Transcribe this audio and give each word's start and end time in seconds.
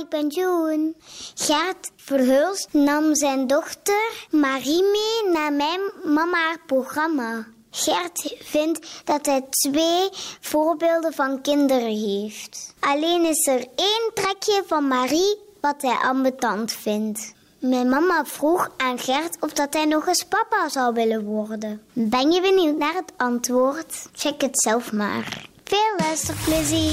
Ik 0.00 0.08
ben 0.08 0.28
Joen. 0.28 0.96
Gert 1.34 1.90
Verhulst 1.96 2.68
nam 2.70 3.14
zijn 3.14 3.46
dochter 3.46 4.26
Marie 4.30 4.82
mee 4.82 5.32
naar 5.32 5.52
mijn 5.52 5.80
mama 6.04 6.38
haar 6.38 6.60
programma. 6.66 7.46
Gert 7.70 8.34
vindt 8.38 8.86
dat 9.04 9.26
hij 9.26 9.44
twee 9.50 10.08
voorbeelden 10.40 11.12
van 11.12 11.40
kinderen 11.40 11.96
heeft. 11.96 12.74
Alleen 12.80 13.24
is 13.24 13.46
er 13.46 13.66
één 13.74 14.10
trekje 14.14 14.62
van 14.66 14.88
Marie 14.88 15.36
wat 15.60 15.82
hij 15.82 15.96
ambetant 16.02 16.72
vindt. 16.72 17.32
Mijn 17.58 17.88
mama 17.88 18.24
vroeg 18.24 18.70
aan 18.76 18.98
Gert 18.98 19.36
of 19.40 19.52
dat 19.52 19.74
hij 19.74 19.84
nog 19.84 20.06
eens 20.06 20.24
papa 20.24 20.68
zou 20.68 20.94
willen 20.94 21.24
worden. 21.24 21.82
Ben 21.92 22.32
je 22.32 22.40
benieuwd 22.40 22.76
naar 22.76 22.94
het 22.94 23.12
antwoord? 23.16 24.08
Check 24.12 24.40
het 24.40 24.60
zelf 24.60 24.92
maar. 24.92 25.52
Veel 25.64 25.94
luisterplezier. 25.98 26.92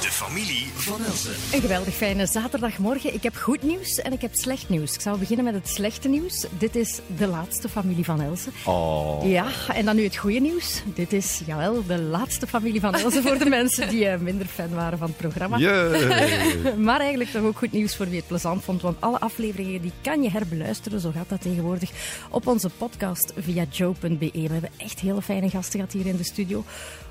De 0.00 0.08
familie 0.10 0.66
van 0.74 1.04
Elsen. 1.04 1.30
Een 1.52 1.60
geweldig 1.60 1.94
fijne 1.94 2.26
zaterdagmorgen. 2.26 3.14
Ik 3.14 3.22
heb 3.22 3.36
goed 3.36 3.62
nieuws 3.62 3.98
en 3.98 4.12
ik 4.12 4.20
heb 4.20 4.34
slecht 4.34 4.68
nieuws. 4.68 4.94
Ik 4.94 5.00
zal 5.00 5.18
beginnen 5.18 5.44
met 5.44 5.54
het 5.54 5.68
slechte 5.68 6.08
nieuws. 6.08 6.46
Dit 6.58 6.76
is 6.76 7.00
de 7.16 7.26
laatste 7.26 7.68
familie 7.68 8.04
van 8.04 8.20
Elsen. 8.20 8.52
Oh. 8.64 9.30
Ja, 9.30 9.46
en 9.74 9.84
dan 9.84 9.96
nu 9.96 10.04
het 10.04 10.16
goede 10.16 10.40
nieuws. 10.40 10.82
Dit 10.94 11.12
is, 11.12 11.40
jawel, 11.46 11.86
de 11.86 11.98
laatste 11.98 12.46
familie 12.46 12.80
van 12.80 12.94
Elsen 12.94 13.22
voor 13.22 13.38
de 13.38 13.48
mensen 13.58 13.88
die 13.88 14.08
eh, 14.08 14.18
minder 14.18 14.46
fan 14.46 14.74
waren 14.74 14.98
van 14.98 15.08
het 15.08 15.16
programma. 15.16 15.58
Jee. 15.58 16.76
Maar 16.88 17.00
eigenlijk 17.00 17.30
toch 17.30 17.42
ook 17.42 17.58
goed 17.58 17.72
nieuws 17.72 17.96
voor 17.96 18.08
wie 18.08 18.16
het 18.16 18.26
plezant 18.26 18.64
vond. 18.64 18.82
Want 18.82 19.00
alle 19.00 19.20
afleveringen 19.20 19.80
die 19.80 19.92
kan 20.00 20.22
je 20.22 20.30
herbeluisteren. 20.30 21.00
Zo 21.00 21.10
gaat 21.14 21.28
dat 21.28 21.40
tegenwoordig 21.40 21.90
op 22.30 22.46
onze 22.46 22.68
podcast 22.68 23.32
via 23.36 23.64
joe.be. 23.70 24.30
We 24.32 24.48
hebben 24.52 24.70
echt 24.76 25.00
hele 25.00 25.22
fijne 25.22 25.50
gasten 25.50 25.78
gehad 25.78 25.92
hier 25.92 26.06
in 26.06 26.16
de 26.16 26.24
studio. 26.24 26.64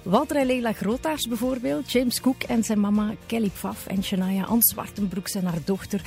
Walter 0.09 0.35
en 0.35 0.45
Leila 0.45 0.73
Grootaars 0.73 1.27
bijvoorbeeld. 1.27 1.91
James 1.91 2.21
Cook 2.21 2.43
en 2.43 2.63
zijn 2.63 2.79
mama 2.79 3.13
Kelly 3.25 3.49
Pfaff. 3.49 3.87
En 3.87 4.03
Shania 4.03 4.43
Ann 4.43 4.61
Zwartenbroeks 4.61 5.35
en 5.35 5.45
haar 5.45 5.59
dochter. 5.65 6.01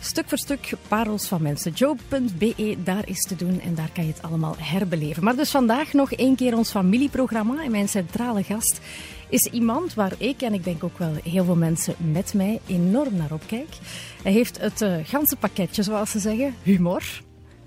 Stuk 0.00 0.28
voor 0.28 0.38
stuk 0.38 0.72
parels 0.88 1.26
van 1.26 1.42
mensen. 1.42 1.72
Joe.be, 1.72 2.76
daar 2.84 3.08
is 3.08 3.20
te 3.20 3.36
doen 3.36 3.60
en 3.60 3.74
daar 3.74 3.90
kan 3.92 4.06
je 4.06 4.12
het 4.12 4.22
allemaal 4.22 4.54
herbeleven. 4.58 5.24
Maar 5.24 5.36
dus 5.36 5.50
vandaag 5.50 5.92
nog 5.92 6.12
één 6.12 6.36
keer 6.36 6.56
ons 6.56 6.70
familieprogramma. 6.70 7.62
En 7.64 7.70
mijn 7.70 7.88
centrale 7.88 8.42
gast 8.42 8.80
is 9.28 9.44
iemand 9.44 9.94
waar 9.94 10.12
ik 10.18 10.42
en 10.42 10.54
ik 10.54 10.64
denk 10.64 10.84
ook 10.84 10.98
wel 10.98 11.14
heel 11.24 11.44
veel 11.44 11.56
mensen 11.56 11.94
met 11.98 12.34
mij 12.34 12.60
enorm 12.66 13.16
naar 13.16 13.32
opkijken. 13.32 13.76
Hij 14.22 14.32
heeft 14.32 14.60
het 14.60 14.80
eh, 14.80 14.96
ganse 15.04 15.36
pakketje, 15.36 15.82
zoals 15.82 16.10
ze 16.10 16.18
zeggen. 16.18 16.54
Humor, 16.62 17.22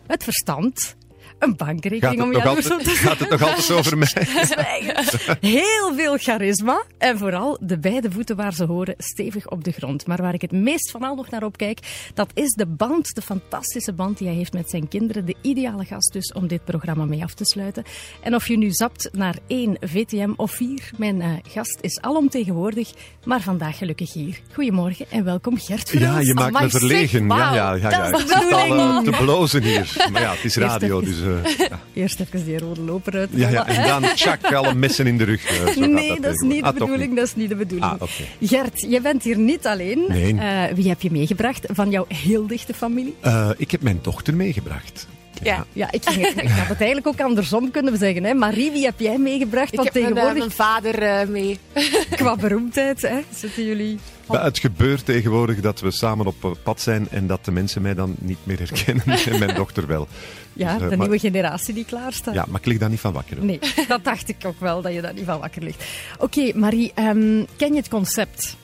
het 0.07 0.23
verstand, 0.23 0.95
een 1.39 1.55
bankrekening 1.55 2.21
om 2.21 2.35
op 2.35 2.41
altijd, 2.41 2.83
te 2.83 2.89
gaat 2.89 3.19
het 3.19 3.29
nog 3.29 3.41
altijd 3.41 3.71
over 3.71 3.97
mij? 3.97 4.09
Heel 5.59 5.93
veel 5.95 6.17
charisma 6.17 6.83
en 6.97 7.17
vooral 7.17 7.57
de 7.61 7.79
beide 7.79 8.11
voeten 8.11 8.35
waar 8.35 8.53
ze 8.53 8.65
horen 8.65 8.95
stevig 8.97 9.49
op 9.49 9.63
de 9.63 9.71
grond. 9.71 10.07
Maar 10.07 10.21
waar 10.21 10.33
ik 10.33 10.41
het 10.41 10.51
meest 10.51 10.91
van 10.91 11.03
al 11.03 11.15
nog 11.15 11.29
naar 11.29 11.43
opkijk, 11.43 11.79
dat 12.13 12.29
is 12.33 12.51
de 12.51 12.65
band, 12.65 13.15
de 13.15 13.21
fantastische 13.21 13.93
band 13.93 14.17
die 14.17 14.27
hij 14.27 14.35
heeft 14.35 14.53
met 14.53 14.69
zijn 14.69 14.87
kinderen. 14.87 15.25
De 15.25 15.35
ideale 15.41 15.85
gast 15.85 16.13
dus 16.13 16.33
om 16.33 16.47
dit 16.47 16.63
programma 16.65 17.05
mee 17.05 17.23
af 17.23 17.33
te 17.33 17.45
sluiten. 17.45 17.83
En 18.21 18.35
of 18.35 18.47
je 18.47 18.57
nu 18.57 18.71
zapt 18.71 19.09
naar 19.11 19.35
één 19.47 19.77
VTM 19.79 20.31
of 20.35 20.51
vier, 20.51 20.91
mijn 20.97 21.21
eh, 21.21 21.29
gast 21.47 21.77
is 21.81 22.01
alomtegenwoordig, 22.01 22.91
maar 23.25 23.41
vandaag 23.41 23.77
gelukkig 23.77 24.13
hier. 24.13 24.39
Goedemorgen 24.53 25.05
en 25.09 25.23
welkom 25.23 25.57
Gert 25.57 25.89
Ja, 25.89 26.19
je 26.19 26.33
maakt 26.33 26.51
me 26.51 26.57
Amai, 26.57 26.69
verlegen. 26.69 27.27
Ja, 27.27 27.53
ja, 27.53 27.73
ja, 27.73 27.89
ja. 27.89 28.07
Ik 28.07 28.17
zit 28.17 28.51
al 28.53 28.77
eh, 28.77 28.99
te 28.99 29.11
blozen 29.19 29.63
hier. 29.63 30.07
Maar 30.11 30.21
ja, 30.21 30.31
het 30.31 30.43
is 30.43 30.55
radio, 30.55 31.01
dus... 31.01 31.21
eh, 31.25 31.57
ja. 31.69 31.79
Eerst 31.93 32.19
even 32.19 32.45
die 32.45 32.57
rode 32.59 32.81
loper 32.81 33.13
uit. 33.13 33.29
Ja, 33.33 33.49
ja, 33.49 33.67
en 33.67 33.87
dan 33.87 34.13
tjak, 34.15 34.53
alle 34.53 34.73
messen 34.73 35.07
in 35.07 35.17
de 35.17 35.23
rug. 35.23 35.45
eh, 35.45 35.55
zo 35.55 35.63
gaat 35.81 35.89
Nee, 35.89 36.19
dat 36.19 36.33
is 36.33 36.39
niet 36.41 36.59
de 36.63 36.67
Ah, 36.67 36.73
bedoeling. 36.73 37.15
Dat 37.15 37.25
is 37.25 37.35
niet 37.35 37.49
de 37.49 37.55
bedoeling. 37.55 37.91
Ah. 37.91 38.01
Gert, 38.41 38.81
je 38.89 39.01
bent 39.01 39.23
hier 39.23 39.37
niet 39.37 39.67
alleen. 39.67 40.05
Nee. 40.07 40.35
Eh, 40.37 40.63
wie 40.75 40.87
heb 40.89 41.01
je 41.01 41.11
meegebracht 41.11 41.65
van 41.73 41.89
jouw 41.89 42.05
heel 42.07 42.47
dichte 42.47 42.73
familie? 42.73 43.15
Eh, 43.19 43.49
ik 43.57 43.71
heb 43.71 43.81
mijn 43.81 43.99
dochter 44.01 44.33
meegebracht. 44.35 45.07
Ja. 45.43 45.65
Ja, 45.73 45.91
ik, 45.91 46.05
ging 46.05 46.27
het, 46.27 46.41
ik 46.43 46.49
had 46.49 46.67
het 46.67 46.77
eigenlijk 46.77 47.07
ook 47.07 47.19
andersom 47.21 47.71
kunnen 47.71 47.97
zeggen. 47.97 48.23
Hè. 48.23 48.33
Marie, 48.33 48.71
wie 48.71 48.83
heb 48.85 48.99
jij 48.99 49.17
meegebracht? 49.17 49.71
Ik 49.73 49.79
Want 49.79 49.93
heb 49.93 50.01
mijn, 50.01 50.13
tegenwoordig, 50.13 50.39
mijn 50.39 50.51
vader 50.51 51.01
eh, 51.01 51.27
mee. 51.27 51.59
qua 52.09 52.35
beroemdheid, 52.35 53.01
hè, 53.01 53.19
zitten 53.33 53.65
jullie... 53.65 53.99
Het 54.27 54.59
gebeurt 54.59 55.05
tegenwoordig 55.05 55.59
dat 55.59 55.79
we 55.79 55.91
samen 55.91 56.25
op 56.27 56.43
eh, 56.43 56.51
pad 56.63 56.81
zijn 56.81 57.07
en 57.11 57.27
dat 57.27 57.45
de 57.45 57.51
mensen 57.51 57.81
mij 57.81 57.93
dan 57.93 58.15
niet 58.19 58.37
meer 58.43 58.57
herkennen 58.57 59.03
en 59.31 59.39
mijn 59.39 59.55
dochter 59.55 59.87
wel. 59.87 60.07
Ja, 60.53 60.73
Dus, 60.73 60.81
eh, 60.83 60.89
de 60.89 60.97
maar- 60.97 61.07
nieuwe 61.07 61.19
generatie 61.19 61.73
die 61.73 61.85
klaar 61.85 62.13
staat. 62.13 62.33
Ja, 62.33 62.45
maar 62.49 62.59
ik 62.59 62.65
lig 62.65 62.77
daar 62.77 62.89
niet 62.89 62.99
van 62.99 63.13
wakker. 63.13 63.37
hoor. 63.37 63.45
Nee, 63.45 63.59
dat 63.87 64.03
dacht 64.03 64.29
ik 64.29 64.45
ook 64.45 64.59
wel, 64.59 64.81
dat 64.81 64.93
je 64.93 65.01
daar 65.01 65.13
niet 65.13 65.25
van 65.25 65.39
wakker 65.39 65.63
ligt. 65.63 65.83
Oké, 66.19 66.51
Marie, 66.55 66.91
ehm, 66.95 67.43
ken 67.55 67.69
je 67.69 67.75
het 67.75 67.89
concept? 67.89 68.55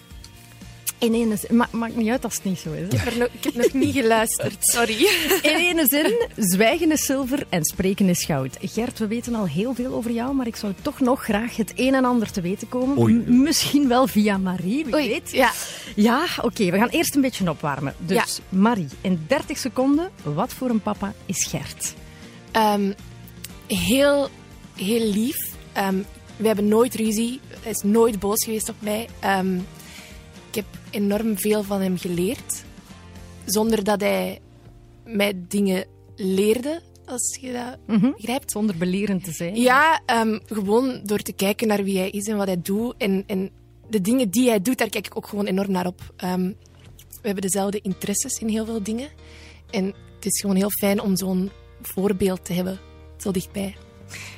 In 1.01 1.13
ene 1.13 1.35
zin, 1.37 1.57
ma 1.57 1.67
maakt 1.71 1.95
niet 1.95 2.09
uit 2.09 2.23
als 2.23 2.33
het 2.35 2.43
niet 2.43 2.59
zo 2.59 2.71
is. 2.71 2.79
hè. 2.79 2.85
Ik 2.85 2.91
heb, 2.91 3.13
er 3.13 3.17
nog, 3.19 3.27
ik 3.31 3.43
heb 3.43 3.53
nog 3.55 3.73
niet 3.73 3.93
geluisterd, 3.95 4.55
sorry. 4.59 4.95
In 5.51 5.55
ene 5.55 5.85
zin, 5.87 6.27
zwijgen 6.37 6.91
is 6.91 7.05
zilver 7.05 7.45
en 7.49 7.63
spreken 7.65 8.09
is 8.09 8.23
goud. 8.23 8.57
Gert, 8.61 8.99
we 8.99 9.07
weten 9.07 9.35
al 9.35 9.47
heel 9.47 9.73
veel 9.73 9.93
over 9.93 10.11
jou, 10.11 10.33
maar 10.35 10.47
ik 10.47 10.55
zou 10.55 10.73
toch 10.81 10.99
nog 10.99 11.23
graag 11.23 11.55
het 11.55 11.71
een 11.75 11.93
en 11.93 12.05
ander 12.05 12.31
te 12.31 12.41
weten 12.41 12.69
komen. 12.69 13.41
Misschien 13.41 13.87
wel 13.87 14.07
via 14.07 14.37
Marie, 14.37 14.85
wie 14.85 14.93
Oei, 14.93 15.07
weet. 15.09 15.31
ja. 15.31 15.51
Ja, 15.95 16.25
oké, 16.41 16.71
we 16.71 16.77
gaan 16.77 16.89
eerst 16.89 17.15
een 17.15 17.21
beetje 17.21 17.49
opwarmen. 17.49 17.93
Dus 17.99 18.39
Marie, 18.49 18.87
in 19.01 19.23
30 19.27 19.57
seconden, 19.57 20.09
wat 20.23 20.53
voor 20.53 20.69
een 20.69 20.81
papa 20.81 21.13
is 21.25 21.45
Gert? 21.49 21.93
Ehm, 22.51 22.91
heel, 23.67 24.29
heel 24.75 25.11
lief. 25.13 25.37
Ehm, 25.73 25.95
we 26.37 26.47
hebben 26.47 26.67
nooit 26.67 26.95
ruzie. 26.95 27.39
Hij 27.61 27.71
is 27.71 27.81
nooit 27.83 28.19
boos 28.19 28.43
geweest 28.43 28.69
op 28.69 28.75
mij. 28.79 29.07
Ehm, 29.19 29.57
ik 30.51 30.55
heb 30.55 30.65
enorm 30.89 31.37
veel 31.37 31.63
van 31.63 31.81
hem 31.81 31.97
geleerd. 31.97 32.63
Zonder 33.45 33.83
dat 33.83 34.01
hij 34.01 34.39
mij 35.05 35.33
dingen 35.47 35.85
leerde, 36.15 36.81
als 37.05 37.37
je 37.41 37.51
dat 37.51 37.97
Mhm. 37.99 38.11
begrijpt. 38.11 38.51
Zonder 38.51 38.77
belerend 38.77 39.23
te 39.23 39.31
zijn. 39.31 39.55
Ja, 39.55 40.01
ehm, 40.05 40.39
gewoon 40.45 41.01
door 41.03 41.19
te 41.19 41.33
kijken 41.33 41.67
naar 41.67 41.83
wie 41.83 41.97
hij 41.97 42.09
is 42.09 42.27
en 42.27 42.37
wat 42.37 42.47
hij 42.47 42.61
doet. 42.61 42.93
En, 42.97 43.23
en 43.27 43.49
de 43.89 44.01
dingen 44.01 44.29
die 44.29 44.49
hij 44.49 44.61
doet, 44.61 44.77
daar 44.77 44.89
kijk 44.89 45.05
ik 45.05 45.17
ook 45.17 45.27
gewoon 45.27 45.45
enorm 45.45 45.71
naar 45.71 45.87
op. 45.87 46.13
Ehm, 46.17 46.45
we 47.21 47.27
hebben 47.27 47.41
dezelfde 47.41 47.81
interesses 47.81 48.39
in 48.39 48.47
heel 48.47 48.65
veel 48.65 48.83
dingen. 48.83 49.09
En 49.69 49.85
het 50.15 50.25
is 50.25 50.41
gewoon 50.41 50.55
heel 50.55 50.71
fijn 50.79 51.01
om 51.01 51.17
zo'n 51.17 51.51
voorbeeld 51.81 52.45
te 52.45 52.53
hebben, 52.53 52.79
zo 53.17 53.31
dichtbij. 53.31 53.75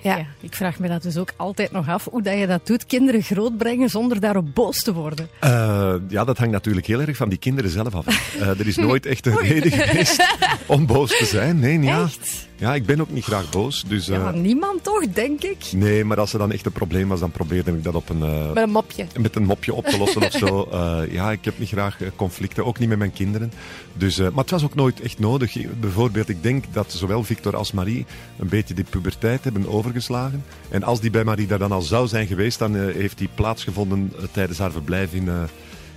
Ja. 0.01 0.17
Ja, 0.17 0.25
ik 0.41 0.55
vraag 0.55 0.79
me 0.79 0.87
dat 0.87 1.01
dus 1.03 1.17
ook 1.17 1.33
altijd 1.35 1.71
nog 1.71 1.87
af, 1.89 2.07
hoe 2.11 2.21
dat 2.21 2.37
je 2.39 2.47
dat 2.47 2.67
doet, 2.67 2.85
kinderen 2.85 3.21
grootbrengen 3.23 3.89
zonder 3.89 4.19
daarop 4.19 4.53
boos 4.53 4.83
te 4.83 4.93
worden. 4.93 5.27
Eh, 5.39 5.93
ja, 6.07 6.23
dat 6.23 6.37
hangt 6.37 6.53
natuurlijk 6.53 6.85
heel 6.87 7.01
erg 7.01 7.17
van 7.17 7.29
die 7.29 7.37
kinderen 7.37 7.71
zelf 7.71 7.95
af. 7.95 8.35
Eh, 8.39 8.47
er 8.59 8.67
is 8.67 8.75
nooit 8.75 9.05
echt 9.05 9.25
een 9.25 9.37
reden 9.47 9.71
geweest 9.71 10.25
om 10.65 10.85
boos 10.85 11.17
te 11.17 11.25
zijn. 11.25 11.59
Nee, 11.59 11.79
ja. 11.79 12.03
Echt? 12.03 12.47
Ja, 12.55 12.75
ik 12.75 12.85
ben 12.85 13.01
ook 13.01 13.11
niet 13.11 13.23
graag 13.23 13.49
boos. 13.49 13.83
Dus, 13.87 14.09
eh, 14.09 14.15
Ja, 14.15 14.31
niemand 14.31 14.83
toch, 14.83 15.07
denk 15.07 15.43
ik. 15.43 15.57
nee, 15.75 16.03
maar 16.05 16.19
als 16.19 16.33
er 16.33 16.39
dan 16.39 16.51
echt 16.51 16.65
een 16.65 16.71
probleem 16.71 17.07
was, 17.07 17.19
dan 17.19 17.31
probeerde 17.31 17.71
ik 17.71 17.83
dat 17.83 17.95
op 17.95 18.09
een, 18.09 18.21
eh, 18.23 18.51
Met 18.53 18.63
een 18.63 18.69
mopje. 18.69 19.05
met 19.19 19.35
een 19.35 19.43
mopje 19.45 19.73
op 19.73 19.85
te 19.85 19.97
lossen 19.97 20.21
of 20.21 20.31
zo. 20.31 20.61
Eh, 20.73 20.99
ja, 21.11 21.31
ik 21.31 21.45
heb 21.45 21.59
niet 21.59 21.69
graag 21.69 22.01
eh, 22.01 22.07
conflicten, 22.15 22.65
ook 22.65 22.79
niet 22.79 22.89
met 22.89 22.97
mijn 22.97 23.13
kinderen. 23.13 23.51
Dus, 23.93 24.17
eh, 24.19 24.29
maar 24.29 24.41
het 24.43 24.49
was 24.51 24.63
ook 24.63 24.75
nooit 24.75 25.01
echt 25.01 25.19
nodig. 25.19 25.55
Bijvoorbeeld, 25.79 26.29
ik 26.29 26.43
denk 26.43 26.63
dat 26.71 26.91
zowel 26.91 27.23
Victor 27.23 27.55
als 27.55 27.71
Marie 27.71 28.05
een 28.39 28.47
beetje 28.49 28.73
die 28.73 28.83
puberteit 28.89 29.43
hebben 29.43 29.62
overgeslagen. 29.67 30.43
En 30.69 30.83
als 30.83 30.99
die 31.01 31.09
bij 31.09 31.23
Marie 31.23 31.47
daar 31.47 31.59
dan 31.59 31.71
al 31.71 31.81
zou 31.81 32.07
zijn 32.07 32.27
geweest, 32.27 32.59
dan 32.59 32.75
eh, 32.75 32.93
heeft 32.95 33.17
die 33.17 33.29
plaatsgevonden 33.35 34.13
eh, 34.17 34.23
tijdens 34.31 34.59
haar 34.59 34.71
verblijf 34.71 35.13
in... 35.13 35.27
eh, 35.27 35.43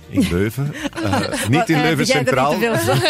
in 0.09 0.27
Leuven. 0.31 0.73
Niet 1.49 1.69
in 1.69 1.81
Leuven 1.81 2.05
Centraal, 2.05 2.53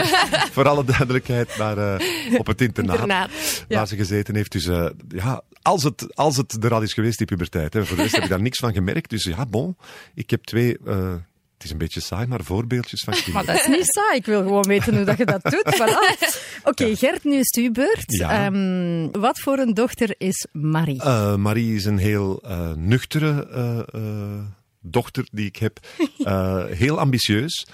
voor 0.56 0.68
alle 0.68 0.86
duidelijkheid, 0.86 1.58
maar 1.58 2.02
op 2.38 2.48
het 2.48 2.62
internaat 2.62 3.00
Internaat. 3.00 3.30
Ja. 3.68 3.78
waar 3.78 3.88
ze 3.88 3.96
gezeten 3.96 4.36
heeft. 4.36 4.52
Dus 4.52 4.70
ja, 5.08 5.42
als 5.62 5.84
het, 5.84 6.16
als 6.16 6.38
het 6.38 6.64
er 6.64 6.74
al 6.74 6.82
is 6.82 6.94
geweest, 6.94 7.18
die 7.18 7.28
puberteit. 7.28 7.74
Hè. 7.74 7.86
Voor 7.86 7.96
de 7.96 8.02
rest 8.02 8.16
heb 8.16 8.24
ik 8.24 8.30
daar 8.30 8.42
niks 8.42 8.60
van 8.60 8.74
gemerkt. 8.74 9.10
Dus 9.10 9.24
ja, 9.24 9.46
bon. 9.46 9.78
Ik 10.14 10.30
heb 10.30 10.44
twee, 10.44 10.78
het 11.58 11.66
is 11.66 11.72
een 11.72 11.78
beetje 11.78 12.00
saai, 12.02 12.28
maar 12.28 12.44
voorbeeldjes 12.44 13.04
van 13.04 13.14
Maar 13.14 13.24
kinderen. 13.24 13.46
dat 13.48 13.68
is 13.68 13.68
niet 13.68 13.86
saai. 13.94 14.18
Ik 14.18 14.26
wil 14.26 14.42
gewoon 14.42 14.64
weten 14.68 14.96
hoe 14.96 15.06
dat 15.06 15.18
je 15.18 15.26
dat 15.26 15.44
doet. 15.44 15.76
Voilà. 15.76 16.28
Oké, 16.70 16.96
Gert, 16.96 17.24
nu 17.24 17.32
is 17.34 17.56
het 17.56 17.64
uw 17.66 17.72
beurt. 17.72 18.04
Ja. 18.06 18.46
Ehm, 18.46 19.12
wat 19.22 19.40
voor 19.40 19.58
een 19.58 19.74
dochter 19.74 20.16
is 20.18 20.48
Marie? 20.52 21.02
Eh, 21.02 21.36
Marie 21.36 21.76
is 21.76 21.86
een 21.86 21.98
heel 21.98 22.42
eh, 22.42 22.72
nuchtere 22.74 23.48
eh, 23.92 24.40
dochter 24.82 25.28
die 25.32 25.46
ik 25.46 25.56
heb. 25.56 25.80
Heel 26.84 27.00
ambitieus. 27.00 27.68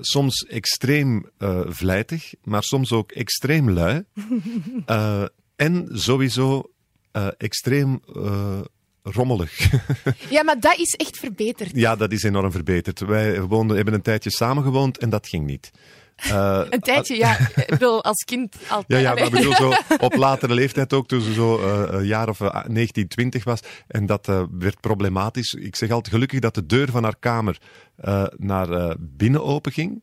Soms 0.00 0.42
extreem 0.42 1.30
eh, 1.38 1.60
vlijtig, 1.66 2.34
maar 2.42 2.62
soms 2.62 2.92
ook 2.92 3.12
extreem 3.12 3.70
lui. 3.70 4.04
En 5.56 5.88
sowieso 5.92 6.70
extreem 7.38 8.00
rommelig. 9.04 9.58
Ja, 10.30 10.42
maar 10.42 10.60
dat 10.60 10.76
is 10.78 10.92
echt 10.94 11.18
verbeterd. 11.18 11.70
Ja, 11.74 11.96
dat 11.96 12.12
is 12.12 12.22
enorm 12.22 12.50
verbeterd. 12.52 13.00
Wij 13.00 13.40
woonden, 13.40 13.76
hebben 13.76 13.94
een 13.94 14.02
tijdje 14.02 14.30
samengewoond 14.30 14.98
en 14.98 15.10
dat 15.10 15.26
ging 15.28 15.46
niet. 15.46 15.70
Eh, 16.16 16.60
Een 16.70 16.80
tijdje, 16.80 17.16
ja. 17.16 17.38
Ik 17.56 17.66
bedoel, 17.66 18.04
als 18.04 18.24
kind 18.24 18.56
ja, 18.60 18.74
altijd. 18.74 19.02
ja, 19.02 19.10
Allee. 19.10 19.22
maar 19.22 19.32
bedoel 19.32 19.54
zo 19.54 19.72
op 20.06 20.14
latere 20.16 20.54
leeftijd 20.54 20.92
ook, 20.92 21.08
toen 21.08 21.20
ze 21.20 21.32
zo 21.32 21.58
eh, 21.58 21.98
een 21.98 22.06
jaar 22.06 22.28
of 22.28 22.40
eh, 22.40 22.64
19, 22.66 23.08
20 23.08 23.44
was. 23.44 23.60
En 23.86 24.06
dat 24.06 24.28
eh, 24.28 24.42
werd 24.50 24.80
problematisch. 24.80 25.52
Ik 25.54 25.76
zeg 25.76 25.90
altijd 25.90 26.14
gelukkig 26.14 26.40
dat 26.40 26.54
de 26.54 26.66
deur 26.66 26.90
van 26.90 27.02
haar 27.02 27.16
kamer 27.18 27.58
eh, 27.96 28.24
naar 28.36 28.70
eh, 28.70 28.94
binnen 28.98 29.44
open 29.44 29.72
ging. 29.72 30.02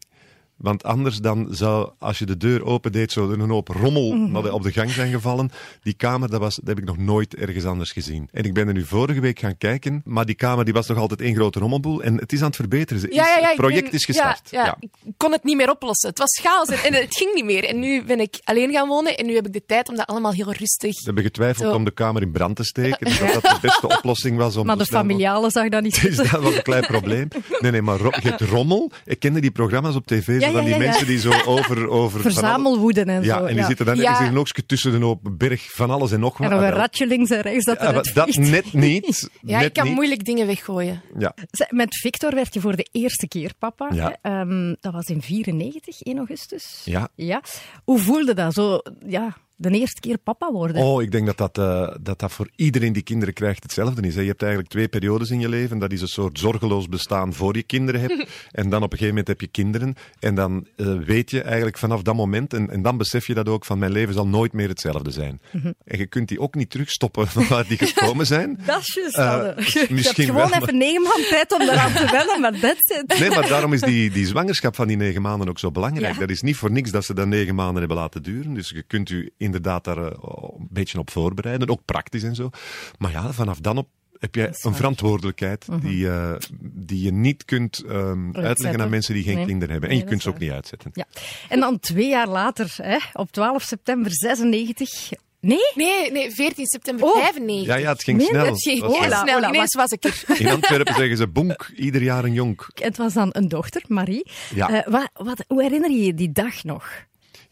Want 0.61 0.83
anders 0.83 1.17
dan 1.17 1.47
zou, 1.49 1.89
als 1.99 2.19
je 2.19 2.25
de 2.25 2.37
deur 2.37 2.65
opendeed, 2.65 3.11
zo 3.11 3.29
een 3.31 3.49
hoop 3.49 3.67
rommel 3.67 4.13
Mhm. 4.13 4.35
op 4.35 4.63
de 4.63 4.71
gang 4.71 4.89
zijn 4.89 5.11
gevallen. 5.11 5.51
Die 5.83 5.93
kamer, 5.93 6.29
dat, 6.29 6.39
was, 6.39 6.55
dat 6.55 6.67
heb 6.67 6.77
ik 6.77 6.83
nog 6.85 6.97
nooit 6.97 7.35
ergens 7.35 7.65
anders 7.65 7.91
gezien. 7.91 8.27
En 8.31 8.43
ik 8.43 8.53
ben 8.53 8.67
er 8.67 8.73
nu 8.73 8.83
vorige 8.85 9.19
week 9.19 9.39
gaan 9.39 9.57
kijken, 9.57 10.01
maar 10.05 10.25
die 10.25 10.35
kamer 10.35 10.65
die 10.65 10.73
was 10.73 10.87
nog 10.87 10.97
altijd 10.97 11.21
één 11.21 11.35
grote 11.35 11.59
rommelboel. 11.59 12.03
En 12.03 12.17
het 12.17 12.33
is 12.33 12.39
aan 12.39 12.45
het 12.47 12.55
verbeteren. 12.55 13.01
Ze 13.01 13.09
is- 13.09 13.15
Ja, 13.15 13.27
ja, 13.27 13.39
ja, 13.39 13.47
het 13.47 13.55
project 13.55 13.83
ben- 13.83 13.93
is 13.93 14.05
gestart. 14.05 14.49
Ja, 14.51 14.65
ja, 14.65 14.77
Ik 14.79 14.89
kon 15.17 15.31
het 15.31 15.43
niet 15.43 15.55
meer 15.57 15.69
oplossen. 15.69 16.09
Het 16.09 16.17
was 16.19 16.39
chaos 16.41 16.67
en, 16.67 16.83
en 16.83 17.01
het 17.01 17.17
ging 17.17 17.33
niet 17.33 17.45
meer. 17.45 17.63
En 17.63 17.79
nu 17.79 18.03
ben 18.03 18.19
ik 18.19 18.39
alleen 18.43 18.71
gaan 18.71 18.87
wonen 18.87 19.17
en 19.17 19.25
nu 19.25 19.35
heb 19.35 19.45
ik 19.47 19.53
de 19.53 19.65
tijd 19.65 19.89
om 19.89 19.95
dat 19.95 20.07
allemaal 20.07 20.33
heel 20.33 20.51
rustig... 20.53 20.93
Ze 20.93 21.05
hebben 21.05 21.23
getwijfeld 21.23 21.69
Zo. 21.69 21.75
om 21.75 21.83
de 21.85 21.91
kamer 21.91 22.21
in 22.21 22.31
brand 22.31 22.55
te 22.55 22.63
steken. 22.63 23.09
Dat 23.19 23.33
dat 23.33 23.41
de 23.43 23.57
beste 23.61 23.87
oplossing 23.87 24.37
was. 24.37 24.55
Om 24.57 24.65
Maar 24.65 24.77
zo 24.77 24.83
de 24.83 24.89
familiale 24.89 25.49
zag 25.49 25.69
dat 25.69 25.81
niet 25.83 25.93
Dus 26.01 26.15
zitten. 26.15 26.31
dat 26.31 26.41
was 26.43 26.55
een 26.55 26.61
klein 26.63 26.85
probleem. 26.85 27.27
Nee, 27.59 27.71
nee, 27.71 27.81
maar 27.81 27.97
ro- 27.99 28.09
je 28.21 28.29
hebt 28.29 28.41
rommel. 28.41 28.91
Ik 29.05 29.19
kende 29.19 29.39
die 29.41 29.51
programma's 29.51 29.95
op 29.95 30.05
tv, 30.07 30.39
Ja, 30.51 30.57
van 30.57 30.65
die 30.65 30.77
mensen 30.77 31.07
die 31.07 31.19
zo 31.19 31.31
over... 31.56 31.89
over 31.89 32.21
van 32.21 32.31
Verzamelwoede 32.31 33.03
en 33.03 33.24
zo. 33.25 33.45
en 33.45 33.56
die 33.56 33.63
zitten 33.65 33.86
dan 33.86 34.00
ergens 34.00 34.19
in 34.19 34.25
een 34.25 34.36
hoekje 34.36 34.65
tussen 34.65 34.94
een 34.94 35.01
hoop 35.01 35.19
berg 35.38 35.71
van 35.71 35.89
alles 35.89 36.12
en 36.12 36.19
nog 36.19 36.38
wat. 36.38 36.48
En 36.51 36.57
een 36.57 36.63
Ah, 36.63 36.69
wel. 36.69 36.77
ratje 36.80 37.07
links 37.07 37.30
en 37.30 37.42
rechts 37.42 37.65
dat 37.65 37.77
Ja, 37.77 37.83
maar 37.83 37.92
eruit 37.94 38.13
dat 38.13 38.36
net 38.36 38.74
niet. 38.74 39.30
Ja, 39.42 39.57
net 39.57 39.68
ik 39.68 39.74
kan 39.74 39.86
niet. 39.86 39.94
moeilijk 39.94 40.25
dingen 40.25 40.48
weggooien. 40.48 41.01
Ja. 41.18 41.33
Met 41.69 41.95
Victor 41.95 42.36
werd 42.36 42.53
je 42.53 42.59
voor 42.59 42.75
de 42.75 42.88
eerste 42.92 43.27
keer 43.27 43.51
papa. 43.59 44.18
Ehm, 44.21 44.74
dat 44.80 44.94
was 44.94 45.06
in 45.06 45.21
94, 45.21 46.01
1 46.01 46.18
augustus. 46.18 46.81
Ja. 46.86 47.07
ja. 47.15 47.42
Hoe 47.83 48.00
voelde 48.00 48.33
dat? 48.33 48.54
Zo, 48.54 48.80
ja, 49.07 49.36
de 49.61 49.79
eerste 49.79 49.99
keer 49.99 50.17
papa 50.17 50.51
worden. 50.51 50.81
Oh, 50.81 51.01
ik 51.01 51.11
denk 51.11 51.25
dat 51.25 51.37
dat, 51.37 51.57
eh, 51.57 51.95
dat 52.01 52.19
dat 52.19 52.31
voor 52.31 52.49
iedereen 52.55 52.93
die 52.93 53.03
kinderen 53.03 53.33
krijgt 53.33 53.63
hetzelfde 53.63 54.07
is. 54.07 54.15
Hè. 54.15 54.21
Je 54.21 54.27
hebt 54.27 54.41
eigenlijk 54.41 54.71
twee 54.71 54.87
periodes 54.87 55.29
in 55.29 55.39
je 55.39 55.49
leven. 55.49 55.79
Dat 55.79 55.91
is 55.91 56.01
een 56.01 56.07
soort 56.07 56.39
zorgeloos 56.39 56.87
bestaan 56.87 57.33
voor 57.33 57.55
je 57.55 57.63
kinderen 57.63 58.01
hebt. 58.01 58.29
en 58.51 58.69
dan 58.69 58.83
op 58.83 58.91
een 58.91 58.97
gegeven 58.97 59.07
moment 59.07 59.27
heb 59.27 59.41
je 59.41 59.47
kinderen. 59.47 59.95
En 60.19 60.35
dan 60.35 60.67
eh, 60.75 60.97
weet 61.05 61.31
je 61.31 61.41
eigenlijk 61.41 61.77
vanaf 61.77 62.01
dat 62.01 62.15
moment, 62.15 62.53
en, 62.53 62.69
en 62.69 62.81
dan 62.81 62.97
besef 62.97 63.27
je 63.27 63.33
dat 63.33 63.49
ook, 63.49 63.65
van 63.65 63.79
mijn 63.79 63.91
leven 63.91 64.13
zal 64.13 64.27
nooit 64.27 64.53
meer 64.53 64.67
hetzelfde 64.67 65.11
zijn. 65.11 65.41
Mhm. 65.51 65.71
En 65.85 65.97
je 65.97 66.05
kunt 66.05 66.27
die 66.27 66.39
ook 66.39 66.55
niet 66.55 66.69
terugstoppen 66.69 67.27
van 67.35 67.47
waar 67.47 67.67
die 67.67 67.77
gekomen 67.77 68.25
zijn. 68.25 68.59
Dat 68.65 68.79
is 68.79 68.93
juist. 68.93 69.17
Anne. 69.17 69.53
je 69.57 69.85
hebt 69.87 70.21
gewoon 70.21 70.49
wel, 70.49 70.61
even 70.61 70.77
negen 70.77 71.01
maanden 71.01 71.29
tijd 71.29 71.53
om 71.53 71.61
eraan 71.61 71.93
te 71.93 72.07
wennen, 72.11 72.41
maar 72.41 72.59
that's 72.59 72.89
it. 72.89 73.19
Nee, 73.19 73.29
maar 73.29 73.47
daarom 73.47 73.73
is 73.73 73.81
die, 73.81 74.11
die 74.11 74.25
zwangerschap 74.25 74.75
van 74.75 74.87
die 74.87 74.97
negen 74.97 75.21
maanden 75.21 75.49
ook 75.49 75.59
zo 75.59 75.71
belangrijk. 75.71 76.13
Ja. 76.13 76.19
Dat 76.19 76.29
is 76.29 76.41
niet 76.41 76.55
voor 76.55 76.71
niks 76.71 76.91
dat 76.91 77.05
ze 77.05 77.13
dat 77.13 77.27
negen 77.27 77.55
maanden 77.55 77.79
hebben 77.79 77.97
laten 77.97 78.23
duren. 78.23 78.53
Dus 78.53 78.69
je 78.69 78.83
kunt 78.83 79.09
u 79.09 79.31
inderdaad 79.56 79.83
daar 79.83 79.98
eh, 79.98 80.12
een 80.57 80.68
beetje 80.69 81.00
op 81.00 81.09
voorbereiden, 81.12 81.69
ook 81.69 81.86
praktisch 81.86 82.24
en 82.24 82.36
zo. 82.36 82.50
Maar 82.98 83.12
ja, 83.12 83.31
vanaf 83.33 83.59
dan 83.59 83.77
op 83.77 83.88
heb 84.19 84.36
jij 84.36 84.53
een 84.62 84.75
verantwoordelijkheid 84.75 85.65
die, 85.81 86.09
eh, 86.09 86.33
die 86.62 87.03
je 87.03 87.12
niet 87.12 87.45
kunt 87.45 87.83
ehm, 87.88 88.36
uitleggen 88.36 88.81
aan 88.81 88.89
mensen 88.89 89.13
die 89.13 89.24
geen 89.24 89.36
Nee. 89.36 89.45
kinderen 89.45 89.71
hebben. 89.71 89.89
En 89.89 89.95
Nee, 89.95 90.03
je 90.03 90.09
kunt 90.09 90.21
ze 90.21 90.30
ook 90.30 90.39
niet 90.39 90.51
uitzetten. 90.51 90.92
Ja. 90.94 91.06
En 91.50 91.59
dan 91.59 91.80
twee 91.80 92.07
jaar 92.09 92.27
later, 92.27 92.74
hè, 92.77 92.98
op 93.13 93.31
12 93.31 93.63
september 93.63 94.12
96. 94.13 95.12
Nee? 95.39 95.57
Nee, 95.75 96.12
nee, 96.12 96.31
14 96.31 96.65
september 96.65 97.06
Oh. 97.06 97.18
95. 97.21 97.65
Ja, 97.68 97.75
ja, 97.75 97.92
het 97.92 98.04
ging 98.04 98.18
Nee, 98.18 98.27
snel. 98.27 98.45
Het 98.45 98.62
ging 98.62 98.80
heel 98.81 99.12
snel. 99.18 99.44
Ineens 99.44 99.75
was 99.75 99.89
ik 99.92 100.04
er. 100.04 100.24
in 100.39 100.47
Antwerpen 100.50 100.95
zeggen 100.95 101.18
ze 101.18 101.27
bonk, 101.27 101.71
ieder 101.75 102.01
jaar 102.01 102.24
een 102.24 102.33
jonk. 102.33 102.68
Het 102.74 102.97
was 102.97 103.13
dan 103.13 103.30
een 103.31 103.47
dochter, 103.47 103.83
Marie. 103.88 104.31
Ja. 104.56 104.69
Eh, 104.83 104.92
wat, 104.92 105.09
wat, 105.13 105.44
hoe 105.47 105.62
herinner 105.62 105.92
je 105.92 106.04
je 106.06 106.13
die 106.13 106.31
dag 106.31 106.63
nog? 106.63 106.89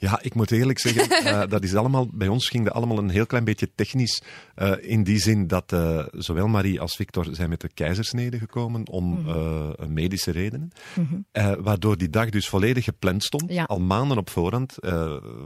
Ja, 0.01 0.19
ik 0.21 0.33
moet 0.35 0.51
eerlijk 0.51 0.79
zeggen, 0.79 1.09
eh, 1.25 1.49
dat 1.49 1.63
is 1.63 1.75
allemaal, 1.75 2.07
bij 2.13 2.27
ons 2.27 2.47
ging 2.49 2.65
dat 2.65 2.73
allemaal 2.73 2.97
een 2.97 3.09
heel 3.09 3.25
klein 3.25 3.43
beetje 3.43 3.69
technisch. 3.75 4.21
eh, 4.55 4.71
in 4.81 5.03
die 5.03 5.19
zin 5.19 5.47
dat 5.47 5.73
eh, 5.73 6.05
zowel 6.11 6.47
Marie 6.47 6.81
als 6.81 6.95
Victor 6.95 7.25
zijn 7.31 7.49
met 7.49 7.61
de 7.61 7.69
keizersnede 7.73 8.37
gekomen 8.39 8.87
om 8.87 9.07
Mhm. 9.21 9.93
medische 9.93 10.31
redenen. 10.31 10.71
Eh, 11.31 11.51
waardoor 11.59 11.97
die 11.97 12.09
dag 12.09 12.29
dus 12.29 12.47
volledig 12.49 12.83
gepland 12.83 13.23
stond, 13.23 13.51
Ja. 13.53 13.63
al 13.63 13.79
maanden 13.79 14.17
op 14.17 14.29
voorhand. 14.29 14.75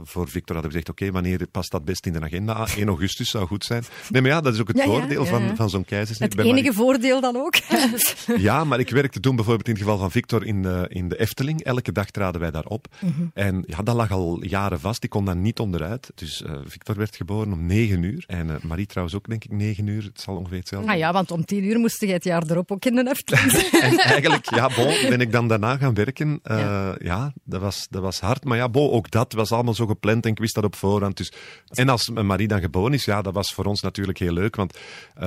Voor 0.02 0.28
Victor 0.28 0.54
hadden 0.56 0.62
we 0.72 0.78
gezegd, 0.78 0.88
oké, 0.88 1.10
wanneer 1.10 1.46
past 1.46 1.70
dat 1.70 1.84
best 1.84 2.06
in 2.06 2.12
de 2.12 2.20
agenda? 2.20 2.52
Ah, 2.52 2.76
1 2.76 2.88
augustus 2.88 3.30
zou 3.30 3.46
goed 3.46 3.64
zijn. 3.64 3.84
Nee, 4.10 4.22
maar 4.22 4.30
ja, 4.30 4.40
dat 4.40 4.54
is 4.54 4.60
ook 4.60 4.68
het 4.68 4.76
Ja, 4.76 4.84
voordeel 4.84 5.22
ja, 5.24 5.28
van, 5.30 5.56
van 5.56 5.70
zo'n 5.70 5.84
keizersnede. 5.84 6.36
Het 6.36 6.44
enige 6.46 6.62
Marie- 6.62 6.72
voordeel 6.76 7.20
dan 7.20 7.36
ook. 7.36 7.54
ja, 8.36 8.64
maar 8.64 8.78
ik 8.78 8.90
werkte 8.90 9.20
toen 9.20 9.36
bijvoorbeeld 9.36 9.66
in 9.68 9.74
het 9.74 9.82
geval 9.82 9.98
van 9.98 10.10
Victor 10.10 10.44
in 10.46 10.62
de, 10.62 10.84
in 10.88 11.08
de 11.08 11.18
Efteling. 11.18 11.62
Elke 11.62 11.92
dag 11.92 12.10
traden 12.10 12.40
wij 12.40 12.50
daar 12.50 12.64
op. 12.66 12.86
Mhm. 13.00 13.10
En 13.34 13.64
ja, 13.66 13.82
dat 13.82 13.94
lag 13.94 14.10
al 14.10 14.42
jaren 14.48 14.80
vast. 14.80 15.04
Ik 15.04 15.10
kon 15.10 15.24
daar 15.24 15.36
niet 15.36 15.58
onderuit. 15.58 16.10
Dus 16.14 16.42
eh, 16.42 16.52
Victor 16.64 16.96
werd 16.96 17.16
geboren 17.16 17.52
om 17.52 17.66
negen 17.66 18.02
uur. 18.02 18.24
En 18.26 18.50
eh, 18.50 18.62
Marie 18.62 18.86
trouwens 18.86 19.16
ook, 19.16 19.28
denk 19.28 19.44
ik, 19.44 19.50
negen 19.50 19.86
uur. 19.86 20.02
Het 20.04 20.20
zal 20.20 20.36
ongeveer 20.36 20.58
hetzelfde 20.58 20.90
Ah 20.90 20.98
ja, 20.98 21.12
want 21.12 21.30
om 21.30 21.44
tien 21.44 21.64
uur 21.64 21.78
moest 21.78 22.00
je 22.00 22.06
het 22.12 22.24
jaar 22.24 22.42
erop 22.50 22.70
ook 22.72 22.84
in 22.84 22.94
de 22.94 23.08
Efteling 23.10 23.50
zijn. 23.70 23.82
En 23.82 23.98
eigenlijk, 23.98 24.54
ja, 24.54 24.68
bon, 24.76 25.08
ben 25.08 25.20
ik 25.20 25.32
dan 25.32 25.48
daarna 25.48 25.76
gaan 25.76 25.94
werken. 25.94 26.40
Eh, 26.42 26.58
Ja. 26.58 26.96
ja, 26.98 27.32
dat, 27.44 27.60
was, 27.60 27.86
dat 27.90 28.02
was 28.02 28.20
hard. 28.20 28.44
Maar 28.44 28.56
ja, 28.56 28.68
bon, 28.68 28.90
ook 28.90 29.10
dat 29.10 29.32
was 29.32 29.52
allemaal 29.52 29.74
zo 29.74 29.86
gepland 29.86 30.24
en 30.24 30.30
ik 30.30 30.38
wist 30.38 30.54
dat 30.54 30.64
op 30.64 30.76
voorhand. 30.76 31.16
Dus. 31.16 31.32
En 31.68 31.88
als 31.88 32.10
Marie 32.10 32.48
dan 32.48 32.60
geboren 32.60 32.92
is, 32.92 33.04
ja, 33.04 33.22
dat 33.22 33.34
was 33.34 33.52
voor 33.54 33.64
ons 33.64 33.80
natuurlijk 33.82 34.18
heel 34.18 34.32
leuk. 34.32 34.56
Want 34.56 34.78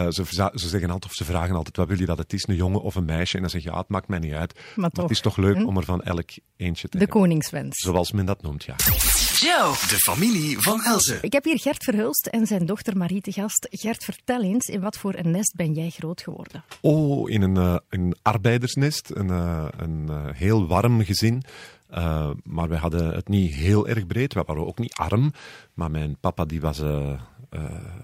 ze, 0.10 0.24
ze 0.54 0.68
zeggen 0.68 0.90
altijd, 0.90 1.06
of 1.06 1.14
ze 1.14 1.26
vragen 1.26 1.56
altijd, 1.56 1.78
wat 1.78 1.88
wil 1.88 2.00
je 2.00 2.06
dat 2.06 2.18
het 2.18 2.34
is, 2.34 2.48
een 2.48 2.56
jongen 2.56 2.82
of 2.82 2.96
een 2.96 3.06
meisje? 3.06 3.36
En 3.36 3.42
dan 3.42 3.50
zeg 3.50 3.64
je, 3.64 3.70
ja, 3.70 3.78
het 3.78 3.90
maakt 3.90 4.08
mij 4.08 4.20
niet 4.20 4.34
uit. 4.34 4.60
Maar, 4.76 4.90
toch, 4.90 5.04
het 5.04 5.12
is 5.12 5.20
toch 5.20 5.38
leuk 5.38 5.56
hm? 5.56 5.66
om 5.66 5.78
er 5.78 5.84
van 5.84 6.02
elk 6.04 6.30
eentje 6.58 6.88
te 6.88 6.98
De 6.98 7.04
hebben. 7.04 7.22
koningswens. 7.22 7.82
Zoals 7.84 8.12
men 8.12 8.26
dat 8.26 8.42
noemt, 8.42 8.64
ja. 8.64 8.76
Joe, 9.16 9.72
de 9.72 9.98
familie 10.00 10.60
van 10.60 10.84
Elze. 10.84 11.18
Ik 11.22 11.34
heb 11.34 11.44
hier 11.44 11.60
Gert 11.60 11.84
Verhulst 11.84 12.26
en 12.26 12.46
zijn 12.46 12.66
dochter 12.66 12.98
Marie 12.98 13.22
te 13.22 13.32
gast. 13.32 13.68
Gert, 13.72 14.04
vertel 14.04 14.42
eens, 14.42 14.68
in 14.68 14.82
wat 14.82 14.98
voor 14.98 15.16
een 15.16 15.32
nest 15.32 15.54
ben 15.56 15.74
jij 15.74 15.90
groot 15.90 16.22
geworden? 16.22 16.64
Oh, 16.82 17.30
in 17.30 17.42
een, 17.42 17.58
eh, 17.58 17.76
een 17.90 18.16
arbeidersnest, 18.22 19.12
een, 19.14 19.30
eh, 19.30 19.68
een 19.78 20.06
eh, 20.10 20.26
heel 20.32 20.68
warm 20.68 21.04
gezin. 21.04 21.44
Eh, 21.90 22.30
maar 22.44 22.70
wij 22.70 22.78
hadden 22.78 23.14
het 23.14 23.28
niet 23.28 23.54
heel 23.54 23.88
erg 23.88 24.08
breed. 24.08 24.34
We 24.34 24.44
waren 24.46 24.68
ook 24.68 24.80
niet 24.80 24.94
arm. 24.94 25.34
Maar 25.74 25.92
mijn 25.92 26.18
papa 26.20 26.46
die 26.46 26.62
was 26.62 26.82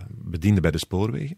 bediende 0.08 0.62
bij 0.62 0.72
de 0.72 0.78
spoorwegen. 0.78 1.38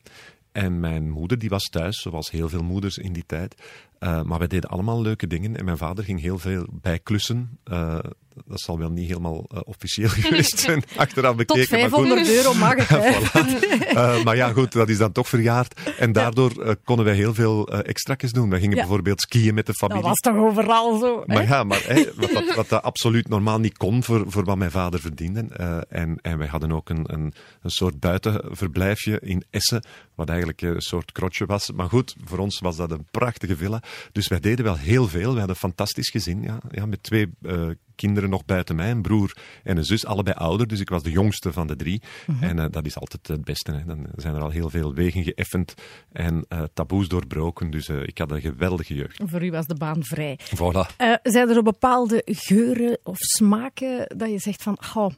En 0.52 0.80
mijn 0.80 1.10
moeder 1.10 1.40
die 1.40 1.50
was 1.50 1.64
thuis, 1.64 2.02
zoals 2.02 2.32
heel 2.32 2.50
veel 2.50 2.64
moeders 2.64 2.98
in 2.98 3.14
die 3.14 3.26
tijd. 3.26 3.56
Eh, 4.06 4.22
maar 4.22 4.38
wij 4.40 4.48
deden 4.48 4.70
allemaal 4.70 5.02
leuke 5.02 5.28
dingen. 5.28 5.58
En 5.58 5.66
mijn 5.66 5.78
vader 5.78 6.04
ging 6.04 6.22
heel 6.22 6.38
veel 6.40 6.68
bijklussen. 6.72 7.60
Eh, 7.64 8.00
dat 8.46 8.60
zal 8.60 8.78
wel 8.78 8.90
niet 8.90 9.08
helemaal 9.08 9.46
eh, 9.48 9.60
officieel 9.64 10.10
geweest 10.20 10.60
zijn, 10.60 10.84
achteraf 10.96 11.36
bekeken. 11.36 11.80
Tot 11.80 11.80
maar 11.80 11.90
goed. 11.90 12.08
500 12.08 12.36
euro 12.36 12.54
mag 12.54 12.88
het, 12.88 14.24
maar 14.26 14.36
ja, 14.36 14.52
goed, 14.52 14.72
dat 14.72 14.90
is 14.90 14.98
dan 14.98 15.12
toch 15.12 15.28
verjaard. 15.28 15.80
En 15.98 16.12
daardoor 16.12 16.78
konden 16.84 17.06
wij 17.06 17.16
heel 17.16 17.34
veel 17.34 17.68
extra's 17.68 18.32
doen. 18.32 18.50
We 18.50 18.60
gingen 18.60 18.76
Ja. 18.76 18.82
bijvoorbeeld 18.82 19.22
skiën 19.22 19.54
met 19.54 19.66
de 19.66 19.74
familie. 19.74 20.02
Dat 20.04 20.12
was 20.12 20.34
toch 20.34 20.44
overal 20.44 21.00
zo? 21.00 21.24
hè? 21.26 21.34
Maar 21.34 21.48
ja, 21.48 21.64
maar, 21.64 22.12
wat, 22.16 22.32
dat, 22.32 22.56
wat 22.56 22.70
dat 22.70 22.84
absoluut 22.84 23.28
normaal 23.28 23.60
niet 23.60 23.78
kon 23.78 24.04
voor, 24.04 24.24
voor 24.28 24.44
wat 24.44 24.58
mijn 24.58 24.72
vader 24.72 25.00
verdiende. 25.00 25.42
En, 25.90 26.20
en 26.22 26.38
wij 26.38 26.48
hadden 26.48 26.72
ook 26.72 26.90
een, 26.90 27.14
een, 27.14 27.34
een 27.62 27.70
soort 27.70 28.00
buitenverblijfje 28.00 29.20
in 29.20 29.44
Essen, 29.50 29.86
wat 30.16 30.30
eigenlijk 30.30 30.62
een 30.62 30.82
soort 30.82 31.12
krotje 31.12 31.46
was. 31.46 31.72
Maar 31.72 31.90
goed, 31.90 32.16
voor 32.24 32.38
ons 32.38 32.60
was 32.60 32.76
dat 32.76 32.92
een 32.92 33.06
prachtige 33.12 33.56
villa. 33.56 33.82
Dus 34.12 34.28
wij 34.28 34.40
deden 34.40 34.66
wel 34.66 34.78
heel 34.78 35.08
veel. 35.08 35.32
We 35.32 35.38
hadden 35.38 35.50
een 35.50 35.56
fantastisch 35.56 36.10
gezin, 36.10 36.42
ja, 36.42 36.60
ja, 36.72 36.86
met 36.86 37.04
twee 37.04 37.30
eh, 37.42 37.70
kinderen 37.96 38.30
nog 38.30 38.46
buiten 38.46 38.76
mij, 38.76 38.92
een 38.92 39.02
broer 39.02 39.38
en 39.64 39.78
een 39.78 39.86
zus, 39.86 40.06
allebei 40.06 40.36
ouder. 40.36 40.68
Dus 40.68 40.80
ik 40.80 40.90
was 40.90 41.04
de 41.04 41.12
jongste 41.12 41.54
van 41.54 41.68
de 41.68 41.76
drie. 41.76 42.02
En 42.40 42.60
eh, 42.60 42.66
dat 42.72 42.86
is 42.86 42.98
altijd 43.00 43.28
het 43.28 43.44
beste. 43.44 43.72
Hè. 43.72 43.86
Dan 43.86 44.08
zijn 44.16 44.36
er 44.36 44.42
al 44.42 44.50
heel 44.50 44.70
veel 44.70 44.94
wegen 44.94 45.24
geëffend 45.24 45.74
en 46.12 46.46
eh, 46.48 46.64
taboes 46.74 47.08
doorbroken. 47.08 47.72
Dus 47.72 47.90
ik 47.90 48.18
had 48.18 48.32
een 48.32 48.42
geweldige 48.42 48.94
jeugd. 48.94 49.22
Voor 49.26 49.44
u 49.44 49.52
was 49.52 49.68
de 49.68 49.76
baan 49.76 50.04
vrij. 50.04 50.40
Voilà. 50.40 50.96
Zijn 51.24 51.50
er 51.50 51.64
bepaalde 51.64 52.22
geuren 52.26 52.98
of 53.04 53.18
smaken 53.18 54.08
dat 54.18 54.30
je 54.30 54.40
zegt 54.40 54.64
van, 54.64 54.78
goh, 54.84 55.12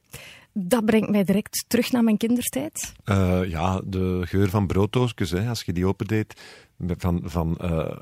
dat 0.54 0.86
brengt 0.86 1.10
mij 1.10 1.24
direct 1.24 1.66
terug 1.68 1.92
naar 1.92 2.04
mijn 2.04 2.18
kindertijd? 2.18 2.94
Ja, 3.48 3.82
de 3.86 4.22
geur 4.26 4.50
van 4.50 4.68
brooddoosjes, 4.68 5.32
hè, 5.32 5.50
als 5.50 5.64
je 5.64 5.74
die 5.74 5.88
opendeed. 5.88 6.42
Van, 6.98 7.22
van 7.24 7.58
eh, 7.58 7.96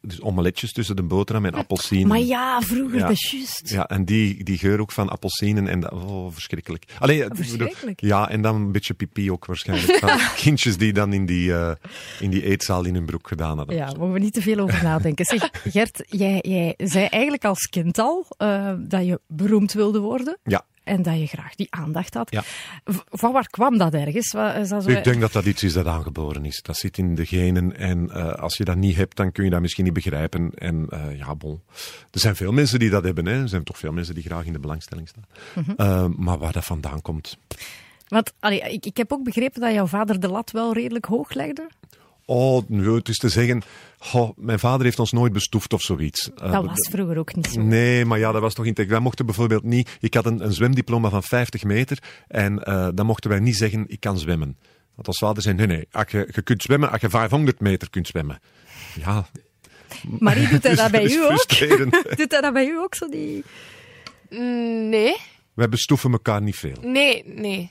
dus 0.00 0.20
omeletjes 0.20 0.72
tussen 0.72 0.96
de 0.96 1.02
boterham 1.02 1.44
en 1.44 1.54
appelsinen. 1.54 2.08
Maar 2.08 2.18
ja, 2.20 2.60
vroeger, 2.60 2.98
Ja. 2.98 3.02
dat 3.06 3.10
is 3.10 3.30
juist. 3.30 3.70
Ja, 3.70 3.88
en 3.88 4.04
die, 4.04 4.44
die 4.44 4.58
geur 4.58 4.80
ook 4.80 4.92
van 4.92 5.08
appelsinen 5.08 5.68
en 5.68 5.80
dat, 5.80 5.92
oh, 5.92 6.32
verschrikkelijk. 6.32 6.84
Allee, 6.98 7.24
verschrikkelijk. 7.30 8.00
ja, 8.00 8.28
en 8.30 8.42
dan 8.42 8.54
een 8.54 8.72
beetje 8.72 8.94
pipi 8.94 9.30
ook 9.30 9.46
waarschijnlijk. 9.46 9.98
Van 9.98 10.18
kindjes 10.44 10.76
die 10.76 10.92
dan 10.92 11.12
in 11.12 11.26
die, 11.26 11.54
eh, 11.54 11.70
in 12.20 12.30
die 12.30 12.42
eetzaal 12.44 12.84
in 12.84 12.94
hun 12.94 13.06
broek 13.06 13.28
gedaan 13.28 13.56
hadden. 13.56 13.76
Ja, 13.76 13.86
mogen 13.98 14.12
we 14.12 14.18
niet 14.18 14.32
te 14.32 14.42
veel 14.42 14.58
over 14.58 14.82
nadenken. 14.82 15.24
Zeg, 15.24 15.50
Gert, 15.52 16.02
jij, 16.08 16.38
jij 16.48 16.74
zei 16.76 17.04
eigenlijk 17.06 17.44
als 17.44 17.66
kind 17.66 17.98
al 17.98 18.26
eh, 18.36 18.72
dat 18.78 19.06
je 19.06 19.20
beroemd 19.26 19.72
wilde 19.72 19.98
worden. 19.98 20.38
Ja. 20.42 20.64
En 20.88 21.02
dat 21.02 21.18
je 21.18 21.26
graag 21.26 21.54
die 21.54 21.66
aandacht 21.70 22.14
had. 22.14 22.30
Ja. 22.30 22.42
Van 23.10 23.32
waar 23.32 23.46
kwam 23.48 23.78
dat 23.78 23.94
ergens? 23.94 24.34
Is 24.56 24.68
dat 24.68 24.82
zo- 24.84 24.90
Ik 24.90 25.04
denk 25.04 25.20
dat 25.20 25.32
dat 25.32 25.44
iets 25.44 25.62
is 25.62 25.72
dat 25.72 25.86
aangeboren 25.86 26.44
is. 26.44 26.62
Dat 26.62 26.76
zit 26.76 26.98
in 26.98 27.14
de 27.14 27.26
genen. 27.26 27.76
En 27.76 28.10
eh, 28.10 28.32
als 28.32 28.56
je 28.56 28.64
dat 28.64 28.76
niet 28.76 28.96
hebt, 28.96 29.16
dan 29.16 29.32
kun 29.32 29.44
je 29.44 29.50
dat 29.50 29.60
misschien 29.60 29.84
niet 29.84 29.92
begrijpen. 29.92 30.50
En 30.54 30.86
eh, 30.90 31.18
ja, 31.18 31.34
bon. 31.34 31.60
Er 32.10 32.20
zijn 32.20 32.36
veel 32.36 32.52
mensen 32.52 32.78
die 32.78 32.90
dat 32.90 33.04
hebben. 33.04 33.26
Hè. 33.26 33.42
Er 33.42 33.48
zijn 33.48 33.64
toch 33.64 33.78
veel 33.78 33.92
mensen 33.92 34.14
die 34.14 34.22
graag 34.24 34.44
in 34.44 34.52
de 34.52 34.58
belangstelling 34.58 35.08
staan. 35.08 35.24
Mhm. 35.54 35.70
Eh, 35.76 36.04
maar 36.16 36.38
waar 36.38 36.52
dat 36.52 36.64
vandaan 36.64 37.02
komt. 37.02 37.36
Want 38.08 38.32
allee, 38.40 38.60
ik, 38.60 38.86
ik 38.86 38.96
heb 38.96 39.12
ook 39.12 39.24
begrepen 39.24 39.60
dat 39.60 39.72
jouw 39.72 39.86
vader 39.86 40.20
de 40.20 40.28
lat 40.28 40.50
wel 40.50 40.72
redelijk 40.72 41.04
hoog 41.04 41.32
legde. 41.32 41.68
Oh, 42.24 42.62
nu, 42.68 42.90
het 42.94 43.08
is 43.08 43.16
te 43.18 43.28
zeggen, 43.28 43.62
Goh, 43.98 44.30
mijn 44.36 44.58
vader 44.58 44.84
heeft 44.84 44.98
ons 44.98 45.12
nooit 45.12 45.32
bestoefd 45.32 45.72
of 45.72 45.82
zoiets. 45.82 46.30
Eh, 46.34 46.52
Dat 46.52 46.64
was 46.64 46.88
vroeger 46.90 47.18
ook 47.18 47.34
niet 47.34 47.46
zo. 47.46 47.60
Nee, 47.62 48.04
maar 48.04 48.18
ja, 48.18 48.32
dat 48.32 48.40
was 48.40 48.54
toch 48.54 48.64
integraal. 48.66 48.94
Wij 48.94 49.02
mochten 49.04 49.26
bijvoorbeeld 49.26 49.62
niet... 49.62 49.96
Ik 50.00 50.14
had 50.14 50.26
een, 50.26 50.44
een 50.44 50.52
zwemdiploma 50.52 51.10
van 51.10 51.22
50 51.22 51.64
meter 51.64 51.98
en 52.28 52.64
eh, 52.64 52.88
dan 52.94 53.06
mochten 53.06 53.30
wij 53.30 53.40
niet 53.40 53.56
zeggen, 53.56 53.84
ik 53.88 54.00
kan 54.00 54.18
zwemmen. 54.18 54.56
Want 54.94 55.06
als 55.06 55.18
vader 55.18 55.42
zei, 55.42 55.54
nee, 55.54 55.66
nee, 55.66 55.88
als 55.90 56.10
je, 56.10 56.28
je 56.34 56.42
kunt 56.42 56.62
zwemmen 56.62 56.90
als 56.90 57.00
je 57.00 57.10
500 57.10 57.60
meter 57.60 57.90
kunt 57.90 58.06
zwemmen. 58.06 58.40
Ja, 58.94 59.28
Marie, 60.18 60.48
doet 60.48 60.62
hij 60.62 60.74
dat 60.82 60.90
bij 60.90 61.04
u 61.04 61.22
ook? 61.22 61.26
frustrerend. 61.26 61.92
Doet 62.16 62.30
hij 62.32 62.40
dat 62.40 62.52
bij 62.52 62.66
u 62.66 62.78
ook 62.78 62.94
zo? 62.94 63.08
Die... 63.08 63.44
Mm, 64.30 64.88
Nee, 64.88 65.16
wij 65.54 65.68
bestoeven 65.68 66.12
elkaar 66.12 66.42
niet 66.42 66.56
veel. 66.56 66.76
nee, 66.82 67.22
nee. 67.26 67.70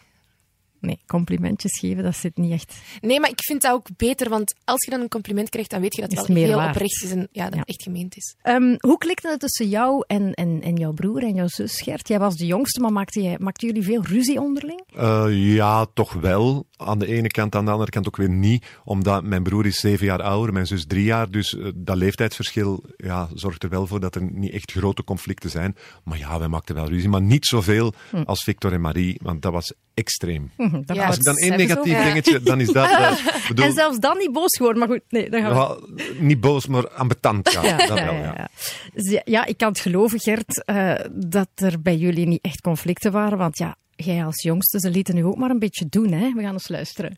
Nee, 0.79 0.99
complimentjes 1.07 1.79
geven, 1.79 2.03
dat 2.03 2.15
zit 2.15 2.37
niet 2.37 2.51
echt. 2.51 2.75
Nee, 3.01 3.19
maar 3.19 3.29
ik 3.29 3.43
vind 3.43 3.61
dat 3.61 3.71
ook 3.71 3.87
beter, 3.97 4.29
want 4.29 4.55
als 4.65 4.85
je 4.85 4.91
dan 4.91 5.01
een 5.01 5.07
compliment 5.09 5.49
krijgt, 5.49 5.69
dan 5.69 5.81
weet 5.81 5.95
je 5.95 6.01
dat 6.01 6.11
het 6.11 6.27
wel 6.27 6.35
meer 6.35 6.45
heel 6.47 6.55
waard. 6.55 6.69
oprecht 6.75 7.03
is 7.03 7.11
en 7.11 7.27
ja, 7.31 7.45
dat 7.45 7.55
Ja. 7.55 7.63
echt 7.65 7.83
gemeend 7.83 8.15
is. 8.17 8.35
Ehm, 8.41 8.75
hoe 8.79 8.97
klikte 8.97 9.29
het 9.29 9.39
tussen 9.39 9.69
jou 9.69 10.03
en, 10.07 10.33
en, 10.33 10.61
en 10.61 10.75
jouw 10.75 10.91
broer 10.93 11.23
en 11.23 11.33
jouw 11.33 11.47
zus 11.47 11.81
Gert? 11.81 12.07
Jij 12.07 12.19
was 12.19 12.35
de 12.35 12.45
jongste, 12.45 12.79
maar 12.79 12.91
maakten, 12.91 13.23
jij, 13.23 13.35
maakten 13.39 13.67
jullie 13.67 13.83
veel 13.83 14.03
ruzie 14.05 14.41
onderling? 14.41 14.81
Eh, 14.95 15.25
ja, 15.55 15.85
toch 15.93 16.13
wel. 16.13 16.65
Aan 16.75 16.99
de 16.99 17.07
ene 17.07 17.27
kant, 17.27 17.55
aan 17.55 17.65
de 17.65 17.71
andere 17.71 17.91
kant 17.91 18.07
ook 18.07 18.17
weer 18.17 18.29
niet. 18.29 18.65
Omdat 18.83 19.23
mijn 19.23 19.43
broer 19.43 19.65
is 19.65 19.79
zeven 19.79 20.05
jaar 20.05 20.21
ouder, 20.21 20.53
mijn 20.53 20.67
zus 20.67 20.85
drie 20.85 21.03
jaar. 21.03 21.29
Dus 21.31 21.55
eh, 21.57 21.67
dat 21.75 21.95
leeftijdsverschil 21.95 22.83
ja, 22.97 23.29
zorgt 23.33 23.63
er 23.63 23.69
wel 23.69 23.87
voor 23.87 23.99
dat 23.99 24.15
er 24.15 24.23
niet 24.31 24.51
echt 24.51 24.71
grote 24.71 25.03
conflicten 25.03 25.49
zijn. 25.49 25.75
Maar 26.03 26.17
ja, 26.17 26.39
wij 26.39 26.47
maakten 26.47 26.75
wel 26.75 26.87
ruzie. 26.89 27.09
Maar 27.09 27.21
niet 27.21 27.45
zoveel 27.45 27.93
Hm. 28.09 28.21
als 28.25 28.43
Victor 28.43 28.73
en 28.73 28.81
Marie, 28.81 29.19
want 29.23 29.41
dat 29.41 29.51
was 29.51 29.73
extreem. 29.93 30.51
Mhm, 30.57 30.76
Ja, 30.85 31.05
Als 31.05 31.17
ik 31.17 31.23
dan 31.23 31.35
één 31.35 31.57
negatief 31.57 32.03
dingetje, 32.03 32.41
dan 32.41 32.59
is 32.59 32.67
dat... 32.71 32.89
eh, 32.91 33.11
bedoel, 33.47 33.65
En 33.65 33.73
zelfs 33.73 33.97
dan 33.99 34.17
niet 34.17 34.31
boos 34.31 34.57
geworden, 34.57 34.79
maar 34.79 34.89
goed, 34.91 35.01
nee, 35.09 35.29
daar 35.29 35.41
gaan 35.41 35.53
we 35.53 36.01
ja, 36.03 36.03
niet 36.19 36.39
boos, 36.39 36.67
maar 36.67 36.89
ambetant. 36.89 37.51
Ja, 37.51 37.61
Ja, 37.67 37.77
dat 37.77 37.87
ja, 37.87 37.93
wel, 38.05 38.13
ja, 38.13 38.19
ja. 38.21 38.33
ja. 38.37 38.47
Ja, 38.93 39.21
ja, 39.25 39.45
ik 39.45 39.57
kan 39.57 39.67
het 39.67 39.79
geloven, 39.79 40.19
Gert, 40.19 40.63
eh, 40.65 40.93
dat 41.11 41.49
er 41.55 41.81
bij 41.81 41.95
jullie 41.95 42.27
niet 42.27 42.41
echt 42.43 42.61
conflicten 42.61 43.11
waren. 43.11 43.37
Want 43.37 43.57
ja, 43.57 43.75
jij 43.95 44.25
als 44.25 44.43
jongste, 44.43 44.79
ze 44.79 44.89
lieten 44.89 45.15
nu 45.15 45.25
ook 45.25 45.37
maar 45.37 45.49
een 45.49 45.59
beetje 45.59 45.85
doen. 45.89 46.11
Hè? 46.11 46.31
We 46.33 46.41
gaan 46.41 46.53
eens 46.53 46.69
luisteren. 46.69 47.17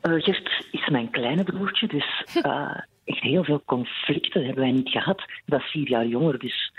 Eh, 0.00 0.12
Gert 0.12 0.66
is 0.70 0.88
mijn 0.88 1.10
kleine 1.10 1.42
broertje, 1.44 1.86
dus 1.86 2.24
eh, 2.42 2.78
echt 3.04 3.20
heel 3.22 3.44
veel 3.44 3.62
conflicten 3.66 4.44
hebben 4.44 4.62
wij 4.62 4.72
niet 4.72 4.88
gehad. 4.88 5.22
Dat 5.46 5.60
is 5.60 5.70
vier 5.70 5.88
jaar 5.88 6.06
jonger, 6.06 6.38
dus 6.38 6.72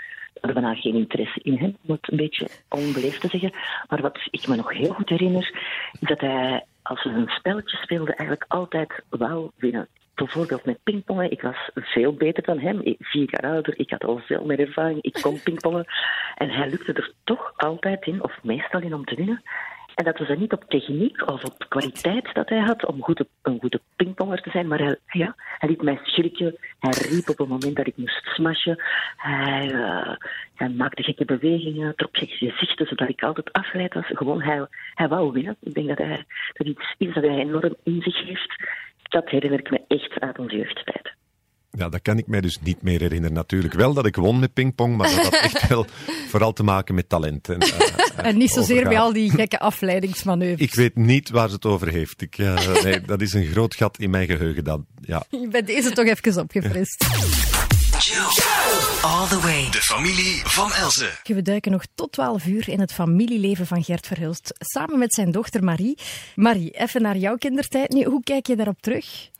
daar 0.54 0.76
geen 0.76 0.94
interesse 0.94 1.40
in 1.42 1.56
hem, 1.56 1.76
om 1.86 1.94
het 1.94 2.10
een 2.10 2.16
beetje 2.16 2.48
onbeleefd 2.68 3.20
te 3.20 3.28
zeggen. 3.28 3.52
Maar 3.88 4.00
wat 4.00 4.18
ik 4.30 4.46
me 4.46 4.56
nog 4.56 4.72
heel 4.72 4.92
goed 4.92 5.08
herinner, 5.08 5.52
is 5.92 6.08
dat 6.08 6.20
hij, 6.20 6.64
als 6.82 7.04
we 7.04 7.10
een 7.10 7.28
spelletje 7.28 7.76
speelden, 7.76 8.14
eigenlijk 8.14 8.44
altijd 8.48 9.02
wou 9.08 9.50
winnen. 9.56 9.88
Bijvoorbeeld 10.14 10.64
met 10.64 10.82
pingpongen. 10.82 11.30
Ik 11.30 11.42
was 11.42 11.70
veel 11.74 12.12
beter 12.12 12.42
dan 12.42 12.58
hem. 12.58 12.96
Vier 12.98 13.28
jaar 13.30 13.52
ouder. 13.52 13.78
Ik 13.78 13.90
had 13.90 14.04
al 14.04 14.18
veel 14.18 14.44
meer 14.44 14.60
ervaring. 14.60 15.02
Ik 15.02 15.18
kon 15.20 15.42
pingpongen. 15.42 15.84
En 16.34 16.50
hij 16.50 16.70
lukte 16.70 16.92
er 16.92 17.12
toch 17.24 17.52
altijd 17.56 18.06
in, 18.06 18.22
of 18.22 18.38
meestal 18.42 18.80
in, 18.80 18.94
om 18.94 19.04
te 19.04 19.14
winnen. 19.14 19.42
En 19.96 20.04
dat 20.04 20.18
was 20.18 20.28
dan 20.28 20.38
niet 20.38 20.52
op 20.52 20.64
techniek 20.68 21.30
of 21.30 21.44
op 21.44 21.66
kwaliteit 21.68 22.34
dat 22.34 22.48
hij 22.48 22.58
had 22.58 22.86
om 22.86 23.02
goede, 23.02 23.26
een 23.42 23.58
goede 23.60 23.80
pingponger 23.96 24.42
te 24.42 24.50
zijn, 24.50 24.66
maar 24.68 24.78
hij, 24.78 24.98
ja, 25.06 25.34
hij 25.36 25.68
liet 25.68 25.82
mij 25.82 26.00
schrikken. 26.02 26.56
Hij 26.78 26.92
riep 27.10 27.28
op 27.28 27.38
het 27.38 27.48
moment 27.48 27.76
dat 27.76 27.86
ik 27.86 27.96
moest 27.96 28.24
smashen. 28.24 28.82
Hij, 29.16 29.72
eh, 29.72 30.16
hij 30.54 30.68
maakte 30.68 31.02
gekke 31.02 31.24
bewegingen, 31.24 31.96
trok 31.96 32.16
gekke 32.16 32.36
gezichten, 32.36 32.86
zodat 32.86 33.08
ik 33.08 33.22
altijd 33.22 33.52
afgeleid 33.52 33.94
was. 33.94 34.06
Gewoon, 34.06 34.42
hij, 34.42 34.66
hij 34.94 35.08
wou 35.08 35.32
winnen. 35.32 35.56
Ik 35.60 35.74
denk 35.74 35.88
dat 35.88 35.98
hij 35.98 36.24
dat 36.52 36.66
iets 36.66 36.94
is 36.98 37.14
dat 37.14 37.24
hij 37.24 37.38
enorm 37.38 37.74
in 37.82 38.02
zich 38.02 38.24
heeft. 38.24 38.64
Dat 39.02 39.28
herinner 39.28 39.58
ik 39.58 39.70
me 39.70 39.80
echt 39.88 40.20
uit 40.20 40.38
onze 40.38 40.56
jeugdtijd. 40.56 41.14
Ja, 41.70 41.88
dat 41.88 42.02
kan 42.02 42.18
ik 42.18 42.26
mij 42.26 42.40
dus 42.40 42.60
niet 42.60 42.82
meer 42.82 43.00
herinneren. 43.00 43.36
Natuurlijk 43.36 43.74
wel 43.74 43.94
dat 43.94 44.06
ik 44.06 44.16
won 44.16 44.38
met 44.38 44.52
pingpong, 44.52 44.96
maar 44.96 45.08
dat 45.08 45.24
had 45.24 45.40
echt 45.42 45.68
wel 45.74 45.86
vooral 46.28 46.52
te 46.52 46.62
maken 46.62 46.94
met 46.94 47.08
talent. 47.08 47.48
En, 47.48 47.60
eh, 47.60 48.05
En 48.16 48.36
niet 48.36 48.50
zozeer 48.50 48.88
bij 48.88 48.98
al 48.98 49.12
die 49.12 49.30
gekke 49.30 49.58
afleidingsmanoeuvres. 49.58 50.68
Ik 50.68 50.74
weet 50.74 50.96
niet 50.96 51.30
waar 51.30 51.48
ze 51.48 51.54
het 51.54 51.64
over 51.64 51.88
heeft. 51.88 52.22
Ik, 52.22 52.38
eh, 52.38 52.68
nee, 52.84 53.00
dat 53.00 53.20
is 53.20 53.32
een 53.32 53.46
groot 53.46 53.74
gat 53.74 53.98
in 53.98 54.10
mijn 54.10 54.26
geheugen. 54.26 54.64
Dat, 54.64 54.80
ja. 55.00 55.24
Bij 55.50 55.62
deze 55.62 55.90
toch 55.90 56.06
even 56.06 56.42
opgefrist. 56.42 57.04
All 59.02 59.28
the 59.28 59.40
way. 59.40 59.70
De 59.70 59.80
familie 59.80 60.40
van 60.44 60.72
Elze. 60.72 61.10
We 61.22 61.42
duiken 61.42 61.72
nog 61.72 61.84
tot 61.94 62.12
12 62.12 62.46
uur 62.46 62.68
in 62.68 62.80
het 62.80 62.92
familieleven 62.92 63.66
van 63.66 63.84
Gert 63.84 64.06
Verhulst, 64.06 64.54
samen 64.58 64.98
met 64.98 65.14
zijn 65.14 65.30
dochter 65.30 65.64
Marie. 65.64 65.98
Marie, 66.34 66.70
even 66.70 67.02
naar 67.02 67.16
jouw 67.16 67.36
kindertijd 67.36 67.90
nu. 67.92 68.04
Hoe 68.04 68.22
kijk 68.22 68.46
je 68.46 68.56
daarop 68.56 68.80
terug? 68.80 69.30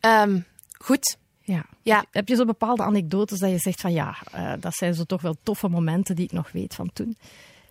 Ehm, 0.00 0.38
goed. 0.78 1.16
Ja. 1.42 1.64
Ja. 1.82 2.04
Heb 2.10 2.28
je 2.28 2.34
zo 2.34 2.44
bepaalde 2.44 2.82
anekdotes 2.82 3.38
dat 3.38 3.50
je 3.50 3.58
zegt 3.58 3.80
van 3.80 3.92
ja, 3.92 4.16
eh, 4.32 4.52
dat 4.60 4.74
zijn 4.74 4.94
zo 4.94 5.04
toch 5.04 5.22
wel 5.22 5.36
toffe 5.42 5.68
momenten 5.68 6.16
die 6.16 6.24
ik 6.24 6.32
nog 6.32 6.52
weet 6.52 6.74
van 6.74 6.90
toen? 6.92 7.16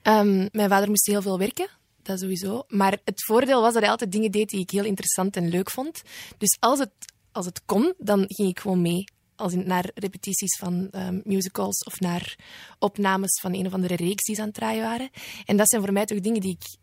Ehm, 0.01 0.47
mijn 0.51 0.69
vader 0.69 0.89
moest 0.89 1.05
heel 1.05 1.21
veel 1.21 1.37
werken, 1.37 1.69
dat 2.01 2.19
sowieso. 2.19 2.63
Maar 2.67 2.97
het 3.03 3.23
voordeel 3.23 3.61
was 3.61 3.73
dat 3.73 3.81
hij 3.81 3.91
altijd 3.91 4.11
dingen 4.11 4.31
deed 4.31 4.49
die 4.49 4.59
ik 4.59 4.69
heel 4.69 4.85
interessant 4.85 5.35
en 5.35 5.49
leuk 5.49 5.69
vond. 5.69 6.01
Dus 6.37 6.57
als 6.59 6.79
het, 6.79 6.91
als 7.31 7.45
het 7.45 7.61
kon, 7.65 7.93
dan 7.97 8.25
ging 8.27 8.49
ik 8.49 8.59
gewoon 8.59 8.81
mee. 8.81 9.03
Als 9.35 9.53
in, 9.53 9.67
naar 9.67 9.91
repetities 9.93 10.57
van 10.57 10.87
ehm, 10.91 11.19
musicals 11.23 11.83
of 11.83 11.99
naar 11.99 12.37
opnames 12.79 13.39
van 13.41 13.53
een 13.53 13.65
of 13.65 13.73
andere 13.73 13.95
reeks 13.95 14.23
die 14.23 14.35
ze 14.35 14.41
aan 14.41 14.47
het 14.47 14.55
draaien 14.55 14.83
waren. 14.83 15.09
En 15.45 15.57
dat 15.57 15.69
zijn 15.69 15.81
voor 15.81 15.93
mij 15.93 16.05
toch 16.05 16.19
dingen 16.19 16.41
die 16.41 16.57
ik, 16.59 16.77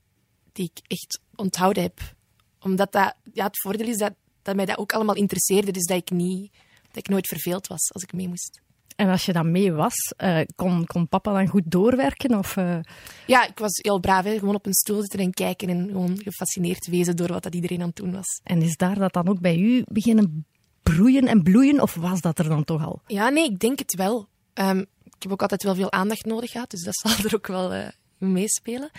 die 0.52 0.70
ik 0.75 0.80
echt 0.87 1.20
onthouden 1.35 1.82
heb. 1.82 2.14
Omdat 2.61 2.92
dat, 2.92 3.14
ja, 3.32 3.46
het 3.46 3.61
voordeel 3.61 3.88
is 3.88 3.99
dat, 3.99 4.14
dat 4.42 4.56
mij 4.56 4.64
dat 4.64 4.78
ook 4.78 4.92
allemaal 4.92 5.14
interesseerde. 5.14 5.73
Dus 5.73 5.85
dat 5.85 5.96
ik, 5.96 6.11
niet, 6.11 6.52
dat 6.87 6.96
ik 6.96 7.08
nooit 7.08 7.28
verveeld 7.28 7.66
was 7.66 7.92
als 7.92 8.02
ik 8.02 8.12
mee 8.12 8.28
moest. 8.28 8.61
En 8.96 9.08
als 9.08 9.24
je 9.26 9.32
dan 9.32 9.50
mee 9.50 9.72
was, 9.72 9.94
eh, 10.16 10.40
kon, 10.54 10.86
kon 10.86 11.08
papa 11.08 11.32
dan 11.32 11.46
goed 11.46 11.62
doorwerken? 11.66 12.38
Of, 12.38 12.56
eh, 12.56 12.78
Ja, 13.26 13.46
ik 13.48 13.58
was 13.58 13.78
heel 13.82 14.00
braaf. 14.00 14.24
Hè. 14.24 14.38
Gewoon 14.38 14.54
op 14.54 14.66
een 14.66 14.74
stoel 14.74 15.00
zitten 15.00 15.20
en 15.20 15.32
kijken 15.32 15.68
en 15.68 15.88
gewoon 15.90 16.18
gefascineerd 16.22 16.86
wezen 16.86 17.16
door 17.16 17.28
wat 17.32 17.42
dat 17.42 17.54
iedereen 17.54 17.80
aan 17.80 17.86
het 17.86 17.96
doen 17.96 18.12
was. 18.12 18.40
en 18.44 18.62
is 18.62 18.76
daar 18.76 18.98
dat 18.98 19.12
dan 19.12 19.28
ook 19.28 19.40
bij 19.40 19.58
u 19.58 19.84
beginnen 19.86 20.46
broeien 20.82 21.26
en 21.26 21.42
bloeien? 21.42 21.80
Of 21.82 21.94
was 21.94 22.20
dat 22.20 22.38
er 22.38 22.48
dan 22.48 22.64
toch 22.64 22.84
al? 22.86 23.02
Ja, 23.06 23.28
nee, 23.28 23.44
ik 23.44 23.58
denk 23.58 23.78
het 23.78 23.94
wel. 23.94 24.28
Ehm, 24.54 24.78
ik 25.04 25.22
heb 25.22 25.32
ook 25.32 25.42
altijd 25.42 25.62
wel 25.62 25.74
veel 25.74 25.92
aandacht 25.92 26.24
nodig 26.24 26.50
gehad, 26.50 26.70
dus 26.70 26.82
dat 26.82 26.94
zal 27.02 27.24
er 27.24 27.34
ook 27.34 27.46
wel 27.46 27.72
eh, 27.72 27.88
meespelen. 28.18 28.90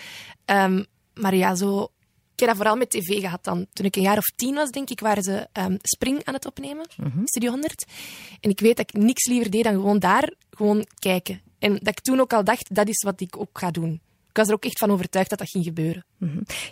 Ehm, 0.45 0.83
maar 1.13 1.35
ja, 1.35 1.55
zo... 1.55 1.91
Ik 2.37 2.45
heb 2.45 2.55
dat 2.55 2.57
vooral 2.57 2.77
met 2.77 2.89
tv 2.89 3.19
gehad 3.19 3.43
dan. 3.43 3.65
Toen 3.73 3.85
ik 3.85 3.95
een 3.95 4.01
jaar 4.01 4.17
of 4.17 4.25
tien 4.35 4.55
was, 4.55 4.69
denk 4.69 4.89
ik, 4.89 4.99
waren 4.99 5.23
ze 5.23 5.47
ehm, 5.51 5.77
Spring 5.81 6.23
aan 6.23 6.33
het 6.33 6.45
opnemen, 6.45 6.85
Studio 7.23 7.49
100. 7.51 7.85
En 8.39 8.49
ik 8.49 8.59
weet 8.59 8.77
dat 8.77 8.89
ik 8.93 9.01
niks 9.01 9.27
liever 9.27 9.51
deed 9.51 9.63
dan 9.63 9.73
gewoon 9.73 9.99
daar 9.99 10.33
gewoon 10.49 10.87
kijken. 10.99 11.41
En 11.59 11.73
dat 11.73 11.87
ik 11.87 11.99
toen 11.99 12.19
ook 12.19 12.33
al 12.33 12.43
dacht, 12.43 12.75
dat 12.75 12.87
is 12.87 13.03
wat 13.03 13.21
ik 13.21 13.37
ook 13.37 13.59
ga 13.59 13.71
doen. 13.71 14.01
Ik 14.29 14.37
was 14.37 14.47
er 14.47 14.53
ook 14.53 14.65
echt 14.65 14.77
van 14.77 14.91
overtuigd 14.91 15.29
dat 15.29 15.39
dat 15.39 15.49
ging 15.49 15.63
gebeuren. 15.63 16.05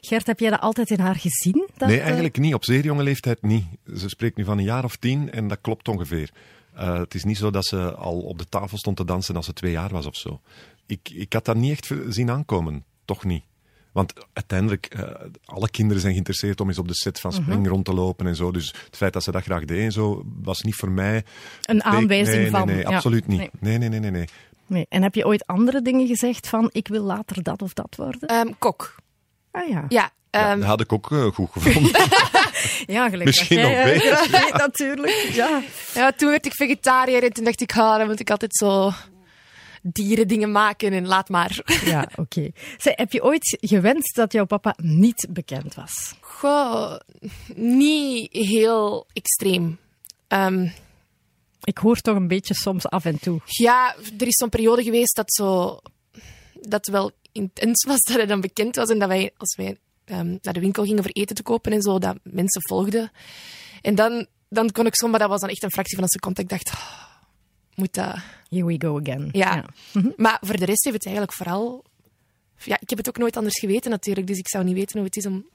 Gert, 0.01 0.27
heb 0.27 0.39
jij 0.39 0.49
dat 0.49 0.59
altijd 0.59 0.89
in 0.89 0.99
haar 0.99 1.15
gezien? 1.15 1.69
Dat, 1.77 1.87
Nee, 1.87 1.97
eh, 1.97 2.03
eigenlijk 2.03 2.37
niet. 2.37 2.53
Op 2.53 2.63
zeer 2.63 2.83
jonge 2.83 3.03
leeftijd 3.03 3.41
niet. 3.41 3.65
Ze 3.95 4.09
spreekt 4.09 4.37
nu 4.37 4.43
van 4.43 4.57
een 4.57 4.63
jaar 4.63 4.83
of 4.83 4.95
tien 4.95 5.31
en 5.31 5.47
dat 5.47 5.61
klopt 5.61 5.87
ongeveer. 5.87 6.31
Eh, 6.73 6.97
het 6.97 7.13
is 7.13 7.23
niet 7.23 7.37
zo 7.37 7.51
dat 7.51 7.65
ze 7.65 7.95
al 7.95 8.19
op 8.19 8.37
de 8.37 8.49
tafel 8.49 8.77
stond 8.77 8.97
te 8.97 9.05
dansen 9.05 9.35
als 9.35 9.45
ze 9.45 9.53
twee 9.53 9.71
jaar 9.71 9.89
was 9.89 10.05
of 10.05 10.15
zo. 10.15 10.41
Ik, 10.85 11.09
ik 11.13 11.33
had 11.33 11.45
dat 11.45 11.55
niet 11.55 11.71
echt 11.71 11.91
zien 12.09 12.29
aankomen. 12.29 12.83
Toch 13.05 13.23
niet. 13.23 13.43
Want 13.95 14.13
uiteindelijk, 14.33 14.85
eh, 14.85 15.03
alle 15.45 15.69
kinderen 15.69 16.01
zijn 16.01 16.13
geïnteresseerd 16.13 16.61
om 16.61 16.67
eens 16.67 16.77
op 16.77 16.87
de 16.87 16.95
set 16.95 17.19
van 17.19 17.33
Spring 17.33 17.67
rond 17.67 17.85
te 17.85 17.93
lopen 17.93 18.27
en 18.27 18.35
zo. 18.35 18.51
Dus 18.51 18.73
het 18.85 18.95
feit 18.95 19.13
dat 19.13 19.23
ze 19.23 19.31
dat 19.31 19.43
graag 19.43 19.65
deed 19.65 19.83
en 19.83 19.91
zo, 19.91 20.23
was 20.41 20.61
niet 20.61 20.75
voor 20.75 20.91
mij... 20.91 21.23
Een 21.61 21.83
aanwijzing 21.83 22.41
nee, 22.41 22.49
van... 22.49 22.65
Nee, 22.65 22.75
nee, 22.75 22.85
ja, 22.85 22.95
absoluut 22.95 23.27
niet. 23.27 23.37
nee. 23.37 23.49
Nee, 23.59 23.89
nee, 23.89 23.99
nee, 23.99 24.11
nee. 24.11 24.27
nee. 24.67 24.85
En 24.89 25.03
heb 25.03 25.15
je 25.15 25.25
ooit 25.25 25.47
andere 25.47 25.81
dingen 25.81 26.07
gezegd 26.07 26.47
van 26.47 26.69
ik 26.71 26.87
wil 26.87 27.03
later 27.03 27.43
dat 27.43 27.61
of 27.61 27.73
dat 27.73 27.95
worden? 27.95 28.29
Ehm, 28.29 28.51
kok. 28.59 28.95
Ah 29.51 29.69
ja. 29.69 29.85
Ja, 29.89 30.11
Ja, 30.31 30.49
ehm, 30.49 30.59
dat 30.59 30.67
had 30.67 30.81
ik 30.81 30.93
ook 30.93 31.11
eh, 31.11 31.25
goed 31.25 31.49
gevonden. 31.51 31.91
Ja, 32.85 33.09
gelijk 33.09 33.25
Misschien 33.25 33.61
nog 33.61 33.83
beter. 33.83 34.27
Ja, 34.31 34.57
natuurlijk. 34.57 35.29
Ja. 35.33 35.61
Ja, 35.93 36.11
toen 36.11 36.29
werd 36.29 36.45
ik 36.45 36.53
vegetariër 36.53 37.23
en 37.23 37.33
toen 37.33 37.43
dacht 37.43 37.61
ik, 37.61 37.77
ah, 37.77 37.97
dan 37.97 38.07
moet 38.07 38.19
ik 38.19 38.29
altijd 38.29 38.55
zo 38.55 38.91
dierendingen 39.87 40.51
maken 40.51 40.93
en 40.93 41.07
laat 41.07 41.29
maar. 41.29 41.61
Ja, 41.85 42.09
oké. 42.15 42.51
Zeg, 42.77 42.95
Heb 42.95 43.11
je 43.11 43.23
ooit 43.23 43.57
gewenst 43.61 44.15
dat 44.15 44.31
jouw 44.31 44.45
papa 44.45 44.75
niet 44.81 45.27
bekend 45.29 45.73
was? 45.75 46.13
Goh, 46.19 46.95
niet 47.55 48.33
heel 48.33 49.07
extreem. 49.13 49.77
Ehm, 50.27 50.67
Ik 51.63 51.77
hoor 51.77 51.97
toch 52.01 52.15
een 52.15 52.27
beetje 52.27 52.53
soms 52.53 52.87
af 52.87 53.05
en 53.05 53.19
toe. 53.19 53.39
ja, 53.45 53.95
er 54.17 54.27
is 54.27 54.35
zo'n 54.35 54.49
periode 54.49 54.83
geweest 54.83 55.15
dat 55.15 55.33
zo 55.33 55.79
dat 56.61 56.87
wel 56.87 57.11
intens 57.31 57.85
was 57.85 58.01
dat 58.01 58.15
hij 58.17 58.25
dan 58.25 58.41
bekend 58.41 58.75
was 58.75 58.89
en 58.89 58.99
dat 58.99 59.07
wij, 59.07 59.33
als 59.37 59.55
wij 59.55 59.77
ehm, 60.05 60.37
naar 60.41 60.53
de 60.53 60.59
winkel 60.59 60.83
gingen 60.85 61.03
voor 61.03 61.11
eten 61.11 61.35
te 61.35 61.43
kopen 61.43 61.71
en 61.71 61.81
zo, 61.81 61.99
dat 61.99 62.17
mensen 62.23 62.61
volgden. 62.61 63.11
En 63.81 63.95
dan, 63.95 64.27
dan 64.49 64.71
kon 64.71 64.85
ik 64.85 64.95
zo, 64.95 65.07
maar 65.07 65.19
dat 65.19 65.29
was 65.29 65.41
dan 65.41 65.49
echt 65.49 65.63
een 65.63 65.71
fractie 65.71 65.95
van 65.95 66.03
een 66.03 66.09
seconde. 66.09 66.41
Ik 66.41 66.49
dacht, 66.49 66.69
oh, 66.73 67.04
moet 67.75 67.93
dat... 67.93 68.15
Here 68.49 68.65
we 68.65 68.75
go 68.77 68.99
again. 68.99 69.29
Ja. 69.31 69.65
Maar 70.15 70.37
voor 70.41 70.57
de 70.57 70.65
rest 70.65 70.83
heeft 70.83 70.95
het 70.95 71.05
eigenlijk 71.05 71.35
vooral... 71.35 71.83
Ja, 72.57 72.77
ik 72.79 72.89
heb 72.89 72.97
het 72.97 73.07
ook 73.07 73.17
nooit 73.17 73.37
anders 73.37 73.59
geweten 73.59 73.91
natuurlijk, 73.91 74.27
dus 74.27 74.37
ik 74.37 74.47
zou 74.47 74.63
niet 74.63 74.75
weten 74.75 74.97
hoe 74.97 75.05
het 75.05 75.15
is 75.15 75.25
om 75.25 75.45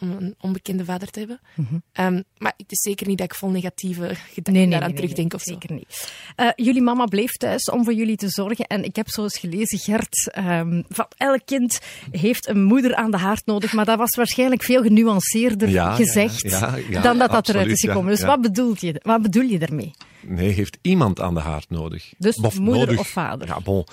om 0.00 0.10
een 0.10 0.34
onbekende 0.40 0.84
vader 0.84 1.10
te 1.10 1.18
hebben. 1.18 1.40
Mhm. 1.54 1.74
Ehm, 1.92 2.22
maar 2.38 2.52
het 2.56 2.72
is 2.72 2.80
zeker 2.80 3.06
niet 3.06 3.18
dat 3.18 3.26
ik 3.26 3.34
vol 3.34 3.50
negatieve 3.50 4.14
gedachten 4.32 4.70
daaraan 4.70 4.94
terugdenk 4.94 5.34
of 5.34 5.42
zo. 5.42 5.52
zeker 5.52 5.72
niet. 5.72 6.12
Eh, 6.36 6.48
jullie 6.56 6.82
mama 6.82 7.04
bleef 7.04 7.32
thuis 7.32 7.70
om 7.70 7.84
voor 7.84 7.94
jullie 7.94 8.16
te 8.16 8.28
zorgen. 8.28 8.66
En 8.66 8.84
ik 8.84 8.96
heb 8.96 9.08
zo 9.08 9.22
eens 9.22 9.38
gelezen, 9.38 9.78
Gert, 9.78 10.30
ehm, 10.32 10.82
van 10.88 11.06
elk 11.16 11.40
kind 11.44 11.80
heeft 12.10 12.48
een 12.48 12.62
moeder 12.62 12.94
aan 12.94 13.10
de 13.10 13.16
haard 13.16 13.46
nodig. 13.46 13.72
Maar 13.72 13.84
dat 13.84 13.98
was 13.98 14.16
waarschijnlijk 14.16 14.62
veel 14.62 14.82
genuanceerder 14.82 15.68
Ja, 15.68 15.88
ja, 15.88 15.94
gezegd 15.94 16.40
ja, 16.40 16.76
ja, 16.88 17.02
dan 17.02 17.18
dat 17.18 17.30
dat 17.30 17.48
eruit 17.48 17.70
is 17.70 17.80
gekomen. 17.80 18.10
Dus 18.10 18.20
ja. 18.20 18.26
wat, 18.26 18.40
bedoelt 18.40 18.80
je, 18.80 19.00
wat 19.02 19.22
bedoel 19.22 19.44
je 19.44 19.58
daarmee? 19.58 19.90
Nee, 20.26 20.48
heeft 20.50 20.78
iemand 20.82 21.20
aan 21.20 21.34
de 21.34 21.40
haard 21.40 21.70
nodig. 21.70 22.12
Dus 22.18 22.36
Of 22.36 22.58
moeder 22.58 22.78
nodig- 22.86 22.98
of 22.98 23.08
vader? 23.08 23.46
Ja, 23.48 23.60
bon. 23.60 23.84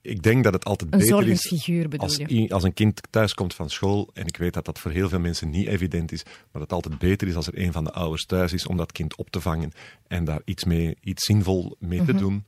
Ik 0.00 0.22
denk 0.22 0.44
dat 0.44 0.52
het 0.52 0.64
altijd 0.64 0.92
Een 0.92 0.98
beter 0.98 1.28
is 1.28 1.50
als, 1.96 2.16
je? 2.16 2.46
als 2.48 2.62
een 2.62 2.74
kind 2.74 3.00
thuis 3.10 3.34
komt 3.34 3.54
van 3.54 3.70
school, 3.70 4.10
en 4.14 4.26
ik 4.26 4.36
weet 4.36 4.54
dat 4.54 4.64
dat 4.64 4.78
voor 4.78 4.90
heel 4.90 5.08
veel 5.08 5.18
mensen 5.20 5.50
niet 5.50 5.66
evident 5.66 6.12
is, 6.12 6.22
maar 6.24 6.34
dat 6.52 6.62
het 6.62 6.72
altijd 6.72 6.98
beter 6.98 7.28
is 7.28 7.34
als 7.34 7.46
er 7.46 7.58
een 7.58 7.72
van 7.72 7.84
de 7.84 7.92
ouders 7.92 8.26
thuis 8.26 8.52
is 8.52 8.66
om 8.66 8.76
dat 8.76 8.92
kind 8.92 9.16
op 9.16 9.30
te 9.30 9.40
vangen 9.40 9.72
en 10.08 10.24
daar 10.24 10.40
iets, 10.44 10.64
mee, 10.64 10.96
iets 11.00 11.24
zinvol 11.24 11.76
mee 11.78 11.98
Mhm. 12.00 12.06
te 12.06 12.14
doen. 12.14 12.44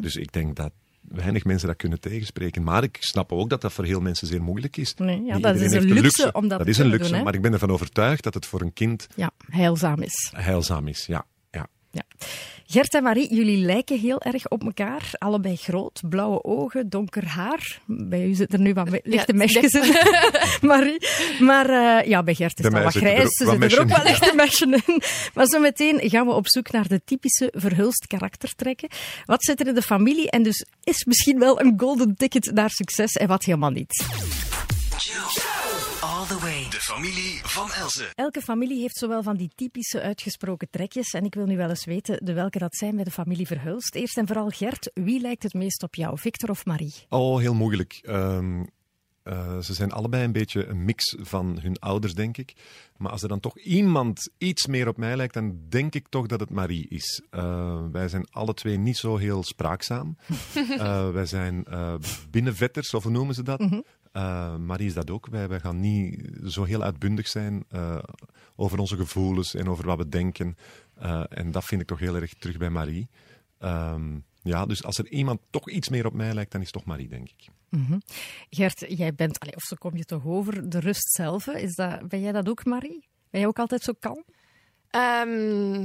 Dus 0.00 0.14
ik 0.14 0.32
denk 0.32 0.56
dat 0.56 0.70
weinig 1.08 1.44
mensen 1.44 1.68
dat 1.68 1.76
kunnen 1.76 2.00
tegenspreken. 2.00 2.62
Maar 2.62 2.82
ik 2.82 2.96
snap 3.00 3.32
ook 3.32 3.50
dat 3.50 3.60
dat 3.60 3.72
voor 3.72 3.84
heel 3.84 4.00
mensen 4.00 4.26
zeer 4.26 4.42
moeilijk 4.42 4.76
is. 4.76 4.94
Nee, 4.94 5.22
ja, 5.22 5.38
dat 5.38 5.56
is 5.60 5.72
een 5.72 5.92
luxe 5.92 6.32
om 6.32 6.48
dat 6.48 6.66
is 6.66 6.78
een 6.78 6.86
luxe, 6.86 7.12
doen, 7.12 7.22
maar 7.24 7.34
ik 7.34 7.42
ben 7.42 7.52
ervan 7.52 7.70
overtuigd 7.70 8.22
dat 8.22 8.34
het 8.34 8.46
voor 8.46 8.60
een 8.60 8.72
kind 8.72 9.06
Ja, 9.16 9.30
heilzaam 9.50 10.02
is. 10.02 10.32
heilzaam 10.36 10.88
is. 10.88 11.06
Ja, 11.06 11.24
ja. 11.96 12.26
Gert 12.68 12.94
en 12.94 13.02
Marie, 13.02 13.34
jullie 13.34 13.64
lijken 13.64 13.98
heel 13.98 14.20
erg 14.20 14.48
op 14.48 14.64
elkaar. 14.64 15.10
Allebei 15.12 15.56
groot, 15.56 16.00
blauwe 16.08 16.44
ogen, 16.44 16.88
donker 16.88 17.26
haar. 17.26 17.80
Bij 17.84 18.26
u 18.26 18.34
zit 18.34 18.52
er 18.52 18.60
nu 18.60 18.72
wat 18.72 18.88
lichte 18.90 19.32
Ja, 19.32 19.38
mesjes 19.38 19.72
in, 19.72 19.94
Marie. 20.68 21.06
Maar 21.38 21.70
eh, 21.70 22.08
ja, 22.08 22.22
bij 22.22 22.34
Gert 22.34 22.58
is 22.58 22.64
het 22.64 22.74
al 22.74 22.82
wat 22.82 22.94
er 22.94 23.00
grijs. 23.00 23.36
Ze 23.36 23.46
zitten 23.46 23.70
er 23.70 23.80
ook 23.80 23.88
wel 23.88 24.04
lichte 24.04 24.32
mesjes 24.34 24.60
in. 24.60 25.02
Maar 25.34 25.46
zo 25.46 25.58
meteen 25.60 26.10
gaan 26.10 26.26
we 26.26 26.32
op 26.32 26.48
zoek 26.48 26.70
naar 26.70 26.88
de 26.88 27.00
typische 27.04 27.52
verhulst 27.54 28.06
karaktertrekken. 28.06 28.88
Wat 29.24 29.44
zit 29.44 29.60
er 29.60 29.66
in 29.66 29.74
de 29.74 29.82
familie 29.82 30.30
en 30.30 30.42
dus 30.42 30.66
is 30.84 31.04
misschien 31.04 31.38
wel 31.38 31.60
een 31.60 31.74
golden 31.76 32.16
ticket 32.16 32.50
naar 32.54 32.70
succes 32.70 33.12
en 33.12 33.28
wat 33.28 33.44
helemaal 33.44 33.70
niet. 33.70 34.04
All 36.26 36.36
the 36.36 36.44
way. 36.44 36.66
De 36.70 36.80
familie 36.80 37.40
van 37.42 37.70
Elze. 37.72 38.12
Elke 38.14 38.40
familie 38.40 38.80
heeft 38.80 38.96
zowel 38.96 39.22
van 39.22 39.36
die 39.36 39.50
typische 39.54 40.00
uitgesproken 40.00 40.70
trekjes. 40.70 41.12
En 41.12 41.24
ik 41.24 41.34
wil 41.34 41.46
nu 41.46 41.56
wel 41.56 41.68
eens 41.68 41.84
weten 41.84 42.24
de 42.24 42.32
welke 42.32 42.58
dat 42.58 42.76
zijn 42.76 42.94
bij 42.94 43.04
de 43.04 43.10
familie 43.10 43.46
Verhulst. 43.46 43.94
Eerst 43.94 44.18
en 44.18 44.26
vooral 44.26 44.48
Gert, 44.48 44.90
wie 44.94 45.20
lijkt 45.20 45.42
het 45.42 45.54
meest 45.54 45.82
op 45.82 45.94
jou, 45.94 46.18
Victor 46.18 46.50
of 46.50 46.64
Marie? 46.64 46.94
Oh, 47.08 47.38
heel 47.38 47.54
moeilijk. 47.54 48.00
Ehm, 48.02 48.64
eh, 49.22 49.58
ze 49.58 49.74
zijn 49.74 49.92
allebei 49.92 50.24
een 50.24 50.32
beetje 50.32 50.66
een 50.66 50.84
mix 50.84 51.16
van 51.18 51.58
hun 51.60 51.78
ouders, 51.78 52.14
denk 52.14 52.36
ik. 52.36 52.54
Maar 52.96 53.10
als 53.10 53.22
er 53.22 53.28
dan 53.28 53.40
toch 53.40 53.58
iemand 53.58 54.30
iets 54.38 54.66
meer 54.66 54.88
op 54.88 54.96
mij 54.96 55.16
lijkt, 55.16 55.34
dan 55.34 55.58
denk 55.68 55.94
ik 55.94 56.08
toch 56.08 56.26
dat 56.26 56.40
het 56.40 56.50
Marie 56.50 56.88
is. 56.88 57.22
Eh, 57.30 57.80
wij 57.92 58.08
zijn 58.08 58.26
alle 58.30 58.54
twee 58.54 58.76
niet 58.76 58.96
zo 58.96 59.16
heel 59.16 59.42
spraakzaam. 59.42 60.16
Eh, 60.76 61.10
wij 61.10 61.26
zijn 61.26 61.64
eh, 61.64 61.94
binnenvetters, 62.30 62.94
of 62.94 63.02
hoe 63.02 63.12
noemen 63.12 63.34
ze 63.34 63.42
dat? 63.42 63.60
Eh, 64.16 64.56
Marie 64.56 64.86
is 64.86 64.94
dat 64.94 65.10
ook. 65.10 65.26
Wij, 65.26 65.48
wij 65.48 65.60
gaan 65.60 65.80
niet 65.80 66.30
zo 66.46 66.64
heel 66.64 66.82
uitbundig 66.82 67.28
zijn 67.28 67.64
eh, 67.68 67.98
over 68.56 68.78
onze 68.78 68.96
gevoelens 68.96 69.54
en 69.54 69.68
over 69.68 69.86
wat 69.86 69.98
we 69.98 70.08
denken. 70.08 70.56
Eh, 70.94 71.24
en 71.28 71.50
dat 71.50 71.64
vind 71.64 71.80
ik 71.80 71.86
toch 71.86 71.98
heel 71.98 72.14
erg 72.14 72.34
terug 72.34 72.56
bij 72.56 72.70
Marie. 72.70 73.08
Ehm, 73.58 74.18
ja, 74.42 74.66
dus 74.66 74.84
als 74.84 74.98
er 74.98 75.08
iemand 75.08 75.40
toch 75.50 75.70
iets 75.70 75.88
meer 75.88 76.06
op 76.06 76.12
mij 76.12 76.34
lijkt, 76.34 76.52
dan 76.52 76.60
is 76.60 76.66
het 76.66 76.76
toch 76.76 76.84
Marie, 76.84 77.08
denk 77.08 77.28
ik. 77.28 77.48
Gert, 78.50 78.84
jij 78.88 79.14
bent, 79.14 79.38
allee, 79.38 79.56
of 79.56 79.62
zo 79.62 79.76
kom 79.78 79.96
je 79.96 80.04
toch 80.04 80.26
over, 80.26 80.68
de 80.68 80.80
rust 80.80 81.12
zelf. 81.12 81.46
Is 81.46 81.74
dat, 81.74 82.08
ben 82.08 82.20
jij 82.20 82.32
dat 82.32 82.48
ook, 82.48 82.64
Marie? 82.64 83.08
Ben 83.30 83.40
jij 83.40 83.46
ook 83.46 83.58
altijd 83.58 83.82
zo 83.82 83.92
kalm? 83.98 84.24
Ehm, 84.90 85.82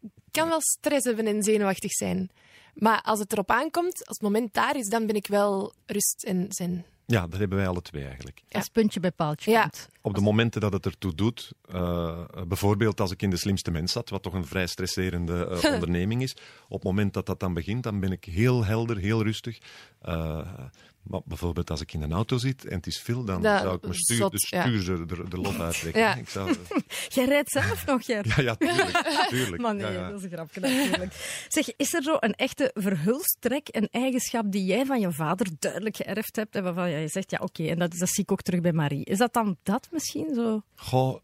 ik 0.00 0.30
kan 0.30 0.48
wel 0.48 0.60
stress 0.60 1.04
hebben 1.04 1.26
en 1.26 1.42
zenuwachtig 1.42 1.92
zijn. 1.92 2.30
Maar 2.74 3.02
als 3.02 3.18
het 3.18 3.32
erop 3.32 3.50
aankomt, 3.50 4.06
als 4.06 4.18
het 4.18 4.22
moment 4.22 4.54
daar 4.54 4.76
is, 4.76 4.88
dan 4.88 5.06
ben 5.06 5.16
ik 5.16 5.26
wel 5.26 5.74
rust 5.86 6.24
en 6.24 6.46
zen. 6.48 6.84
Ja, 7.10 7.26
dat 7.26 7.38
hebben 7.38 7.58
wij 7.58 7.68
alle 7.68 7.82
twee 7.82 8.04
eigenlijk. 8.04 8.42
Als 8.50 8.68
puntje 8.68 9.00
bij 9.00 9.10
paaltje 9.10 9.50
Ja. 9.50 9.60
komt. 9.60 9.88
Op 10.02 10.14
de 10.14 10.20
momenten 10.20 10.60
dat 10.60 10.72
het 10.72 10.86
ertoe 10.86 11.14
doet, 11.14 11.52
eh, 11.68 12.24
bijvoorbeeld 12.48 13.00
als 13.00 13.10
ik 13.10 13.22
in 13.22 13.30
de 13.30 13.36
slimste 13.36 13.70
mens 13.70 13.92
zat, 13.92 14.10
wat 14.10 14.22
toch 14.22 14.32
een 14.32 14.46
vrij 14.46 14.66
stresserende 14.66 15.46
eh, 15.46 15.72
onderneming 15.74 16.22
is, 16.22 16.32
op 16.68 16.74
het 16.74 16.82
moment 16.82 17.14
dat 17.14 17.26
dat 17.26 17.40
dan 17.40 17.54
begint, 17.54 17.82
dan 17.82 18.00
ben 18.00 18.12
ik 18.12 18.24
heel 18.24 18.64
helder, 18.64 18.96
heel 18.96 19.22
rustig. 19.22 19.58
Eh, 20.00 20.48
maar 21.08 21.20
bijvoorbeeld 21.24 21.70
als 21.70 21.80
ik 21.80 21.92
in 21.92 22.02
een 22.02 22.12
auto 22.12 22.38
zit 22.38 22.64
en 22.64 22.76
het 22.76 22.86
is 22.86 22.98
veel, 23.00 23.24
dan 23.24 23.42
Dat- 23.42 23.60
zou 23.60 23.76
ik 23.76 23.82
mijn 23.82 23.94
stuur, 23.94 24.16
zot, 24.16 24.30
de 24.32 24.46
ja. 24.50 24.60
stuur 24.62 24.90
er, 24.92 25.00
er, 25.10 25.62
uittrekken. 25.62 26.02
Ja. 26.02 26.14
Ik 26.14 26.28
zou, 26.28 26.54
Jij 27.14 27.24
rijdt 27.24 27.50
zelf 27.50 27.86
nog, 27.86 28.04
Gert? 28.04 28.26
ja, 28.26 28.42
ja, 28.42 28.54
tuurlijk. 28.54 29.26
tuurlijk. 29.28 29.62
Maar 29.62 29.74
nee, 29.74 29.84
Ja, 29.86 29.90
ja. 29.92 30.08
dat 30.08 30.18
is 30.18 30.24
een 30.24 30.30
grapje 30.30 30.60
natuurlijk. 30.60 31.44
Zeg, 31.48 31.68
is 31.76 31.94
er 31.94 32.02
zo 32.02 32.16
een 32.20 32.34
echte 32.34 32.70
verhulstrek, 32.74 33.68
een 33.70 33.88
eigenschap 33.90 34.52
die 34.52 34.64
jij 34.64 34.86
van 34.86 35.00
je 35.00 35.12
vader 35.12 35.46
duidelijk 35.58 35.96
geërfd 35.96 36.36
hebt 36.36 36.54
en 36.54 36.62
waarvan 36.62 36.90
jij 36.90 37.08
zegt, 37.08 37.30
ja 37.30 37.38
oké, 37.42 37.64
en 37.66 37.78
dat, 37.78 37.92
dat 37.98 38.08
zie 38.08 38.22
ik 38.22 38.32
ook 38.32 38.42
terug 38.42 38.60
bij 38.60 38.72
Marie. 38.72 39.04
Is 39.04 39.18
dat 39.18 39.32
dan 39.32 39.56
dat 39.62 39.88
misschien 39.92 40.34
zo? 40.34 40.62
Goh, 40.74 41.16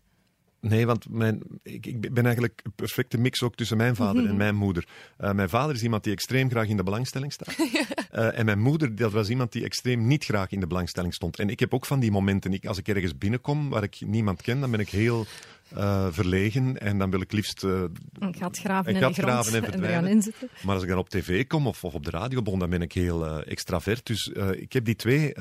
nee, 0.68 0.86
want 0.86 1.08
mijn, 1.08 1.42
ik, 1.62 1.86
ik 1.86 2.12
ben 2.14 2.24
eigenlijk 2.24 2.60
een 2.64 2.72
perfecte 2.74 3.18
mix 3.18 3.42
ook 3.42 3.54
tussen 3.54 3.76
mijn 3.76 3.96
vader 3.96 4.26
en 4.26 4.36
mijn 4.36 4.54
moeder. 4.54 4.86
Eh, 5.16 5.32
mijn 5.32 5.48
vader 5.48 5.74
is 5.74 5.82
iemand 5.82 6.04
die 6.04 6.12
extreem 6.12 6.50
graag 6.50 6.68
in 6.68 6.76
de 6.76 6.82
belangstelling 6.82 7.32
staat. 7.32 7.54
Eh, 8.14 8.38
en 8.38 8.44
mijn 8.44 8.58
moeder, 8.60 8.94
dat 8.96 9.12
was 9.12 9.28
iemand 9.28 9.52
die 9.52 9.64
extreem 9.64 10.06
niet 10.06 10.24
graag 10.24 10.50
in 10.50 10.60
de 10.60 10.66
belangstelling 10.66 11.14
stond. 11.14 11.38
En 11.38 11.48
ik 11.48 11.60
heb 11.60 11.74
ook 11.74 11.86
van 11.86 12.00
die 12.00 12.10
momenten, 12.10 12.52
ik, 12.52 12.66
als 12.66 12.78
ik 12.78 12.88
ergens 12.88 13.18
binnenkom 13.18 13.68
waar 13.68 13.82
ik 13.82 13.96
niemand 14.06 14.42
ken, 14.42 14.60
dan 14.60 14.70
ben 14.70 14.80
ik 14.80 14.88
heel 14.88 15.26
eh, 15.68 16.06
verlegen 16.10 16.78
en 16.80 16.98
dan 16.98 17.10
wil 17.10 17.20
ik 17.20 17.32
liefst... 17.32 17.64
eh, 17.64 17.82
Een 18.18 18.34
gat 18.34 18.58
graven 18.58 18.94
de 18.94 19.00
gat 19.00 19.12
grond 19.14 19.28
graven 19.28 19.52
en 19.52 19.58
er 19.58 19.62
gaan 19.62 19.70
verdwijnen. 19.78 20.10
inzitten. 20.10 20.48
maar 20.64 20.74
als 20.74 20.82
ik 20.82 20.88
dan 20.88 20.98
op 20.98 21.08
tv 21.08 21.46
kom 21.46 21.66
of, 21.66 21.84
of 21.84 21.94
op 21.94 22.04
de 22.04 22.10
radio 22.10 22.42
bon, 22.42 22.58
dan 22.58 22.70
ben 22.70 22.82
ik 22.82 22.92
heel 22.92 23.42
extravert. 23.42 24.06
Dus 24.06 24.26
ik 24.52 24.72
heb 24.72 24.84
die 24.84 24.96
twee 24.96 25.32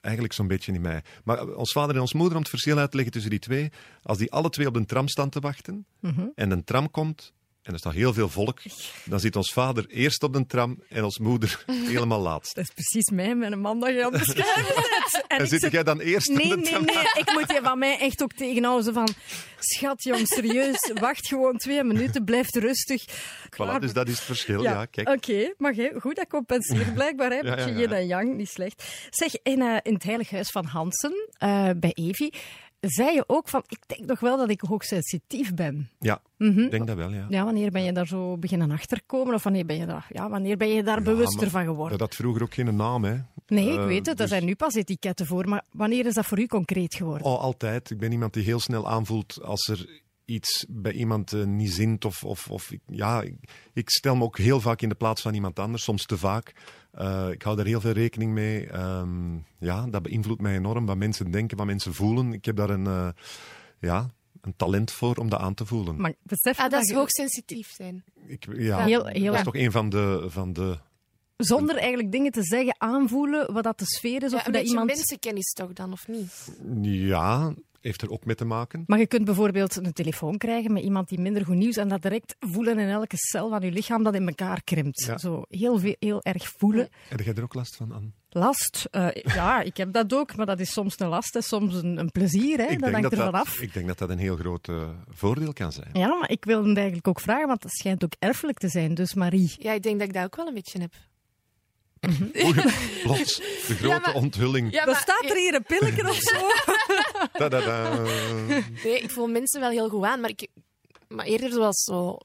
eigenlijk 0.00 0.34
zo'n 0.34 0.46
beetje 0.46 0.72
in 0.72 0.80
mij. 0.80 1.02
Maar 1.24 1.38
eh, 1.38 1.56
ons 1.56 1.72
vader 1.72 1.94
en 1.94 2.00
ons 2.00 2.12
moeder, 2.12 2.34
om 2.34 2.40
het 2.40 2.50
verschil 2.50 2.78
uit 2.78 2.90
te 2.90 2.96
leggen 2.96 3.14
tussen 3.14 3.30
die 3.30 3.40
twee, 3.40 3.70
als 4.02 4.18
die 4.18 4.32
alle 4.32 4.50
twee 4.50 4.66
op 4.66 4.74
de 4.74 4.84
tram 4.84 5.08
staan 5.08 5.28
te 5.28 5.40
wachten 5.40 5.86
en 6.34 6.50
een 6.50 6.64
tram 6.64 6.90
komt 6.90 7.32
en 7.62 7.72
er 7.72 7.78
staat 7.78 7.92
heel 7.92 8.12
veel 8.12 8.28
volk, 8.28 8.60
dan 9.04 9.20
zit 9.20 9.36
ons 9.36 9.52
vader 9.52 9.86
eerst 9.88 10.22
op 10.22 10.32
de 10.32 10.46
tram 10.46 10.82
en 10.88 11.04
ons 11.04 11.18
moeder 11.18 11.64
helemaal 11.92 12.20
laatst. 12.20 12.54
Dat 12.54 12.64
is 12.64 12.70
precies 12.74 13.10
mij 13.10 13.34
met 13.34 13.52
een 13.52 13.60
man 13.60 13.80
dat 13.80 13.88
je 13.88 14.04
aan 14.04 14.12
het 14.14 14.24
beschrijven 14.24 14.74
bent. 14.74 15.24
En 15.28 15.46
zit 15.48 15.60
zeg- 15.60 15.70
jij 15.72 15.82
dan 15.82 16.00
eerst 16.00 16.28
op 16.28 16.36
Nee, 16.36 16.48
de 16.48 16.56
nee, 16.56 16.64
tram? 16.64 16.84
nee. 16.84 16.94
Ik 16.96 17.30
moet 17.32 17.52
je 17.52 17.60
van 17.62 17.78
mij 17.78 17.98
echt 17.98 18.22
ook 18.22 18.32
tegenhouden. 18.32 18.94
Van, 18.94 19.08
schat 19.58 20.02
jong, 20.02 20.26
serieus. 20.26 20.90
Wacht 21.00 21.26
gewoon 21.26 21.56
twee 21.56 21.84
minuten, 21.84 22.24
blijf 22.24 22.54
rustig. 22.54 23.04
Voilà, 23.50 23.78
dus 23.80 23.92
dat 23.92 24.08
is 24.08 24.14
het 24.14 24.24
verschil, 24.24 24.62
ja, 24.62 24.84
kijk. 24.84 25.08
Oké, 25.08 25.54
maar 25.58 25.74
goed, 25.98 26.16
dat 26.16 26.26
compenseert 26.28 26.94
blijkbaar. 26.94 27.30
Hè? 27.30 27.38
Ja, 27.42 27.48
ja, 27.48 27.54
Beetje 27.54 27.72
ja. 27.72 27.78
yin 27.78 27.92
en 27.92 28.06
yang, 28.06 28.36
niet 28.36 28.48
slecht. 28.48 28.84
Zeg, 29.10 29.32
in, 29.42 29.60
eh, 29.62 29.76
in 29.82 29.94
het 29.94 30.02
Heilig 30.02 30.30
Huis 30.30 30.50
van 30.50 30.64
Hansen, 30.64 31.28
eh, 31.38 31.70
bij 31.76 31.90
Evi, 31.94 32.30
zei 32.80 33.14
je 33.14 33.24
ook 33.26 33.48
van, 33.48 33.62
ik 33.66 33.78
denk 33.86 34.06
nog 34.06 34.20
wel 34.20 34.36
dat 34.36 34.50
ik 34.50 34.60
hoogsensitief 34.60 35.54
ben. 35.54 35.90
Ja, 35.98 36.20
Mhm. 36.36 36.58
ik 36.60 36.70
denk 36.70 36.86
dat 36.86 36.96
wel, 36.96 37.10
ja. 37.12 37.26
Ja, 37.28 37.44
wanneer 37.44 37.70
ben 37.70 37.82
je 37.82 37.92
daar 37.92 38.06
zo 38.06 38.36
beginnen 38.38 38.70
achterkomen? 38.70 39.34
Of 39.34 39.42
wanneer 39.42 39.66
ben 39.66 39.76
je 39.76 39.86
daar, 39.86 40.06
ja, 40.12 40.28
wanneer 40.30 40.56
ben 40.56 40.68
je 40.68 40.82
daar 40.82 40.96
Ja, 40.98 41.02
bewuster 41.04 41.50
van 41.50 41.64
geworden? 41.64 41.98
Dat 41.98 42.08
had 42.08 42.16
vroeger 42.16 42.42
ook 42.42 42.54
geen 42.54 42.76
naam, 42.76 43.04
hè. 43.04 43.16
Nee, 43.46 43.70
ik 43.72 43.78
Eh, 43.78 43.84
weet 43.86 43.98
het. 43.98 44.08
Er 44.08 44.16
dus- 44.16 44.28
zijn 44.28 44.44
nu 44.44 44.54
pas 44.54 44.74
etiketten 44.74 45.26
voor. 45.26 45.48
Maar 45.48 45.64
wanneer 45.72 46.06
is 46.06 46.14
dat 46.14 46.26
voor 46.26 46.38
u 46.38 46.46
concreet 46.46 46.94
geworden? 46.94 47.26
Oh, 47.26 47.40
altijd. 47.40 47.90
Ik 47.90 47.98
ben 47.98 48.12
iemand 48.12 48.32
die 48.34 48.44
heel 48.44 48.60
snel 48.60 48.88
aanvoelt 48.88 49.42
als 49.42 49.68
er 49.68 50.00
iets 50.30 50.66
bij 50.68 50.92
iemand 50.92 51.32
eh, 51.32 51.44
niet 51.44 51.72
zint. 51.72 52.04
Of, 52.04 52.24
of, 52.24 52.50
of 52.50 52.70
ik- 52.70 52.80
ja, 52.86 53.22
ik, 53.22 53.34
ik 53.72 53.90
stel 53.90 54.16
me 54.16 54.24
ook 54.24 54.38
heel 54.38 54.60
vaak 54.60 54.82
in 54.82 54.88
de 54.88 54.94
plaats 54.94 55.22
van 55.22 55.34
iemand 55.34 55.58
anders, 55.58 55.82
soms 55.82 56.06
te 56.06 56.18
vaak. 56.18 56.52
Eh, 56.92 57.28
ik 57.30 57.42
hou 57.42 57.56
daar 57.56 57.66
heel 57.66 57.80
veel 57.80 57.92
rekening 57.92 58.32
mee. 58.32 58.66
Ehm, 58.66 59.34
ja, 59.58 59.86
dat 59.86 60.02
beïnvloedt 60.02 60.40
mij 60.40 60.54
enorm. 60.56 60.86
Wat 60.86 60.96
mensen 60.96 61.30
denken, 61.30 61.56
wat 61.56 61.66
mensen 61.66 61.94
voelen. 61.94 62.32
Ik 62.32 62.44
heb 62.44 62.56
daar 62.56 62.70
een, 62.70 62.86
eh, 62.86 63.08
ja, 63.80 64.10
een 64.40 64.56
talent 64.56 64.90
voor 64.90 65.16
om 65.16 65.28
dat 65.28 65.40
aan 65.40 65.54
te 65.54 65.66
voelen. 65.66 66.00
Maar 66.00 66.14
besef 66.22 66.58
Ah, 66.58 66.70
dat 66.70 66.82
is 66.82 66.88
je- 66.88 66.94
hoogsensitief 66.94 67.70
zijn. 67.74 68.04
Ik, 68.26 68.46
ja, 68.56 68.84
Heel- 68.84 69.06
heel 69.06 69.24
dat 69.24 69.34
is 69.34 69.42
toch 69.44 69.56
een 69.56 69.72
van 69.72 69.88
de, 69.88 70.24
van 70.28 70.52
de 70.52 70.78
Zonder 71.44 71.76
eigenlijk 71.76 72.12
dingen 72.12 72.32
te 72.32 72.42
zeggen, 72.42 72.74
aanvoelen 72.78 73.52
wat 73.52 73.64
dat 73.64 73.78
de 73.78 73.86
sfeer 73.86 74.22
is. 74.22 74.30
Ja, 74.30 74.36
of 74.36 74.46
een 74.46 74.52
dat 74.52 74.66
iemand... 74.66 74.86
mensenkennis 74.86 75.52
toch 75.52 75.72
dan, 75.72 75.92
of 75.92 76.08
niet? 76.08 76.56
Ja, 76.82 77.54
heeft 77.80 78.02
er 78.02 78.10
ook 78.10 78.24
mee 78.24 78.34
te 78.34 78.44
maken. 78.44 78.84
Maar 78.86 78.98
je 78.98 79.06
kunt 79.06 79.24
bijvoorbeeld 79.24 79.76
een 79.76 79.92
telefoon 79.92 80.38
krijgen 80.38 80.72
met 80.72 80.82
iemand 80.82 81.08
die 81.08 81.20
minder 81.20 81.44
goed 81.44 81.54
nieuws 81.54 81.76
en 81.76 81.88
dat 81.88 82.02
direct 82.02 82.36
voelen 82.38 82.78
in 82.78 82.88
elke 82.88 83.16
cel 83.16 83.48
van 83.48 83.60
je 83.60 83.70
lichaam 83.70 84.02
dat 84.02 84.14
in 84.14 84.28
elkaar 84.28 84.62
krimpt. 84.62 85.04
Ja. 85.06 85.18
Zo 85.18 85.42
heel, 85.48 85.78
veel, 85.78 85.96
heel 85.98 86.22
erg 86.22 86.52
voelen. 86.56 86.88
Heb 87.08 87.20
jij 87.20 87.34
er 87.34 87.42
ook 87.42 87.54
last 87.54 87.76
van, 87.76 87.92
Anne? 87.92 88.10
Last, 88.32 88.88
eh, 88.90 89.08
ja, 89.12 89.60
ik 89.60 89.76
heb 89.76 89.92
dat 89.92 90.14
ook, 90.14 90.36
maar 90.36 90.46
dat 90.46 90.60
is 90.60 90.72
soms 90.72 90.98
een 90.98 91.08
last 91.08 91.36
en 91.36 91.42
soms 91.42 91.74
een, 91.74 91.98
een 91.98 92.10
plezier. 92.10 92.58
Hè? 92.58 92.76
dat 92.76 92.90
hangt 92.90 93.12
er 93.12 93.16
dat, 93.16 93.26
vanaf. 93.26 93.60
ik 93.60 93.74
denk 93.74 93.86
dat 93.86 93.98
dat 93.98 94.10
een 94.10 94.18
heel 94.18 94.36
groot 94.36 94.68
eh, 94.68 94.88
voordeel 95.08 95.52
kan 95.52 95.72
zijn. 95.72 95.90
Ja, 95.92 96.18
maar 96.18 96.30
ik 96.30 96.44
wil 96.44 96.64
het 96.64 96.76
eigenlijk 96.76 97.08
ook 97.08 97.20
vragen, 97.20 97.46
want 97.46 97.62
het 97.62 97.72
schijnt 97.72 98.04
ook 98.04 98.14
erfelijk 98.18 98.58
te 98.58 98.68
zijn. 98.68 98.94
Dus 98.94 99.14
Marie, 99.14 99.54
Ja, 99.58 99.72
ik 99.72 99.82
denk 99.82 99.98
dat 99.98 100.08
ik 100.08 100.14
dat 100.14 100.24
ook 100.24 100.36
wel 100.36 100.46
een 100.46 100.54
beetje 100.54 100.80
heb. 100.80 100.92
Oei, 102.44 102.54
plots, 103.02 103.36
de 103.36 103.74
grote 103.74 104.00
maar- 104.00 104.14
onthulling. 104.14 104.72
Ja, 104.72 104.84
Dan 104.84 104.92
maar- 104.92 105.02
staat 105.02 105.24
er 105.24 105.36
hier 105.36 105.54
een 105.54 105.62
pilletje 105.62 106.08
of 106.08 106.16
zo. 106.16 106.36
Nee, 108.84 109.00
ik 109.00 109.10
voel 109.10 109.26
mensen 109.26 109.60
wel 109.60 109.70
heel 109.70 109.88
goed 109.88 110.04
aan, 110.04 110.20
maar, 110.20 110.30
ik, 110.30 110.46
maar 111.08 111.26
eerder 111.26 111.52
zoals 111.52 111.82
zo... 111.82 112.18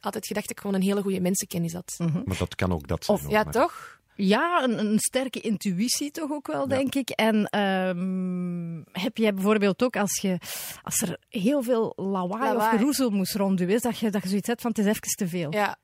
Altijd 0.00 0.26
gedacht 0.26 0.48
dat 0.48 0.56
ik 0.56 0.62
gewoon 0.62 0.76
een 0.80 0.86
hele 0.86 1.02
goede 1.02 1.20
mensenkennis 1.20 1.72
had. 1.72 1.94
Maar 2.24 2.36
dat 2.38 2.54
kan 2.54 2.72
ook 2.72 2.88
dat 2.88 3.04
zijn. 3.04 3.18
Of- 3.18 3.30
Ja, 3.30 3.42
maar- 3.42 3.52
toch? 3.52 3.94
Ja, 4.14 4.62
een, 4.62 4.78
een 4.78 4.98
sterke 4.98 5.40
intuïtie 5.40 6.10
toch 6.10 6.30
ook 6.30 6.46
wel, 6.46 6.68
denk 6.68 6.94
ik. 6.94 7.10
En 7.10 7.44
ehm, 7.46 9.00
heb 9.02 9.16
jij 9.16 9.34
bijvoorbeeld 9.34 9.82
ook 9.82 9.96
als, 9.96 10.18
je, 10.20 10.38
als 10.82 11.00
er 11.00 11.18
heel 11.28 11.62
veel 11.62 11.92
lawaai, 11.96 12.56
of 12.56 12.68
geroezel 12.68 13.10
moest 13.10 13.38
is, 13.60 13.80
dat 13.82 13.98
je, 13.98 14.10
dat 14.10 14.22
je 14.22 14.28
zoiets 14.28 14.48
hebt 14.48 14.60
van 14.60 14.70
het 14.70 14.78
is 14.80 14.86
even 14.86 15.00
te 15.00 15.28
veel. 15.28 15.52
Ja. 15.52 15.76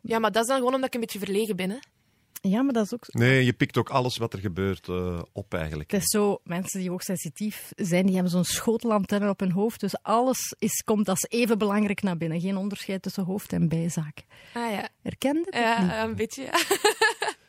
ja, 0.00 0.18
maar 0.18 0.32
dat 0.32 0.42
is 0.42 0.48
dan 0.48 0.56
gewoon 0.58 0.74
omdat 0.74 0.88
ik 0.88 0.94
een 0.94 1.00
beetje 1.00 1.18
verlegen 1.18 1.56
ben. 1.56 1.70
Hè. 1.70 1.76
Ja, 2.40 2.62
maar 2.62 2.72
dat 2.72 2.84
is 2.84 2.94
ook 2.94 3.04
zo. 3.04 3.18
Nee, 3.18 3.44
je 3.44 3.52
pikt 3.52 3.76
ook 3.76 3.88
alles 3.90 4.16
wat 4.16 4.32
er 4.32 4.38
gebeurt 4.38 4.88
eh, 4.88 5.22
op 5.32 5.54
eigenlijk. 5.54 5.90
Het 5.90 6.00
is 6.02 6.06
zo, 6.10 6.40
mensen 6.44 6.80
die 6.80 6.90
hoogsensitief 6.90 7.70
zijn, 7.76 8.04
die 8.06 8.14
hebben 8.14 8.32
zo'n 8.32 8.44
schotelantenne 8.44 9.28
op 9.28 9.40
hun 9.40 9.52
hoofd. 9.52 9.80
Dus 9.80 10.02
alles 10.02 10.54
is, 10.58 10.82
komt 10.84 11.08
als 11.08 11.26
even 11.28 11.58
belangrijk 11.58 12.02
naar 12.02 12.16
binnen. 12.16 12.40
Geen 12.40 12.56
onderscheid 12.56 13.02
tussen 13.02 13.24
hoofd 13.24 13.52
en 13.52 13.68
bijzaak. 13.68 14.22
Ah 14.54 14.70
ja, 14.72 14.88
Herkende 15.02 15.38
het 15.44 15.54
niet? 15.54 15.62
ja 15.90 16.04
een 16.04 16.14
beetje. 16.14 16.48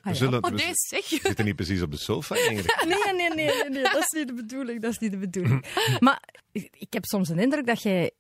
Ja. 0.04 0.10
We, 0.12 0.16
zullen, 0.18 0.44
Oh, 0.44 0.50
we 0.50 0.56
deze 0.56 0.72
zeg. 0.74 1.04
zitten 1.06 1.46
niet 1.46 1.56
precies 1.56 1.82
op 1.82 1.92
de 1.92 1.98
sofa 1.98 2.36
eigenlijk. 2.36 2.84
Nee, 2.88 3.14
nee, 3.14 3.30
nee, 3.36 3.46
nee, 3.46 3.70
nee, 3.70 3.84
dat 3.84 3.98
is 3.98 4.10
niet 4.18 4.28
de 4.28 4.34
bedoeling. 4.34 4.82
Dat 4.82 4.92
is 4.92 4.98
niet 4.98 5.12
de 5.12 5.18
bedoeling. 5.18 5.66
Maar 6.00 6.24
ik 6.52 6.70
ik 6.78 6.94
heb 6.94 7.06
soms 7.06 7.30
een 7.30 7.40
indruk 7.40 7.66
dat 7.66 7.82
jij, 7.82 8.12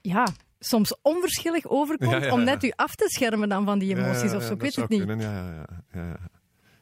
ja, 0.00 0.28
soms 0.64 0.96
onverschillig 1.02 1.66
overkomt 1.66 2.10
Ja, 2.10 2.24
ja, 2.24 2.32
om 2.32 2.44
net 2.44 2.62
u 2.64 2.72
af 2.76 2.94
te 2.94 3.04
schermen 3.08 3.48
dan 3.48 3.64
van 3.64 3.78
die 3.78 3.96
emoties 3.96 4.32
of 4.32 4.42
zo. 4.42 4.52
Ik 4.52 4.60
weet 4.60 4.76
het 4.76 4.88
niet. 4.88 5.02
zou 5.02 5.16
kunnen, 5.16 5.32
Ja, 5.32 5.46
ja, 5.46 5.66
ja, 5.92 6.06
ja. 6.06 6.16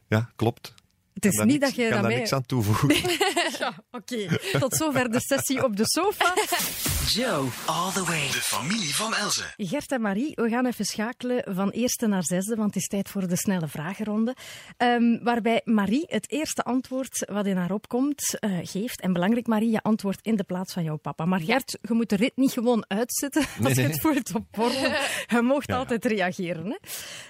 ja, 0.09 0.31
klopt. 0.37 0.75
Het 1.20 1.33
is 1.33 1.38
niet 1.38 1.46
niks- 1.46 1.61
dat 1.61 1.74
je 1.74 1.88
kan 1.88 2.02
daar 2.02 2.11
niks 2.11 2.33
aan 2.33 2.46
toevoegen. 2.46 2.88
Ja, 3.59 3.72
oké. 3.90 4.38
Tot 4.59 4.74
zover 4.76 5.11
de 5.11 5.20
sessie 5.20 5.64
op 5.64 5.76
de 5.76 5.83
sofa. 5.87 6.35
Joe, 7.06 7.46
all 7.66 7.92
the 7.92 8.04
way. 8.04 8.26
De 8.26 8.33
familie 8.42 8.94
van 8.94 9.14
Elze. 9.14 9.42
Gert 9.56 9.92
en 9.92 10.00
Marie, 10.00 10.33
we 10.35 10.48
gaan 10.48 10.66
even 10.66 10.85
schakelen 10.85 11.54
van 11.54 11.70
eerste 11.70 12.06
naar 12.06 12.24
zesde, 12.24 12.54
want 12.56 12.66
het 12.74 12.76
is 12.83 12.87
tijd 12.88 13.09
voor 13.09 13.28
de 13.28 13.37
snelle 13.37 13.68
vragenronde. 13.68 14.35
Ehm, 14.76 15.18
waarbij 15.22 15.61
Marie 15.64 16.04
het 16.06 16.30
eerste 16.30 16.62
antwoord 16.62 17.24
wat 17.33 17.46
in 17.46 17.56
haar 17.56 17.70
opkomt 17.72 18.37
eh, 18.38 18.59
geeft. 18.62 19.00
En 19.00 19.12
belangrijk, 19.12 19.46
Marie, 19.46 19.70
je 19.70 19.83
antwoordt 19.83 20.22
in 20.26 20.37
de 20.37 20.44
plaats 20.44 20.72
van 20.72 20.83
jouw 20.83 20.96
papa. 20.96 21.24
Maar 21.24 21.40
Gert, 21.40 21.78
je 21.83 21.94
moet 21.94 22.09
de 22.09 22.16
rit 22.16 22.37
niet 22.37 22.52
gewoon 22.52 22.85
uitzetten 22.88 23.42
als 23.62 23.74
je 23.74 23.80
nee. 23.83 23.90
het 23.90 24.00
voelt 24.00 24.35
op 24.35 24.44
borrel. 24.50 24.92
Je 25.26 25.40
mocht 25.42 25.66
Ja, 25.68 25.74
ja. 25.74 25.80
altijd 25.80 26.04
reageren. 26.04 26.66
Hè? 26.66 26.76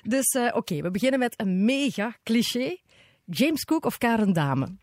Dus 0.02 0.26
eh, 0.26 0.56
oké, 0.56 0.80
we 0.80 0.90
beginnen 0.90 1.18
met 1.18 1.34
een 1.40 1.64
mega 1.64 2.16
cliché. 2.22 2.76
James 3.30 3.64
Cook 3.64 3.84
of 3.84 3.98
Karen 3.98 4.32
Dame? 4.32 4.76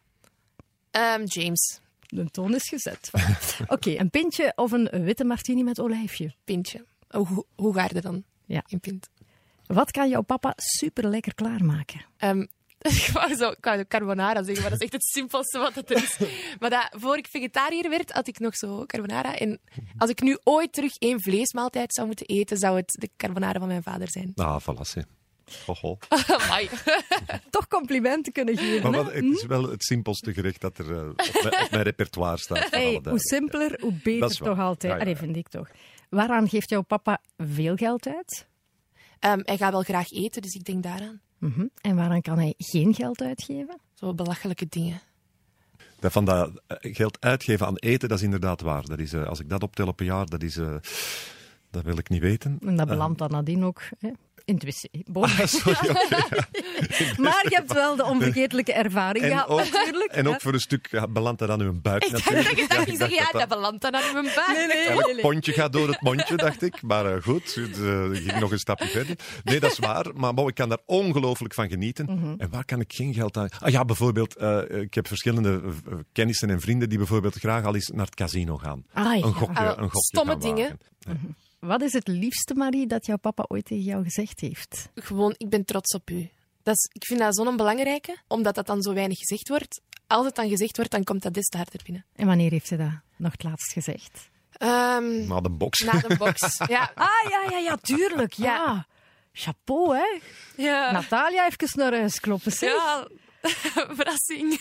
Ehm, 0.92 1.24
James, 1.26 1.80
De 2.08 2.30
toon 2.30 2.56
is 2.56 2.70
gezet. 2.70 3.12
Oké, 3.68 4.00
een 4.00 4.10
pintje 4.10 4.52
of 4.56 4.72
een 4.72 4.90
witte 5.04 5.24
martini 5.24 5.64
met 5.64 5.80
olijfje? 5.80 6.36
pintje. 6.44 6.86
Oh, 7.10 7.28
hoe, 7.28 7.46
hoe 7.56 7.74
ga 7.74 7.90
je 7.94 8.02
dan? 8.02 8.24
Ja. 8.46 8.64
In 8.68 8.80
pint. 8.80 9.10
Wat 9.66 9.92
kan 9.92 10.10
jouw 10.10 10.22
papa 10.22 10.54
super 10.56 11.08
lekker 11.08 11.34
klaarmaken? 11.36 12.06
Ehm, 12.18 12.40
ik 12.80 13.10
wou 13.14 13.36
zo 13.36 13.50
ik 13.50 13.64
wou 13.64 13.86
carbonara 13.86 14.44
zeggen, 14.44 14.62
maar 14.62 14.72
dat 14.72 14.80
is 14.80 14.86
echt 14.86 14.94
het 14.94 15.06
simpelste 15.06 15.58
wat 15.58 15.76
het 15.76 15.92
is. 15.92 16.18
Maar 16.60 16.70
dat, 16.70 16.88
voor 16.92 17.18
ik 17.18 17.28
vegetariër 17.28 17.90
werd, 17.90 18.12
had 18.12 18.28
ik 18.28 18.40
nog 18.40 18.56
zo 18.56 18.86
carbonara. 18.86 19.38
En 19.38 19.60
als 19.98 20.10
ik 20.10 20.22
nu 20.22 20.38
ooit 20.44 20.74
terug 20.74 20.98
één 20.98 21.22
vleesmaaltijd 21.22 21.94
zou 21.94 22.08
moeten 22.08 22.26
eten, 22.26 22.58
zou 22.58 22.78
het 22.78 22.96
de 23.00 23.10
carbonara 23.18 23.60
van 23.60 23.68
mijn 23.68 23.84
vader 23.84 24.10
zijn. 24.10 24.32
Ah, 24.36 24.62
voilà. 24.62 25.17
Hoho. 25.66 25.98
Amai. 26.38 26.70
toch 27.50 27.68
complimenten 27.68 28.32
kunnen 28.34 28.58
geven. 28.58 28.92
Maar 28.92 29.04
wat, 29.04 29.14
het 29.14 29.24
is 29.24 29.46
wel 29.46 29.70
het 29.70 29.84
simpelste 29.84 30.34
gerecht 30.34 30.62
dat 30.62 30.78
er 30.78 30.92
eh, 30.98 31.10
op, 31.10 31.16
mijn, 31.44 31.64
op 31.64 31.72
mijn 31.72 31.84
repertoire 31.92 32.38
staat. 32.38 32.70
Hey, 32.70 33.02
hoe 33.04 33.20
simpeler, 33.20 33.78
hoe 33.82 33.92
Dat 33.92 34.04
beter 34.04 34.38
toch 34.38 34.60
altijd. 34.60 34.92
Ja, 34.92 34.98
ja, 34.98 35.02
Allee, 35.02 35.14
ja. 35.14 35.20
vind 35.20 35.36
ik 35.36 35.48
toch. 35.48 35.68
Waaraan 36.10 36.50
geeft 36.50 36.70
jouw 36.70 36.82
papa 36.82 37.22
veel 37.38 37.76
geld 37.76 38.08
uit? 38.08 38.48
Ehm, 39.20 39.40
hij 39.44 39.58
gaat 39.58 39.72
wel 39.72 39.82
graag 39.84 40.12
eten, 40.12 40.42
dus 40.42 40.54
ik 40.54 40.64
denk 40.64 40.84
daaraan. 40.84 41.22
Mhm. 41.38 41.66
En 41.82 41.96
waaraan 41.96 42.22
kan 42.22 42.38
hij 42.38 42.54
geen 42.58 42.94
geld 42.94 43.22
uitgeven? 43.22 43.78
Zo 43.94 44.14
belachelijke 44.14 44.66
dingen. 44.70 45.02
Dat 46.00 46.12
van 46.12 46.26
dat 46.26 46.62
eh, 46.68 46.94
geld 46.96 47.18
uitgeven 47.22 47.66
aan 47.66 47.76
eten, 47.78 48.10
dat 48.10 48.18
is 48.18 48.24
inderdaad 48.24 48.62
waar. 48.62 48.84
Dat 48.86 49.00
is, 49.00 49.14
eh, 49.14 49.28
als 49.28 49.40
ik 49.40 49.50
dat 49.50 49.64
optel 49.64 49.88
op 49.88 50.00
een 50.00 50.06
jaar, 50.06 50.26
dat 50.26 50.44
is... 50.44 50.58
eh, 50.58 50.76
dat 51.72 51.84
wil 51.84 51.98
ik 51.98 52.10
niet 52.10 52.22
weten. 52.22 52.58
En 52.66 52.76
dat 52.76 52.88
belandt 52.88 53.20
dan 53.20 53.32
nadien 53.32 53.64
ook 53.64 53.82
hè, 54.00 54.10
in 54.48 54.54
het 54.56 54.64
wc. 54.64 55.16
Ah, 55.18 55.46
sorry. 55.46 55.96
Maar 57.24 57.44
je 57.50 57.56
hebt 57.56 57.74
wel 57.74 57.96
de 57.96 58.06
onvergetelijke 58.06 58.74
ervaring 58.74 59.26
En 59.26 59.32
gehad, 59.32 59.48
ook, 59.48 59.60
natuurlijk. 59.72 60.12
en 60.12 60.28
ook 60.28 60.42
voor 60.42 60.54
een 60.54 60.60
stuk 60.60 60.88
ja, 60.92 61.08
belandt 61.08 61.40
dat 61.40 61.50
aan 61.50 61.62
uw 61.62 61.82
buik 61.82 62.06
Ik 62.06 62.12
natuurlijk. 62.12 62.48
dat 62.48 62.58
je 62.58 62.68
dacht, 62.68 62.98
Ja, 62.98 63.06
ik 63.06 63.12
ja, 63.12 63.18
dacht 63.20 63.34
dat 63.34 63.48
belandt 63.48 63.82
dan 63.82 63.96
aan 63.96 64.14
mijn 64.14 64.26
buik. 64.36 64.48
Nee, 64.48 64.68
nee, 64.68 64.86
Elk 64.86 65.06
nee, 65.06 65.14
nee. 65.14 65.22
pontje 65.22 65.52
gaat 65.54 65.74
door 65.74 65.88
het 65.88 66.02
mondje, 66.02 66.36
dacht 66.36 66.62
ik. 66.62 66.82
Maar 66.82 67.16
eh, 67.16 67.24
goed, 67.24 67.56
het 67.56 67.78
eh, 67.78 68.10
ging 68.12 68.40
nog 68.40 68.52
een 68.52 68.60
stapje 68.60 68.88
verder. 68.88 69.16
Nee, 69.44 69.60
dat 69.60 69.72
is 69.72 69.80
waar. 69.80 70.06
Maar 70.14 70.38
ik 70.38 70.56
kan 70.56 70.70
daar 70.70 70.82
ongelooflijk 70.86 71.54
van 71.54 71.70
genieten. 71.70 72.06
Mhm. 72.06 72.34
En 72.38 72.50
waar 72.50 72.66
kan 72.66 72.80
ik 72.80 72.94
geen 72.94 73.14
geld 73.14 73.38
aan... 73.38 73.50
Ah 73.60 73.72
ja, 73.72 73.86
bijvoorbeeld, 73.86 74.36
eh, 74.36 74.60
ik 74.70 74.94
heb 74.94 75.08
verschillende 75.08 75.62
kennissen 76.12 76.50
en 76.50 76.62
vrienden 76.62 76.90
die 76.90 76.98
bijvoorbeeld 76.98 77.36
graag 77.36 77.66
al 77.66 77.76
eens 77.76 77.88
naar 77.88 78.06
het 78.06 78.16
casino 78.16 78.58
gaan. 78.58 78.86
Ah, 78.94 79.04
ja. 79.04 79.26
Een 79.26 79.34
gokje, 79.34 79.60
Ah, 79.60 79.78
een 79.78 79.90
gokje 79.90 80.00
stomme 80.00 80.38
dingen. 80.38 80.80
Wat 81.60 81.82
is 81.82 81.94
het 81.94 82.08
liefste, 82.08 82.54
Marie, 82.54 82.88
dat 82.88 83.06
jouw 83.06 83.18
papa 83.18 83.46
ooit 83.48 83.66
tegen 83.66 83.84
jou 83.84 84.04
gezegd 84.04 84.40
heeft? 84.40 84.90
Gewoon, 84.96 85.34
ik 85.38 85.50
ben 85.50 85.66
trots 85.66 85.94
op 85.94 86.10
u. 86.10 86.30
Dat 86.64 86.76
is, 86.76 86.90
ik 86.94 87.06
vind 87.06 87.20
dat 87.20 87.36
zo'n 87.36 87.58
belangrijke, 87.58 88.18
omdat 88.28 88.56
dat 88.56 88.66
dan 88.68 88.82
zo 88.82 88.94
weinig 88.94 89.18
gezegd 89.18 89.50
wordt. 89.50 89.82
Als 90.08 90.26
het 90.26 90.36
dan 90.36 90.50
gezegd 90.50 90.76
wordt, 90.78 90.92
dan 90.92 91.04
komt 91.04 91.22
dat 91.24 91.34
des 91.34 91.46
te 91.48 91.58
harder 91.58 91.82
binnen. 91.84 92.06
En 92.16 92.28
wanneer 92.28 92.52
heeft 92.52 92.70
hij 92.70 92.78
dat 92.78 92.92
nog 93.18 93.32
het 93.32 93.44
laatst 93.44 93.72
gezegd? 93.72 94.30
Ehm, 94.52 95.28
Na 95.28 95.42
de 95.42 95.50
box. 95.50 95.80
na 95.80 96.00
de 96.00 96.18
box. 96.18 96.58
Ja, 96.68 96.92
Ah, 96.96 97.30
ja, 97.30 97.44
ja, 97.52 97.58
ja, 97.58 97.76
tuurlijk, 97.76 98.34
ja. 98.34 98.88
Chapeau, 99.32 99.96
hè. 99.98 100.20
ja. 100.64 100.92
Natalia, 100.92 101.46
even 101.50 101.80
naar 101.80 101.94
huis 101.94 102.20
kloppen, 102.20 102.52
zeg. 102.52 102.72
ja. 102.74 103.08
verrassing. 103.98 104.60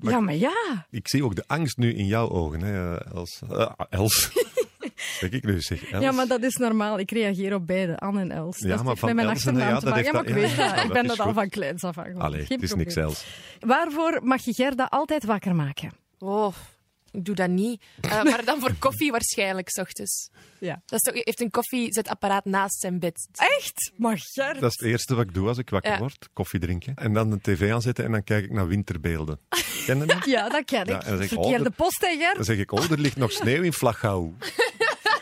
Ja, 0.00 0.20
maar 0.20 0.34
ja. 0.34 0.86
Ik 0.90 1.08
zie 1.08 1.24
ook 1.24 1.34
de 1.34 1.44
angst 1.46 1.76
nu 1.76 1.94
in 1.94 2.06
jouw 2.06 2.28
ogen, 2.28 2.60
hè, 2.60 2.96
Els. 3.14 3.40
Eh, 3.50 3.70
Els. 3.90 4.30
zeg 5.18 5.30
ik 5.30 5.44
nu, 5.44 5.60
zeg. 5.60 5.90
Els. 5.90 6.02
Ja, 6.04 6.12
maar 6.12 6.26
dat 6.26 6.42
is 6.42 6.54
normaal. 6.54 6.98
Ik 6.98 7.10
reageer 7.10 7.54
op 7.54 7.66
beide, 7.66 7.96
Anne 7.98 8.20
en 8.20 8.30
Els. 8.30 8.58
Ja, 8.58 8.68
dat 8.76 8.84
maar 8.84 8.96
van 8.96 9.14
mijn 9.14 9.28
Els 9.28 9.44
en- 9.44 9.52
achternaam 9.54 9.74
ja, 9.74 9.80
dat. 9.94 10.04
Ja, 10.04 10.12
maar 10.12 10.20
ik 10.26 10.34
dat- 10.34 10.42
weet 10.42 10.50
ja, 10.50 10.56
dat. 10.66 10.76
ja, 10.76 10.82
Ik 10.82 10.92
ben 10.92 11.06
dat 11.06 11.20
al 11.20 11.32
van 11.32 11.48
kleins 11.48 11.84
af 11.84 11.98
aan 11.98 12.04
gewoon. 12.04 12.20
Allee, 12.22 12.46
Geen 12.46 12.60
het 12.60 12.62
is 12.70 12.74
niks. 12.74 12.94
Els. 12.96 13.24
Waarvoor 13.60 14.20
mag 14.22 14.44
je 14.44 14.52
Gerda 14.54 14.84
altijd 14.84 15.24
wakker 15.24 15.54
maken? 15.54 15.92
Oh, 16.18 16.54
ik 17.12 17.24
doe 17.24 17.34
dat 17.34 17.48
niet. 17.48 17.82
Eh, 18.00 18.22
maar 18.22 18.44
dan 18.44 18.60
voor 18.60 18.74
koffie 18.78 19.10
waarschijnlijk, 19.16 19.70
s 19.70 19.78
ochtends. 19.78 20.30
Ja. 20.58 20.82
Dat 20.86 20.98
is 21.04 21.12
toch, 21.12 21.24
heeft 21.24 21.40
een 21.40 21.50
koffiezetapparaat 21.50 22.44
naast 22.44 22.80
zijn 22.80 22.98
bed. 22.98 23.28
Echt? 23.58 23.92
Maar 23.96 24.18
Gert? 24.18 24.60
Dat 24.60 24.70
is 24.70 24.78
het 24.80 24.88
eerste 24.88 25.14
wat 25.14 25.24
ik 25.24 25.34
doe 25.34 25.48
als 25.48 25.58
ik 25.58 25.70
wakker 25.70 25.92
Ja. 25.92 25.98
word. 25.98 26.28
Koffie 26.32 26.60
drinken. 26.60 26.94
En 26.94 27.12
dan 27.12 27.30
de 27.30 27.40
tv 27.40 27.72
aanzetten 27.72 28.04
en 28.04 28.12
dan 28.12 28.24
kijk 28.24 28.44
ik 28.44 28.50
naar 28.52 28.66
winterbeelden. 28.66 29.38
Ken 29.86 29.98
je 29.98 30.04
dat? 30.06 30.24
Ja, 30.24 30.48
dat 30.48 30.64
ken 30.64 30.80
ik. 30.80 30.86
Ja, 30.88 31.02
en 31.02 31.08
dan 31.08 31.16
zeg 31.18 31.30
ik, 31.30 31.36
oh, 31.38 31.42
Verkeerde 31.42 31.64
dat- 31.64 31.76
post, 31.76 32.00
hè, 32.00 32.16
Gert? 32.16 32.34
Dan 32.34 32.44
zeg 32.44 32.58
ik, 32.58 32.72
oh, 32.72 32.90
er 32.90 32.98
ligt 32.98 33.16
nog 33.16 33.32
sneeuw 33.32 33.62
in 33.62 33.72
Flachau. 33.72 34.34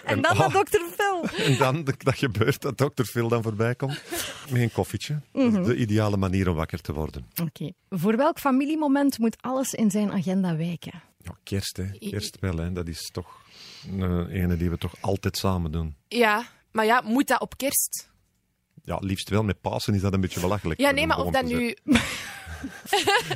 En 0.09 0.23
dan 0.23 0.33
oh, 0.33 0.39
naar 0.39 0.51
dokter 0.53 0.81
Phil. 0.97 1.25
En 1.47 1.57
dan, 1.57 1.85
dat 1.85 2.17
gebeurt, 2.17 2.63
dat 2.63 2.79
dokter 2.79 3.05
Phil 3.05 3.29
dan 3.29 3.43
voorbij 3.43 3.75
komt. 3.75 4.03
Met 4.51 4.63
een 4.63 4.73
koffietje. 4.73 5.21
Mhm. 5.33 5.63
de 5.63 5.77
ideale 5.77 6.17
manier 6.17 6.49
om 6.49 6.57
wakker 6.57 6.81
te 6.81 6.93
worden. 6.93 7.27
Oké. 7.43 7.73
Voor 7.89 8.17
welk 8.17 8.39
familiemoment 8.39 9.19
moet 9.19 9.37
alles 9.41 9.73
in 9.73 9.91
zijn 9.91 10.13
agenda 10.13 10.57
wijken? 10.57 11.03
Ja, 11.19 11.37
kerst, 11.43 11.77
hè. 11.77 11.91
Kerst 12.11 12.37
wel, 12.41 12.57
hè. 12.57 12.73
Dat 12.73 12.89
is 12.89 13.11
toch 13.13 13.43
een 13.91 14.29
ene 14.29 14.57
die 14.57 14.71
we 14.71 14.79
toch 14.79 14.95
altijd 15.01 15.37
samen 15.37 15.73
doen. 15.73 15.97
Ja, 16.09 16.47
maar 16.73 16.85
ja, 16.85 17.01
moet 17.01 17.27
dat 17.27 17.41
op 17.41 17.57
kerst? 17.57 18.11
Ja, 18.85 18.97
liefst 19.01 19.29
wel. 19.29 19.43
Met 19.43 19.61
Pasen 19.61 19.95
is 19.95 20.01
dat 20.01 20.13
een 20.13 20.21
beetje 20.21 20.41
belachelijk. 20.41 20.81
Ja, 20.81 20.91
nee, 20.91 21.03
een 21.03 21.09
maar 21.09 21.19
of 21.19 21.33
dat 21.33 21.45
nu... 21.45 21.75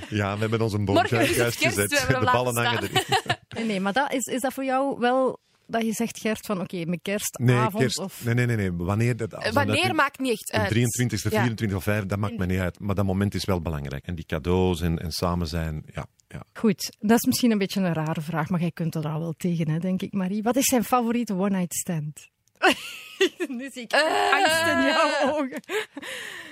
Ja, 0.09 0.35
we 0.35 0.41
hebben 0.41 0.61
onze 0.61 0.79
boom 0.79 0.95
Morgen 0.95 1.35
juist 1.35 1.59
gezet. 1.59 1.91
we 1.91 1.97
hebben 1.97 2.17
hem 2.17 2.25
De 2.25 2.31
ballen 2.31 2.57
hangen 2.57 2.83
erin. 2.83 3.05
Nee, 3.49 3.65
nee 3.65 3.81
maar 3.81 3.93
dat 3.93 4.13
is, 4.13 4.25
is 4.25 4.41
dat 4.41 4.53
voor 4.53 4.65
jou 4.65 4.99
wel 4.99 5.41
dat 5.73 5.83
je 5.83 5.93
zegt, 5.93 6.21
Gert, 6.21 6.47
van 6.47 6.61
oké, 6.61 6.85
mijn 6.85 7.03
kerstavond 7.03 7.51
Nee, 7.51 7.69
kerst. 7.83 7.99
of... 7.99 8.25
Nee, 8.25 8.35
nee, 8.35 8.47
nee, 8.47 8.57
nee. 8.57 8.73
Wanneer 8.73 9.17
dat, 9.17 9.51
Wanneer 9.53 9.95
maakt 9.95 10.19
niet 10.19 10.31
echt 10.33 10.53
uit. 10.53 10.75
23e, 10.75 11.31
Ja. 11.31 11.41
24 11.43 11.77
of 11.77 11.83
5, 11.83 12.07
dat 12.07 12.19
maakt 12.19 12.39
me 12.39 12.47
niet 12.47 12.59
uit. 12.59 12.81
Maar 12.81 12.95
dat 12.95 13.05
moment 13.05 13.35
is 13.35 13.45
wel 13.45 13.61
belangrijk. 13.61 14.07
En 14.07 14.15
die 14.15 14.27
cadeaus 14.27 14.81
en, 14.81 14.99
en 14.99 15.11
samen 15.11 15.47
zijn, 15.47 15.85
ja. 15.95 16.07
ja. 16.29 16.45
Goed, 16.53 16.97
dat 17.01 17.19
is 17.19 17.25
misschien 17.27 17.51
een 17.51 17.59
beetje 17.59 17.81
een 17.81 17.93
rare 17.93 18.21
vraag, 18.21 18.49
maar 18.49 18.61
jij 18.61 18.71
kunt 18.73 18.95
er 18.95 19.09
al 19.09 19.19
wel 19.21 19.35
tegen, 19.37 19.69
hè, 19.69 19.79
denk 19.79 20.03
ik, 20.03 20.13
Marie. 20.13 20.43
Wat 20.43 20.57
is 20.57 20.65
zijn 20.67 20.85
favoriete 20.85 21.35
one-night 21.35 21.75
stand? 21.75 22.31
nu 23.59 23.71
zie 23.73 23.83
ik 23.83 23.93
angst 24.33 24.67
in 24.67 24.83
jouw 24.83 25.33
ogen. 25.33 25.63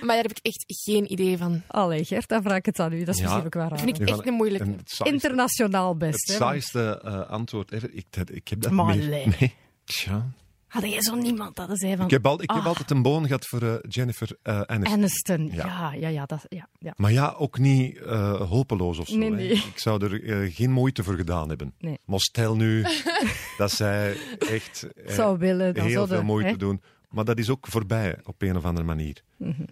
Maar 0.01 0.15
daar 0.15 0.23
heb 0.23 0.31
ik 0.31 0.39
echt 0.43 0.65
geen 0.67 1.13
idee 1.13 1.39
van. 1.39 1.63
Allee, 1.67 2.05
Gert, 2.05 2.29
dan 2.29 2.43
vraag 2.43 2.57
ik 2.57 2.67
het 2.67 2.79
aan 2.81 2.93
u. 2.93 3.05
Dat 3.05 3.15
is 3.15 3.21
Ja. 3.21 3.27
misschien 3.27 3.45
ook. 3.45 3.71
Dat 3.71 3.81
vind 3.81 4.01
ik 4.01 4.09
echt 4.09 4.27
een 4.27 4.35
het 4.79 4.91
saaiste, 4.91 5.15
Internationaal 5.15 5.89
het 5.89 5.99
best, 5.99 6.29
hè. 6.29 6.35
saaiste 6.35 7.01
eh, 7.05 7.29
antwoord 7.31 7.73
ever. 7.73 7.91
Ik, 7.93 8.07
ik 8.33 8.49
heb 8.49 8.61
dat 8.61 8.73
Maar. 8.73 8.97
Nee. 8.97 9.55
Tja. 9.85 10.31
Hadden 10.71 10.91
jij 10.91 11.03
zo 11.03 11.15
niemand 11.15 11.57
dat 11.57 11.69
zei 11.73 11.97
van... 11.97 12.05
Ik 12.05 12.11
heb, 12.11 12.27
al, 12.27 12.43
ik 12.43 12.51
heb 12.51 12.61
ah, 12.61 12.67
altijd 12.67 12.91
een 12.91 13.03
boon 13.03 13.27
gehad 13.27 13.47
voor 13.47 13.63
eh, 13.63 13.75
Jennifer 13.89 14.37
eh, 14.43 14.61
Aniston. 14.61 14.99
Aniston, 14.99 15.51
Ja. 15.53 15.67
ja, 15.67 15.93
ja, 15.93 16.09
ja. 16.09 16.27
dat, 16.27 16.45
ja, 16.49 16.69
ja. 16.79 16.93
Maar 16.97 17.13
ja, 17.13 17.35
ook 17.39 17.59
niet 17.59 17.99
eh, 17.99 18.41
hopeloos 18.41 18.99
of 18.99 19.09
zo. 19.09 19.17
Nee. 19.17 19.51
Ik 19.51 19.73
zou 19.79 20.05
er 20.05 20.51
geen 20.53 20.71
moeite 20.71 21.03
voor 21.05 21.15
gedaan 21.15 21.49
hebben. 21.49 21.75
Nee. 21.79 21.99
Maar 22.05 22.21
stel 22.21 22.57
nu 22.57 22.85
dat 23.59 23.73
zij 23.73 24.17
echt 24.39 24.87
Zou 25.07 25.39
willen, 25.39 25.75
dan 25.75 25.85
heel 25.85 25.93
zou 25.93 26.09
veel 26.09 26.23
moeite 26.23 26.51
hè? 26.51 26.57
doen. 26.57 26.83
Maar 27.11 27.25
dat 27.25 27.39
is 27.39 27.51
ook 27.51 27.67
voorbij 27.67 28.19
op 28.25 28.43
een 28.43 28.57
of 28.57 28.65
andere 28.65 28.87
manier. 28.87 29.23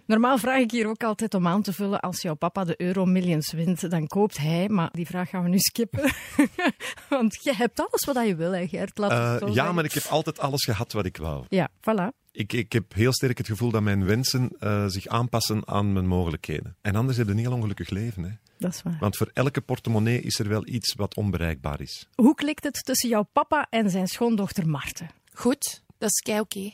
Normaal 0.05 0.37
vraag 0.37 0.59
ik 0.59 0.71
hier 0.71 0.87
ook 0.87 1.03
altijd 1.03 1.33
om 1.33 1.47
aan 1.47 1.61
te 1.61 1.73
vullen 1.73 1.99
als 1.99 2.21
jouw 2.21 2.33
papa 2.35 2.63
de 2.63 2.81
Euro 2.81 3.05
Millions 3.05 3.51
wint, 3.51 3.89
dan 3.89 4.07
koopt 4.07 4.37
hij. 4.37 4.69
Maar 4.69 4.89
die 4.91 5.05
vraag 5.05 5.29
gaan 5.29 5.43
we 5.43 5.49
nu 5.49 5.59
skippen. 5.59 6.11
Want 7.09 7.43
jij 7.43 7.53
hebt 7.53 7.79
alles 7.79 8.05
wat 8.05 8.27
je 8.27 8.35
wil, 8.35 8.51
hè, 8.51 8.67
Gert. 8.67 8.97
Laat 8.97 9.11
het 9.11 9.41
Eh, 9.41 9.47
zo 9.47 9.53
ja, 9.53 9.71
maar 9.71 9.83
ik 9.85 9.93
heb 9.93 10.03
altijd 10.05 10.39
alles 10.39 10.63
gehad 10.63 10.91
wat 10.93 11.05
ik 11.05 11.17
wou. 11.17 11.45
Ja, 11.49 11.69
voilà. 11.75 12.17
Ik, 12.31 12.53
ik 12.53 12.71
heb 12.73 12.93
heel 12.93 13.13
sterk 13.13 13.37
het 13.37 13.47
gevoel 13.47 13.71
dat 13.71 13.81
mijn 13.81 14.05
wensen 14.05 14.49
eh, 14.59 14.85
zich 14.87 15.07
aanpassen 15.07 15.67
aan 15.67 15.93
mijn 15.93 16.07
mogelijkheden. 16.07 16.75
En 16.81 16.95
anders 16.95 17.17
heb 17.17 17.25
je 17.25 17.31
een 17.31 17.37
heel 17.39 17.53
ongelukkig 17.53 17.89
leven. 17.89 18.23
Hè? 18.23 18.29
Dat 18.57 18.73
is 18.73 18.81
waar. 18.81 18.97
Want 18.99 19.17
voor 19.17 19.29
elke 19.33 19.61
portemonnee 19.61 20.21
is 20.21 20.39
er 20.39 20.47
wel 20.47 20.67
iets 20.67 20.93
wat 20.93 21.15
onbereikbaar 21.15 21.81
is. 21.81 22.07
Hoe 22.15 22.35
klikt 22.35 22.63
het 22.63 22.85
tussen 22.85 23.09
jouw 23.09 23.23
papa 23.33 23.67
en 23.69 23.89
zijn 23.89 24.07
schoondochter 24.07 24.67
Marten? 24.69 25.09
Goed, 25.33 25.83
dat 25.97 26.09
is 26.09 26.19
kei 26.19 26.39
oké. 26.39 26.71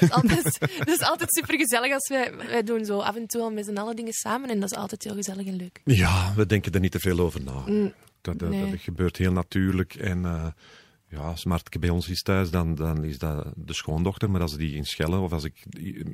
Is 0.00 0.10
altijd, 0.10 0.58
dat 0.78 0.88
is 0.88 1.00
altijd 1.00 1.34
super 1.34 1.56
gezellig 1.58 1.92
als 1.92 2.08
wij, 2.08 2.36
wij 2.36 2.62
doen 2.62 2.84
zo 2.84 2.98
af 2.98 3.16
en 3.16 3.26
toe 3.26 3.40
al 3.40 3.50
met 3.50 3.64
z'n 3.64 3.76
allen 3.76 3.96
dingen 3.96 4.12
samen 4.12 4.50
en 4.50 4.60
dat 4.60 4.70
is 4.70 4.76
altijd 4.76 5.04
heel 5.04 5.14
gezellig 5.14 5.46
en 5.46 5.56
leuk. 5.56 5.80
Ja, 5.84 6.32
we 6.36 6.46
denken 6.46 6.72
er 6.72 6.80
niet 6.80 6.92
te 6.92 6.98
veel 7.00 7.18
over 7.18 7.42
na. 7.42 7.62
Mm, 7.66 7.92
dat, 8.20 8.38
dat, 8.38 8.48
nee. 8.50 8.70
dat 8.70 8.80
gebeurt 8.80 9.16
heel 9.16 9.32
natuurlijk. 9.32 9.94
En 9.94 10.24
eh, 10.24 10.46
ja, 11.08 11.18
als 11.18 11.44
Martke 11.44 11.78
bij 11.78 11.88
ons 11.88 12.08
is 12.08 12.22
thuis, 12.22 12.50
dan, 12.50 12.74
dan 12.74 13.04
is 13.04 13.18
dat 13.18 13.46
de 13.56 13.74
schoondochter. 13.74 14.30
Maar 14.30 14.40
als 14.40 14.56
die 14.56 14.74
in 14.74 14.84
Schellen 14.84 15.20
of 15.20 15.32
als 15.32 15.44
ik 15.44 15.64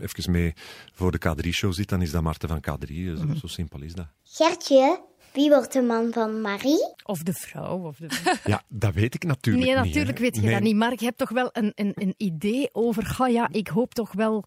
even 0.01 0.31
mee 0.33 0.53
voor 0.93 1.11
de 1.11 1.19
K3-show 1.29 1.73
zit, 1.73 1.89
dan 1.89 2.03
is 2.03 2.11
dat 2.11 2.23
Marten 2.23 2.49
van 2.49 2.61
K3. 2.61 2.95
Zo, 3.17 3.25
Mhm. 3.25 3.37
zo 3.37 3.47
simpel 3.47 3.83
is 3.83 3.93
dat. 3.95 4.07
Gertje, 4.23 5.05
wie 5.35 5.51
wordt 5.51 5.73
de 5.73 5.83
man 5.83 6.13
van 6.13 6.41
Marie? 6.41 6.95
Of 7.05 7.23
de 7.23 7.33
vrouw? 7.33 7.79
Of 7.79 7.97
de... 7.97 8.07
Ja, 8.45 8.63
dat 8.69 8.95
weet 8.95 9.15
ik 9.15 9.25
natuurlijk 9.25 9.65
Nee, 9.67 9.75
niet. 9.77 9.85
natuurlijk 9.85 10.19
hè. 10.19 10.25
weet 10.25 10.35
je 10.37 10.41
Nee. 10.43 10.53
dat 10.53 10.63
niet. 10.63 10.77
Maar 10.77 10.93
je 10.97 11.05
hebt 11.05 11.19
toch 11.19 11.31
wel 11.31 11.49
een, 11.53 11.73
een, 11.75 11.93
een 11.95 12.15
idee 12.17 12.69
over... 12.73 13.07
Ga 13.07 13.27
ja, 13.27 13.49
ik 13.53 13.69
hoop 13.69 13.95
toch 13.95 14.13
wel... 14.13 14.45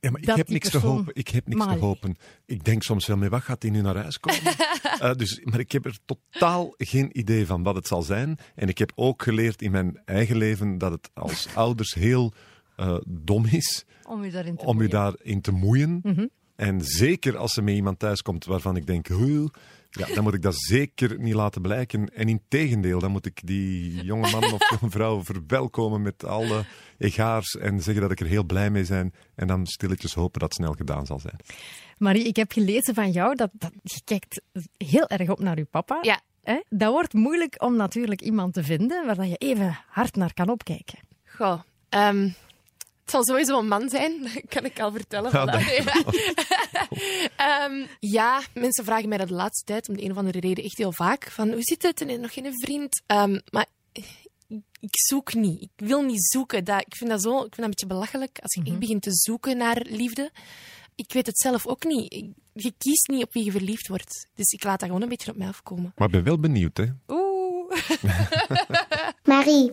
Ja, 0.00 0.10
maar 0.10 0.20
ik 0.20 0.28
heb 0.28 0.48
niks 0.48 0.70
te 0.70 0.78
hopen. 0.78 1.14
Ik 1.14 1.28
heb 1.28 1.48
niks 1.48 1.64
te 1.66 1.78
hopen. 1.78 2.16
Ik 2.46 2.64
denk 2.64 2.82
soms 2.82 3.06
wel, 3.06 3.16
met 3.16 3.30
wat 3.30 3.42
gaat 3.42 3.62
hij 3.62 3.70
nu 3.70 3.80
naar 3.80 3.96
huis 3.96 4.18
komen? 4.20 4.40
Eh, 4.98 5.12
dus, 5.14 5.40
maar 5.44 5.60
ik 5.60 5.72
heb 5.72 5.84
er 5.84 5.98
totaal 6.04 6.74
geen 6.76 7.18
idee 7.18 7.46
van 7.46 7.62
wat 7.62 7.74
het 7.74 7.86
zal 7.86 8.02
zijn. 8.02 8.38
En 8.54 8.68
ik 8.68 8.78
heb 8.78 8.92
ook 8.94 9.22
geleerd 9.22 9.62
in 9.62 9.70
mijn 9.70 10.00
eigen 10.04 10.36
leven 10.36 10.78
dat 10.78 10.92
het 10.92 11.10
als 11.14 11.46
ouders 11.54 11.94
heel 11.94 12.32
eh, 12.76 12.96
dom 13.06 13.46
is 13.46 13.84
Om 14.08 14.24
je 14.24 14.30
daarin 14.30 14.56
te 14.56 14.64
om 14.64 14.88
daarin 14.88 15.40
te 15.40 15.50
moeien. 15.52 16.00
Mhm. 16.02 16.26
En 16.56 16.80
zeker 16.84 17.36
als 17.36 17.56
er 17.56 17.64
met 17.64 17.74
iemand 17.74 17.98
thuis 17.98 18.22
komt 18.22 18.44
waarvan 18.44 18.76
ik 18.76 18.86
denk, 18.86 19.06
"Huh," 19.08 19.46
ja, 19.92 20.14
dan 20.14 20.22
moet 20.22 20.34
ik 20.34 20.42
dat 20.42 20.56
zeker 20.56 21.18
niet 21.18 21.34
laten 21.34 21.62
blijken. 21.62 22.14
En 22.14 22.28
in 22.28 22.42
tegendeel, 22.48 22.98
dan 22.98 23.10
moet 23.10 23.26
ik 23.26 23.40
die 23.44 24.04
jonge 24.04 24.30
man 24.30 24.52
of 24.52 24.70
jonge 24.70 24.92
vrouw 24.96 25.24
verwelkomen 25.24 26.02
met 26.02 26.24
alle 26.24 26.64
egaars 26.98 27.56
en 27.56 27.80
zeggen 27.80 28.02
dat 28.02 28.10
ik 28.10 28.20
er 28.20 28.26
heel 28.26 28.44
blij 28.44 28.70
mee 28.70 28.86
ben. 28.86 29.12
En 29.34 29.46
dan 29.46 29.66
stilletjes 29.66 30.14
hopen 30.14 30.40
dat 30.40 30.48
het 30.48 30.58
snel 30.58 30.72
gedaan 30.72 31.06
zal 31.06 31.18
zijn. 31.18 31.36
Marie, 31.98 32.24
ik 32.24 32.36
heb 32.36 32.52
gelezen 32.52 32.94
van 32.94 33.10
jou 33.10 33.34
dat, 33.34 33.50
dat 33.52 33.72
je 33.82 34.00
kijkt 34.04 34.42
heel 34.76 35.08
erg 35.08 35.28
op 35.28 35.38
naar 35.38 35.56
je 35.56 35.64
papa. 35.64 35.98
Ja. 36.02 36.20
Hè? 36.42 36.60
Dat 36.68 36.92
wordt 36.92 37.12
moeilijk 37.12 37.62
om 37.62 37.76
natuurlijk 37.76 38.20
iemand 38.20 38.54
te 38.54 38.62
vinden 38.64 39.06
waar 39.06 39.14
dat 39.14 39.28
je 39.28 39.36
even 39.36 39.78
hard 39.86 40.14
naar 40.14 40.34
kan 40.34 40.48
opkijken. 40.48 40.98
Goh, 41.24 41.60
ehm, 41.88 42.28
het 43.02 43.10
zal 43.10 43.24
sowieso 43.24 43.58
een 43.58 43.68
man 43.68 43.88
zijn, 43.88 44.22
dat 44.22 44.42
kan 44.54 44.64
ik 44.64 44.80
al 44.80 44.92
vertellen. 44.92 45.30
Ja. 45.32 45.44
Nee. 45.44 45.80
Ehm, 47.36 47.86
ja, 48.00 48.42
mensen 48.54 48.84
vragen 48.84 49.08
mij 49.08 49.18
dat 49.18 49.28
de 49.28 49.34
laatste 49.34 49.64
tijd 49.64 49.88
om 49.88 49.96
de 49.96 50.04
een 50.04 50.10
of 50.10 50.16
andere 50.16 50.40
reden 50.40 50.64
echt 50.64 50.78
heel 50.78 50.92
vaak. 50.92 51.30
Van, 51.30 51.52
hoe 51.52 51.62
zit 51.62 51.82
het? 51.82 52.00
En 52.00 52.08
heb 52.08 52.16
je 52.16 52.22
nog 52.22 52.32
geen 52.32 52.58
vriend? 52.60 53.02
Ehm, 53.06 53.40
maar 53.50 53.66
ik, 53.92 54.06
ik 54.80 54.90
zoek 54.98 55.34
niet. 55.34 55.62
Ik 55.62 55.70
wil 55.76 56.02
niet 56.02 56.24
zoeken. 56.24 56.64
Dat, 56.64 56.80
ik, 56.86 56.94
vind 56.96 57.10
dat 57.10 57.22
zo, 57.22 57.30
ik 57.36 57.40
vind 57.40 57.56
dat 57.56 57.64
een 57.64 57.70
beetje 57.70 57.86
belachelijk 57.86 58.38
als 58.42 58.54
je 58.54 58.62
echt 58.70 58.78
begint 58.78 59.02
te 59.02 59.12
zoeken 59.12 59.56
naar 59.56 59.80
liefde. 59.88 60.30
Ik 60.94 61.12
weet 61.12 61.26
het 61.26 61.38
zelf 61.38 61.66
ook 61.66 61.84
niet. 61.84 62.12
Ik- 62.12 62.30
je 62.54 62.72
kiest 62.78 63.08
niet 63.08 63.24
op 63.24 63.32
wie 63.32 63.44
je 63.44 63.50
verliefd 63.50 63.88
wordt. 63.88 64.26
Dus 64.34 64.50
ik 64.52 64.64
laat 64.64 64.78
dat 64.80 64.88
gewoon 64.88 65.02
een 65.02 65.08
beetje 65.08 65.30
op 65.30 65.36
mij 65.36 65.48
afkomen. 65.48 65.92
Maar 65.96 66.06
ik 66.06 66.12
ben 66.14 66.24
wel 66.24 66.38
benieuwd, 66.38 66.76
hè. 66.76 66.84
Oeh. 67.08 67.76
Marie, 69.24 69.72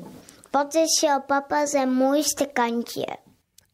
wat 0.52 0.74
is 0.76 1.00
jouw 1.00 1.22
papa 1.22 1.66
zijn 1.66 1.94
mooiste 1.94 2.50
kantje? 2.54 3.18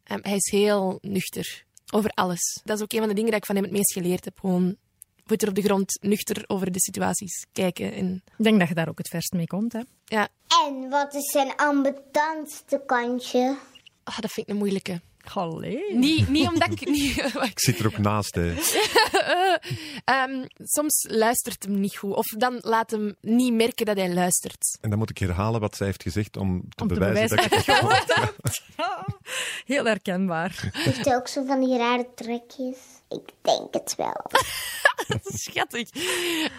Ehm, 0.03 0.19
hij 0.21 0.35
is 0.35 0.51
heel 0.51 0.97
nuchter 1.01 1.63
over 1.93 2.09
alles. 2.09 2.59
Dat 2.63 2.77
is 2.77 2.83
ook 2.83 2.93
een 2.93 2.99
van 2.99 3.07
de 3.07 3.13
dingen 3.13 3.31
dat 3.31 3.39
ik 3.39 3.45
van 3.45 3.55
hem 3.55 3.63
het 3.63 3.73
meest 3.73 3.93
geleerd 3.93 4.25
heb. 4.25 4.39
Gewoon 4.39 4.75
voeten 5.25 5.47
op 5.47 5.55
de 5.55 5.61
grond, 5.61 5.97
nuchter 6.01 6.43
over 6.47 6.71
de 6.71 6.79
situaties 6.79 7.45
kijken. 7.51 7.93
En, 7.93 8.23
Ik 8.37 8.43
denk 8.43 8.59
dat 8.59 8.67
je 8.67 8.73
daar 8.73 8.89
ook 8.89 8.97
het 8.97 9.07
verst 9.07 9.33
mee 9.33 9.47
komt. 9.47 9.73
Hè? 9.73 9.81
ja, 10.05 10.27
En 10.65 10.89
wat 10.89 11.13
is 11.13 11.31
zijn 11.31 11.55
ambetantste 11.55 12.83
kantje? 12.85 13.57
ah, 14.03 14.19
dat 14.19 14.31
vind 14.31 14.47
ik 14.47 14.53
een 14.53 14.59
moeilijke. 14.59 15.01
Allee. 15.33 15.95
Niet, 15.95 16.29
niet 16.29 16.47
omdat 16.47 16.71
ik... 16.71 16.85
Niet, 16.89 17.17
Ik 17.51 17.59
zit 17.59 17.79
er 17.79 17.85
ook 17.85 17.97
naast, 17.97 18.35
hè. 18.35 18.53
Ehm, 20.05 20.45
soms 20.63 21.05
luistert 21.09 21.63
hem 21.63 21.79
niet 21.79 21.95
goed. 21.95 22.15
Of 22.15 22.25
dan 22.25 22.57
laat 22.61 22.91
hem 22.91 23.15
niet 23.21 23.53
merken 23.53 23.85
dat 23.85 23.97
hij 23.97 24.13
luistert. 24.13 24.77
En 24.81 24.89
dan 24.89 24.99
moet 24.99 25.09
ik 25.09 25.17
herhalen 25.17 25.61
wat 25.61 25.75
zij 25.75 25.85
heeft 25.87 26.03
gezegd 26.03 26.37
om 26.37 26.61
te, 26.69 26.81
Om 26.81 26.87
te 26.87 26.93
bewijzen, 26.93 27.37
dat 27.37 27.45
ik 27.45 27.51
het 27.53 27.63
gehoord 27.63 28.15
heb. 28.15 28.35
Heel 29.65 29.85
herkenbaar. 29.85 30.69
Heeft 30.71 31.05
hij 31.05 31.15
ook 31.15 31.27
zo 31.27 31.45
van 31.45 31.59
die 31.59 31.77
rare 31.77 32.07
trekjes? 32.15 32.77
Ik 33.09 33.29
denk 33.41 33.73
het 33.73 33.95
wel. 33.97 34.25
Schattig. 35.43 35.89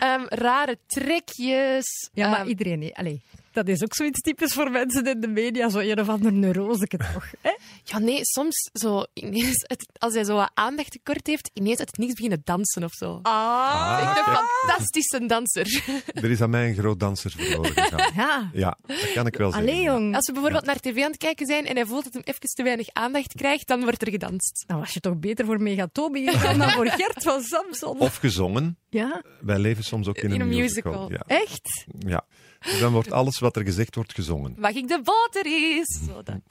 Ehm, 0.00 0.24
rare 0.28 0.78
trekjes. 0.86 2.10
Ja, 2.12 2.28
maar 2.30 2.38
Ehm, 2.40 2.48
iedereen... 2.48 2.78
nee. 2.78 2.96
Allee, 2.96 3.22
dat 3.56 3.68
is 3.68 3.82
ook 3.82 3.94
zoiets 3.94 4.20
typisch 4.20 4.52
voor 4.52 4.70
mensen 4.70 5.04
in 5.06 5.20
de 5.20 5.28
media. 5.28 5.68
Zo 5.68 5.78
een 5.78 6.00
of 6.00 6.08
ander 6.08 6.32
neuroseke 6.32 6.96
toch. 6.96 7.30
Hè? 7.40 7.50
ja, 7.84 7.98
nee, 7.98 8.18
soms 8.22 8.70
zo 8.72 9.04
ineens, 9.14 9.64
het- 9.66 9.86
als 9.98 10.14
hij 10.14 10.24
zo 10.24 10.34
wat 10.34 10.50
aandacht 10.54 10.90
tekort 10.90 11.26
heeft, 11.26 11.50
ineens 11.54 11.78
uit 11.78 11.88
het 11.88 11.98
niks 11.98 12.12
beginnen 12.12 12.40
dansen 12.44 12.84
of 12.84 12.92
zo. 12.92 13.18
Ah. 13.22 13.98
Ik 14.02 14.24
ben 14.24 14.34
een 14.34 14.38
fantastische 14.66 15.26
danser. 15.26 15.84
Er 16.24 16.30
is 16.30 16.40
aan 16.40 16.50
mij 16.50 16.68
een 16.68 16.74
groot 16.74 17.00
danser 17.00 17.30
verloren 17.30 17.72
gegaan. 17.72 18.10
Ja. 18.16 18.50
Ja, 18.52 18.78
dat 18.86 19.12
kan 19.12 19.26
ik 19.26 19.36
wel 19.36 19.50
zeggen. 19.52 19.68
Allee, 19.70 19.82
jong. 19.84 20.14
Als 20.14 20.26
we 20.26 20.32
bijvoorbeeld 20.32 20.64
naar 20.64 20.80
tv 20.80 21.02
aan 21.02 21.10
het 21.10 21.16
kijken 21.16 21.46
zijn 21.46 21.66
en 21.66 21.76
hij 21.76 21.86
voelt 21.86 22.04
dat 22.04 22.12
hij 22.12 22.22
even 22.24 22.40
te 22.40 22.62
weinig 22.62 22.88
aandacht 22.92 23.34
krijgt, 23.34 23.66
dan 23.68 23.80
wordt 23.82 24.02
er 24.02 24.10
gedanst. 24.10 24.64
Dan 24.66 24.78
was 24.78 24.92
je 24.94 25.00
toch 25.00 25.16
beter 25.18 25.44
voor 25.44 25.62
Megatobi 25.62 26.24
dan 26.24 26.70
voor 26.70 26.86
Gert 26.86 27.22
van 27.22 27.42
Samson. 27.42 27.98
Of 27.98 28.16
gezongen. 28.16 28.78
Ja, 28.90 29.22
Wij 29.40 29.58
leven 29.58 29.84
soms 29.84 30.08
ook 30.08 30.16
in, 30.16 30.24
In 30.24 30.30
een 30.34 30.40
een 30.40 30.48
musical. 30.48 30.92
musical. 30.92 31.10
Ja. 31.28 31.40
echt? 31.40 31.84
ja. 31.98 32.24
Dus 32.66 32.80
dan 32.80 32.92
wordt 32.92 33.10
alles 33.12 33.38
wat 33.38 33.56
er 33.56 33.62
gezegd 33.64 33.94
wordt 33.94 34.14
gezongen. 34.14 34.54
Mag 34.58 34.72
ik 34.72 34.88
de 34.88 35.00
boter 35.02 35.46
is? 35.76 36.00
Zo 36.06 36.22
dan. 36.22 36.42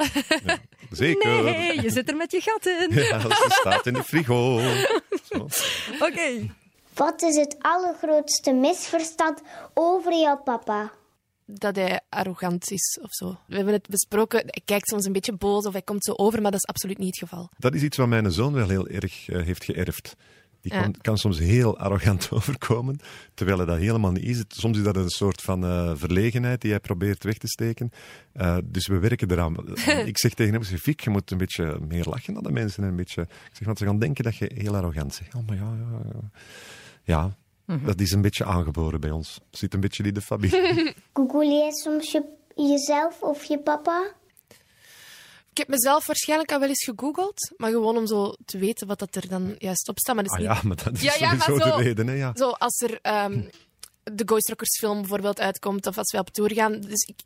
Zeker. 0.91 1.43
Nee, 1.43 1.81
je 1.81 1.89
zit 1.89 2.09
er 2.09 2.15
met 2.15 2.31
je 2.31 2.41
gat 2.41 2.65
in. 2.65 2.89
Ja, 2.93 3.19
ze 3.19 3.45
staat 3.61 3.85
in 3.85 3.93
de 3.93 4.03
frigo. 4.03 4.59
Zo. 5.29 5.47
Oké. 5.99 6.53
Wat 6.93 7.21
is 7.21 7.35
het 7.35 7.55
allergrootste 7.59 8.53
misverstand 8.53 9.41
over 9.73 10.13
jouw 10.19 10.37
papa? 10.37 10.91
Dat 11.45 11.75
hij 11.75 11.99
arrogant 12.09 12.71
is 12.71 12.99
of 13.01 13.11
zo. 13.11 13.37
We 13.47 13.55
hebben 13.55 13.73
het 13.73 13.87
besproken. 13.87 14.39
Hij 14.39 14.61
kijkt 14.65 14.87
soms 14.89 15.05
een 15.05 15.11
beetje 15.13 15.33
boos 15.33 15.65
of 15.65 15.71
hij 15.73 15.81
komt 15.81 16.03
zo 16.03 16.11
over, 16.11 16.41
maar 16.41 16.51
dat 16.51 16.59
is 16.59 16.67
absoluut 16.67 16.97
niet 16.97 17.19
het 17.19 17.29
geval. 17.29 17.49
Dat 17.57 17.73
is 17.73 17.81
iets 17.81 17.97
wat 17.97 18.07
mijn 18.07 18.31
zoon 18.31 18.53
wel 18.53 18.69
heel 18.69 18.87
erg 18.87 19.29
eh, 19.29 19.43
heeft 19.43 19.63
geërfd. 19.63 20.15
Die 20.65 20.73
Ja. 20.73 20.81
kan, 20.81 20.95
kan 21.01 21.17
soms 21.17 21.39
heel 21.39 21.77
arrogant 21.77 22.31
overkomen, 22.31 22.99
terwijl 23.33 23.57
hij 23.57 23.65
dat 23.65 23.77
helemaal 23.77 24.11
niet 24.11 24.23
is. 24.23 24.37
Het- 24.37 24.53
Soms 24.57 24.77
is 24.77 24.83
dat 24.83 24.95
een 24.95 25.09
soort 25.09 25.41
van 25.41 25.63
eh, 25.65 25.91
verlegenheid 25.95 26.61
die 26.61 26.71
hij 26.71 26.79
probeert 26.79 27.23
weg 27.23 27.37
te 27.37 27.47
steken. 27.47 27.89
Eh, 28.33 28.57
dus 28.65 28.87
we 28.87 28.99
werken 28.99 29.31
eraan. 29.31 29.55
ik 30.11 30.17
zeg 30.17 30.33
tegen 30.33 30.53
hem, 30.53 30.61
ik 30.61 30.67
zeg, 30.67 30.79
Fiek, 30.81 30.99
je 30.99 31.09
moet 31.09 31.31
een 31.31 31.37
beetje 31.37 31.79
meer 31.87 32.05
lachen 32.09 32.33
naar 32.33 32.41
de 32.43 32.51
mensen. 32.51 32.83
En 32.83 32.89
een 32.89 32.95
beetje, 32.95 33.21
ik 33.21 33.51
zeg, 33.55 33.65
want 33.65 33.77
ze 33.77 33.85
gaan 33.85 33.99
denken 33.99 34.23
dat 34.23 34.35
je 34.35 34.51
heel 34.55 34.75
arrogant 34.75 35.19
bent. 35.21 35.35
Oh, 35.35 35.47
maar 35.47 35.57
ja, 35.57 35.73
ja, 35.91 35.99
ja. 36.13 36.29
Ja, 37.03 37.35
Mhm. 37.65 37.85
dat 37.85 37.99
is 37.99 38.11
een 38.11 38.21
beetje 38.21 38.45
aangeboren 38.45 38.99
bij 38.99 39.11
ons. 39.11 39.41
Zit 39.51 39.73
een 39.73 39.79
beetje 39.79 40.03
in 40.03 40.13
de 40.13 40.21
familie. 40.21 40.93
Google 41.13 41.45
jij 41.45 41.71
soms 41.71 42.11
je, 42.11 42.23
jezelf 42.55 43.21
of 43.21 43.43
je 43.43 43.59
papa? 43.59 44.11
Ik 45.55 45.61
heb 45.61 45.69
mezelf 45.69 46.05
waarschijnlijk 46.05 46.51
al 46.51 46.59
wel 46.59 46.69
eens 46.69 46.83
gegoogeld, 46.83 47.53
maar 47.57 47.71
gewoon 47.71 47.97
om 47.97 48.07
zo 48.07 48.33
te 48.45 48.57
weten 48.57 48.87
wat 48.87 48.99
dat 48.99 49.15
er 49.15 49.27
dan 49.27 49.55
juist 49.57 49.89
op 49.89 49.99
staat. 49.99 50.15
Maar 50.15 50.23
dat 50.23 50.33
is 50.39 50.45
ah 50.45 50.51
niet 50.53 50.61
ja, 50.61 50.67
maar 50.67 50.83
dat 50.83 50.93
is 50.93 51.01
Ja, 51.01 51.13
ja, 51.19 51.39
sowieso 51.39 51.69
zo- 51.69 51.77
de 51.77 51.83
reden. 51.83 52.07
Hè, 52.07 52.13
ja. 52.13 52.31
Zo 52.35 52.49
als 52.49 52.81
er 52.81 52.99
ehm, 53.01 53.41
de 54.03 54.23
Ghost 54.25 54.49
Rockers 54.49 54.77
film 54.77 54.99
bijvoorbeeld 54.99 55.39
uitkomt, 55.39 55.87
of 55.87 55.97
als 55.97 56.11
we 56.11 56.17
op 56.17 56.29
tour 56.29 56.53
gaan. 56.53 56.81
Dus 56.81 57.03
ik... 57.03 57.19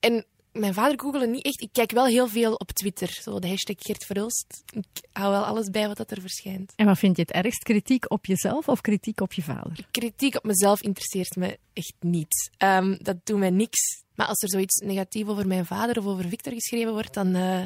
En 0.00 0.24
mijn 0.52 0.74
vader 0.74 1.00
googelde 1.00 1.26
niet 1.26 1.44
echt. 1.44 1.60
Ik 1.60 1.72
kijk 1.72 1.90
wel 1.90 2.06
heel 2.06 2.28
veel 2.28 2.54
op 2.54 2.72
Twitter. 2.72 3.08
Zo 3.22 3.38
de 3.38 3.48
hashtag 3.48 3.76
Gert 3.78 4.04
Verhulst. 4.04 4.62
Ik 4.70 4.84
hou 5.12 5.30
wel 5.32 5.44
alles 5.44 5.70
bij 5.70 5.86
wat 5.88 5.96
dat 5.96 6.10
er 6.10 6.20
verschijnt. 6.20 6.72
En 6.76 6.86
wat 6.86 6.98
vind 6.98 7.16
je 7.16 7.22
het 7.22 7.30
ergst? 7.32 7.62
Kritiek 7.62 8.10
op 8.10 8.26
jezelf 8.26 8.68
of 8.68 8.80
kritiek 8.80 9.20
op 9.20 9.32
je 9.32 9.42
vader? 9.42 9.86
Kritiek 9.90 10.36
op 10.36 10.44
mezelf 10.44 10.82
interesseert 10.82 11.36
me 11.36 11.58
echt 11.72 11.94
niet. 12.00 12.50
Ehm, 12.56 12.96
dat 12.98 13.16
doet 13.24 13.38
mij 13.38 13.50
niks. 13.50 14.02
Maar 14.18 14.26
als 14.26 14.42
er 14.42 14.48
zoiets 14.48 14.80
negatief 14.80 15.28
over 15.28 15.46
mijn 15.46 15.66
vader 15.66 15.98
of 15.98 16.06
over 16.06 16.28
Victor 16.28 16.52
geschreven 16.52 16.92
wordt, 16.92 17.14
dan, 17.14 17.34
eh, 17.34 17.62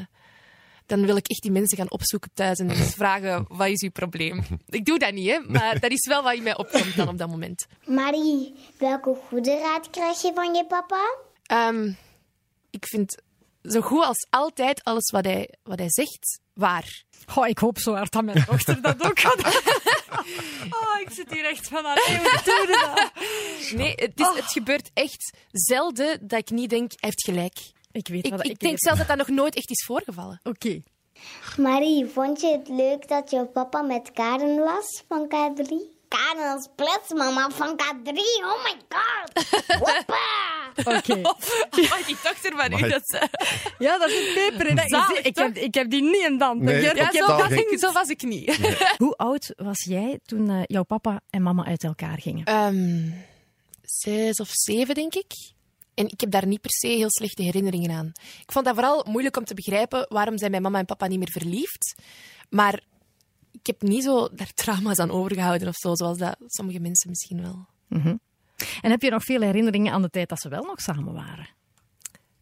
dan 0.86 1.06
wil 1.06 1.16
ik 1.16 1.28
echt 1.28 1.42
die 1.42 1.50
mensen 1.50 1.78
gaan 1.78 1.90
opzoeken 1.90 2.30
thuis 2.34 2.58
en 2.58 2.70
eens 2.70 2.94
vragen, 3.02 3.44
wat 3.48 3.68
is 3.68 3.80
uw 3.80 3.90
probleem? 3.90 4.44
Ik 4.68 4.84
doe 4.84 4.98
dat 4.98 5.12
niet, 5.12 5.30
hè, 5.30 5.38
maar 5.46 5.80
dat 5.80 5.90
is 5.90 6.06
wel 6.06 6.22
wat 6.22 6.34
in 6.34 6.42
mij 6.42 6.56
opkomt 6.56 6.96
dan 6.96 7.08
op 7.08 7.18
dat 7.18 7.28
moment. 7.28 7.66
Marie, 7.84 8.54
welke 8.78 9.16
goede 9.28 9.58
raad 9.58 9.90
krijg 9.90 10.22
je 10.22 10.32
van 10.34 10.54
je 10.54 10.66
papa? 10.66 11.16
Ehm, 11.46 11.92
ik 12.70 12.86
vind 12.86 13.22
zo 13.62 13.80
goed 13.80 14.04
als 14.04 14.26
altijd 14.30 14.84
alles 14.84 15.10
wat 15.10 15.24
hij, 15.24 15.54
wat 15.62 15.78
hij 15.78 15.90
zegt 15.90 16.40
waar. 16.52 17.04
Oh, 17.34 17.46
ik 17.46 17.58
hoop 17.58 17.78
zo 17.78 17.94
hard 17.94 18.12
dat 18.12 18.24
mijn 18.24 18.44
dochter 18.50 18.82
dat 18.82 19.04
ook 19.04 19.18
gaat. 19.18 19.40
Oh, 20.70 21.00
ik 21.00 21.10
zit 21.10 21.32
hier 21.32 21.44
echt 21.44 21.68
van, 21.68 21.82
dat? 21.82 23.12
Nee, 23.74 23.92
het, 23.94 24.20
is, 24.20 24.26
het 24.34 24.52
gebeurt 24.52 24.90
echt 24.94 25.36
zelden 25.50 26.26
dat 26.26 26.38
ik 26.38 26.50
niet 26.50 26.70
denk, 26.70 26.90
hij 26.90 26.98
heeft 27.00 27.24
gelijk. 27.24 27.58
Ik 27.92 28.08
weet 28.08 28.26
Ik, 28.26 28.30
wat 28.30 28.46
ik 28.46 28.58
denk 28.58 28.78
zelfs 28.78 28.98
dat 28.98 29.08
dat 29.08 29.16
nog 29.16 29.28
nooit 29.28 29.54
echt 29.54 29.70
is 29.70 29.84
voorgevallen. 29.86 30.40
Oké. 30.42 30.82
Marie, 31.56 32.06
vond 32.06 32.40
je 32.40 32.46
het 32.46 32.68
leuk 32.68 33.08
dat 33.08 33.30
je 33.30 33.44
papa 33.44 33.82
met 33.82 34.10
Karen 34.12 34.58
was 34.58 35.04
van 35.08 35.26
K3? 35.26 35.91
Karen 36.12 36.58
is 36.58 37.12
mama 37.14 37.50
van 37.50 37.80
K3, 37.80 38.10
oh 38.44 38.62
my 38.64 38.74
god! 38.88 39.30
Hoppa! 39.78 40.52
Oké. 40.96 41.20
Oh, 41.92 42.06
die 42.06 42.16
dochter 42.22 42.56
van 42.56 42.72
u, 42.72 42.80
Maar- 42.80 42.88
dat 42.88 43.02
ze... 43.04 43.28
Ja, 43.84 43.98
dat 43.98 44.10
is 44.10 44.32
peper. 44.34 44.88
Zalig, 44.88 45.20
ik, 45.20 45.36
heb, 45.36 45.56
ik 45.56 45.74
heb 45.74 45.90
die 45.90 46.02
niet 46.02 46.24
in 46.26 46.38
de 46.38 46.44
hand. 46.44 46.60
Nee. 46.60 46.82
Ja, 46.82 46.92
Ik 46.92 47.16
zo 47.16 47.26
dat 47.26 47.40
was, 47.40 47.50
ik, 47.50 47.78
zo 47.78 47.92
was 47.92 48.08
ik 48.08 48.22
niet. 48.22 48.56
Hoe 48.96 49.16
oud 49.16 49.52
was 49.56 49.84
jij 49.84 50.20
toen 50.24 50.50
eh, 50.50 50.62
jouw 50.66 50.82
papa 50.82 51.20
en 51.30 51.42
mama 51.42 51.64
uit 51.64 51.84
elkaar 51.84 52.18
gingen? 52.18 52.44
Ehm, 52.44 53.10
zes 53.82 54.40
of 54.40 54.48
zeven, 54.50 54.94
denk 54.94 55.14
ik. 55.14 55.32
En 55.94 56.06
ik 56.08 56.20
heb 56.20 56.30
daar 56.30 56.46
niet 56.46 56.60
per 56.60 56.70
se 56.72 56.86
heel 56.86 57.10
slechte 57.10 57.42
herinneringen 57.42 57.90
aan. 57.90 58.12
Ik 58.42 58.52
vond 58.52 58.64
dat 58.64 58.74
vooral 58.74 59.04
moeilijk 59.08 59.36
om 59.36 59.44
te 59.44 59.54
begrijpen 59.54 60.06
waarom 60.08 60.38
zijn 60.38 60.50
mijn 60.50 60.62
mama 60.62 60.78
en 60.78 60.84
papa 60.84 61.06
niet 61.06 61.18
meer 61.18 61.30
verliefd. 61.30 61.94
Maar 62.48 62.80
ik 63.62 63.66
heb 63.66 63.82
niet 63.82 64.02
zo 64.02 64.28
daar 64.32 64.52
trauma's 64.54 64.98
aan 64.98 65.10
overgehouden 65.10 65.68
of 65.68 65.76
zo, 65.76 65.94
zoals 65.94 66.18
dat 66.18 66.36
sommige 66.46 66.80
mensen 66.80 67.10
misschien 67.10 67.42
wel. 67.42 67.66
En 68.80 68.90
heb 68.90 69.02
je 69.02 69.10
nog 69.10 69.24
veel 69.24 69.40
herinneringen 69.40 69.92
aan 69.92 70.02
de 70.02 70.10
tijd 70.10 70.28
dat 70.28 70.40
ze 70.40 70.48
wel 70.48 70.62
nog 70.62 70.80
samen 70.80 71.12
waren? 71.12 71.48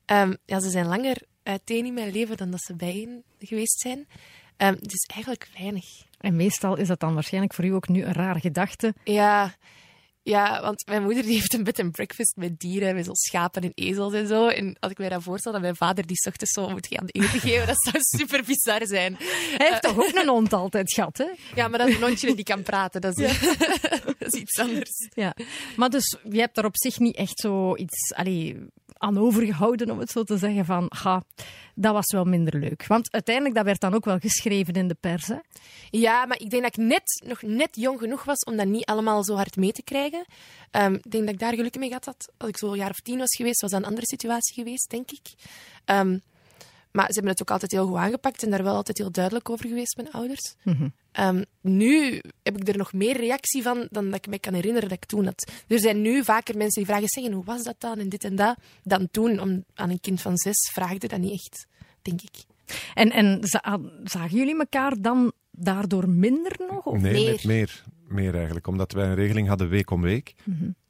Ehm, 0.04 0.34
ja, 0.44 0.60
ze 0.60 0.70
zijn 0.70 0.86
langer 0.86 1.22
uiteen 1.42 1.86
in 1.86 1.94
mijn 1.94 2.12
leven 2.12 2.36
dan 2.36 2.50
dat 2.50 2.60
ze 2.60 2.76
bijeen 2.76 3.22
geweest 3.38 3.80
zijn. 3.80 4.06
Dus 4.80 5.06
eigenlijk 5.14 5.50
weinig. 5.58 5.84
En 6.18 6.36
meestal 6.36 6.76
is 6.76 6.88
dat 6.88 7.00
dan 7.00 7.14
waarschijnlijk 7.14 7.54
voor 7.54 7.64
u 7.64 7.74
ook 7.74 7.88
nu 7.88 8.04
een 8.04 8.12
rare 8.12 8.40
gedachte. 8.40 8.94
Ja, 9.04 9.54
ja, 10.22 10.62
want 10.62 10.86
mijn 10.86 11.02
moeder 11.02 11.22
die 11.22 11.34
heeft 11.34 11.54
een 11.54 11.64
bed 11.64 11.78
and 11.78 11.92
breakfast 11.92 12.36
met 12.36 12.58
dieren, 12.58 12.94
met 12.94 13.04
zo 13.04 13.14
schapen 13.14 13.62
en 13.62 13.72
ezels 13.74 14.12
en 14.12 14.26
zo. 14.26 14.46
En 14.48 14.76
als 14.80 14.90
ik 14.90 14.98
mij 14.98 15.08
dat 15.08 15.22
voorstel, 15.22 15.52
dat 15.52 15.60
mijn 15.60 15.76
vader 15.76 16.06
die 16.06 16.16
's 16.16 16.26
ochtends 16.26 16.52
zo 16.52 16.68
moet 16.68 16.86
gaan 16.86 17.06
eten 17.06 17.40
geven, 17.48 17.66
dat 17.66 17.82
zou 17.82 17.96
super 18.00 18.44
bizar 18.44 18.86
zijn. 18.86 19.16
Hij 19.56 19.68
heeft 19.68 19.82
toch 19.82 19.98
ook 19.98 20.14
een 20.14 20.28
hond 20.28 20.52
altijd 20.52 20.92
gehad, 20.92 21.18
hè? 21.18 21.28
Ja, 21.60 21.68
maar 21.68 21.78
dat 21.78 21.88
is 21.88 21.94
een 21.94 22.02
hondje 22.02 22.34
die 22.34 22.44
kan 22.44 22.62
praten, 22.62 23.00
dat 23.00 23.18
is, 23.18 23.40
dat 24.18 24.32
is 24.32 24.40
iets 24.40 24.58
anders. 24.58 25.08
Ja. 25.14 25.34
Maar 25.76 25.90
dus, 25.90 26.16
je 26.30 26.40
hebt 26.40 26.54
daar 26.54 26.64
op 26.64 26.76
zich 26.76 26.98
niet 26.98 27.16
echt 27.16 27.38
zo 27.38 27.76
iets 27.76 28.12
allee, 28.14 28.56
aan 29.00 29.18
overgehouden, 29.18 29.90
om 29.90 29.98
het 29.98 30.10
zo 30.10 30.22
te 30.22 30.36
zeggen, 30.36 30.64
van, 30.64 30.86
ha, 30.88 31.22
dat 31.74 31.92
was 31.92 32.12
wel 32.12 32.24
minder 32.24 32.58
leuk. 32.58 32.86
Want 32.86 33.12
uiteindelijk, 33.12 33.54
dat 33.54 33.64
werd 33.64 33.80
dan 33.80 33.94
ook 33.94 34.04
wel 34.04 34.18
geschreven 34.18 34.74
in 34.74 34.88
de 34.88 34.96
pers, 35.00 35.26
hè? 35.26 35.36
Ja, 35.90 36.26
maar 36.26 36.40
ik 36.40 36.50
denk 36.50 36.62
dat 36.62 36.76
ik 36.76 36.84
net, 36.84 37.22
nog 37.26 37.42
net 37.42 37.76
jong 37.76 37.98
genoeg 37.98 38.24
was 38.24 38.38
om 38.38 38.56
dat 38.56 38.66
niet 38.66 38.84
allemaal 38.84 39.24
zo 39.24 39.34
hard 39.34 39.56
mee 39.56 39.72
te 39.72 39.82
krijgen. 39.82 40.24
Ehm, 40.70 40.94
ik 40.94 41.10
denk 41.10 41.24
dat 41.24 41.34
ik 41.34 41.40
daar 41.40 41.54
geluk 41.54 41.78
mee 41.78 41.88
gehad 41.88 42.04
had. 42.04 42.32
Als 42.36 42.48
ik 42.48 42.58
zo 42.58 42.70
een 42.70 42.76
jaar 42.76 42.90
of 42.90 43.00
tien 43.00 43.18
was 43.18 43.36
geweest, 43.36 43.60
was 43.60 43.70
dat 43.70 43.80
een 43.80 43.86
andere 43.86 44.06
situatie 44.06 44.54
geweest, 44.54 44.90
denk 44.90 45.10
ik. 45.10 45.26
Ehm, 45.84 46.18
maar 46.92 47.06
ze 47.06 47.12
hebben 47.12 47.30
het 47.32 47.40
ook 47.42 47.50
altijd 47.50 47.70
heel 47.72 47.86
goed 47.86 47.96
aangepakt 47.96 48.42
en 48.42 48.50
daar 48.50 48.62
wel 48.62 48.74
altijd 48.74 48.98
heel 48.98 49.10
duidelijk 49.10 49.50
over 49.50 49.68
geweest, 49.68 49.96
mijn 49.96 50.10
ouders. 50.12 50.54
Ehm, 51.12 51.42
nu 51.60 52.20
heb 52.42 52.60
ik 52.60 52.68
er 52.68 52.76
nog 52.76 52.92
meer 52.92 53.16
reactie 53.16 53.62
van 53.62 53.86
dan 53.90 54.04
dat 54.04 54.14
ik 54.14 54.26
me 54.26 54.38
kan 54.38 54.54
herinneren 54.54 54.88
dat 54.88 54.98
ik 54.98 55.04
toen 55.04 55.24
had. 55.24 55.52
Er 55.68 55.78
zijn 55.80 56.00
nu 56.02 56.24
vaker 56.24 56.56
mensen 56.56 56.82
die 56.82 56.90
vragen, 56.92 57.08
zeggen, 57.08 57.32
hoe 57.32 57.44
was 57.44 57.62
dat 57.62 57.74
dan 57.78 57.98
en 57.98 58.08
dit 58.08 58.24
en 58.24 58.36
dat, 58.36 58.56
dan 58.82 59.08
toen. 59.10 59.40
Om, 59.40 59.64
aan 59.74 59.90
een 59.90 60.00
kind 60.00 60.20
van 60.20 60.36
zes 60.36 60.70
vraagde 60.72 61.08
dat 61.08 61.18
niet 61.20 61.32
echt, 61.32 61.66
denk 62.02 62.20
ik. 62.22 62.44
En, 62.94 63.10
en 63.10 63.38
za- 63.40 63.78
zagen 64.04 64.36
jullie 64.36 64.58
elkaar 64.58 65.00
dan 65.00 65.32
daardoor 65.50 66.08
minder 66.08 66.52
nog? 66.70 66.84
Of 66.84 67.00
Nee, 67.00 67.12
meer? 67.24 67.40
meer. 67.46 67.82
Meer 68.08 68.34
eigenlijk. 68.36 68.66
Omdat 68.66 68.92
wij 68.92 69.06
een 69.06 69.14
regeling 69.14 69.48
hadden 69.48 69.68
week 69.68 69.90
om 69.90 70.00
week. 70.02 70.34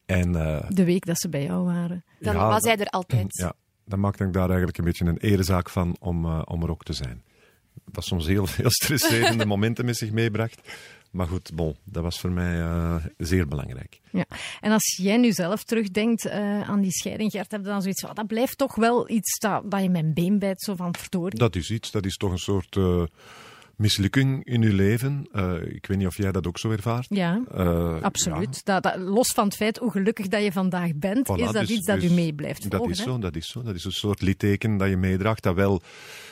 En 0.06 0.34
eh, 0.36 0.70
de 0.70 0.84
week 0.84 1.06
dat 1.06 1.18
ze 1.20 1.28
bij 1.28 1.42
jou 1.42 1.64
waren? 1.64 2.04
Dan 2.20 2.34
Ja, 2.34 2.48
was 2.48 2.62
hij 2.62 2.76
er 2.76 2.86
altijd. 2.86 3.36
ja, 3.42 3.52
dan 3.90 4.00
maakte 4.00 4.24
ik 4.24 4.32
daar 4.32 4.48
eigenlijk 4.48 4.78
een 4.78 4.84
beetje 4.84 5.04
een 5.04 5.18
erezaak 5.18 5.70
van 5.70 5.96
om, 6.00 6.24
eh, 6.24 6.42
om 6.44 6.62
er 6.62 6.70
ook 6.70 6.82
te 6.84 6.92
zijn. 6.92 7.22
Wat 7.84 8.04
soms 8.04 8.26
heel, 8.26 8.46
heel 8.62 8.70
stresserende 8.70 9.46
momenten 9.54 9.84
met 9.84 9.96
zich 9.96 10.10
meebracht. 10.10 10.60
Maar 11.10 11.26
goed, 11.26 11.50
bon, 11.54 11.76
dat 11.84 12.02
was 12.02 12.20
voor 12.20 12.30
mij 12.30 12.60
eh, 12.60 13.04
zeer 13.16 13.48
belangrijk. 13.48 14.00
Ja. 14.10 14.24
En 14.60 14.72
als 14.72 14.96
jij 14.96 15.16
nu 15.16 15.32
zelf 15.32 15.64
terugdenkt 15.64 16.26
eh, 16.26 16.68
aan 16.68 16.80
die 16.80 16.92
scheiding, 16.92 17.30
Gert, 17.30 17.50
heb 17.50 17.60
je 17.60 17.66
dan 17.66 17.82
zoiets 17.82 18.00
van, 18.00 18.14
dat 18.14 18.26
blijft 18.26 18.58
toch 18.58 18.74
wel 18.74 19.10
iets 19.10 19.38
dat, 19.38 19.70
dat 19.70 19.82
je 19.82 19.90
mijn 19.90 20.14
been 20.14 20.38
bijt, 20.38 20.62
zo 20.62 20.74
van 20.74 20.94
verdorie. 20.94 21.38
Dat 21.38 21.56
is 21.56 21.70
iets, 21.70 21.90
dat 21.90 22.04
is 22.04 22.16
toch 22.16 22.30
een 22.30 22.38
soort 22.38 22.76
mislukking 23.80 24.44
in 24.44 24.62
je 24.62 24.72
leven. 24.72 25.26
Eh, 25.32 25.52
ik 25.62 25.86
weet 25.86 25.98
niet 25.98 26.06
of 26.06 26.16
jij 26.16 26.32
dat 26.32 26.46
ook 26.46 26.58
zo 26.58 26.70
ervaart. 26.70 27.06
Ja, 27.10 27.42
Eh, 27.54 28.02
absoluut. 28.02 28.64
Dat, 28.64 28.82
dat, 28.82 28.96
los 28.96 29.28
van 29.32 29.44
het 29.44 29.56
feit 29.56 29.78
hoe 29.78 29.90
gelukkig 29.90 30.28
dat 30.28 30.42
je 30.42 30.52
vandaag 30.52 30.94
bent, 30.94 31.28
Voilà, 31.28 31.34
is 31.42 31.50
dat 31.50 31.66
dus- 31.66 31.70
iets 31.70 31.86
dat 31.86 32.00
dus 32.00 32.10
u 32.10 32.14
mee 32.14 32.32
blijft 32.34 32.62
Dat 32.62 32.72
volgen. 32.78 32.90
is 32.90 32.98
hè? 32.98 33.04
zo, 33.04 33.18
dat 33.18 33.36
is 33.36 33.48
zo. 33.48 33.62
Dat 33.62 33.74
is 33.74 33.84
een 33.84 33.92
soort 33.92 34.20
litteken 34.22 34.76
dat 34.76 34.88
je 34.88 34.96
meedraagt, 34.96 35.42
dat 35.42 35.54
wel 35.54 35.82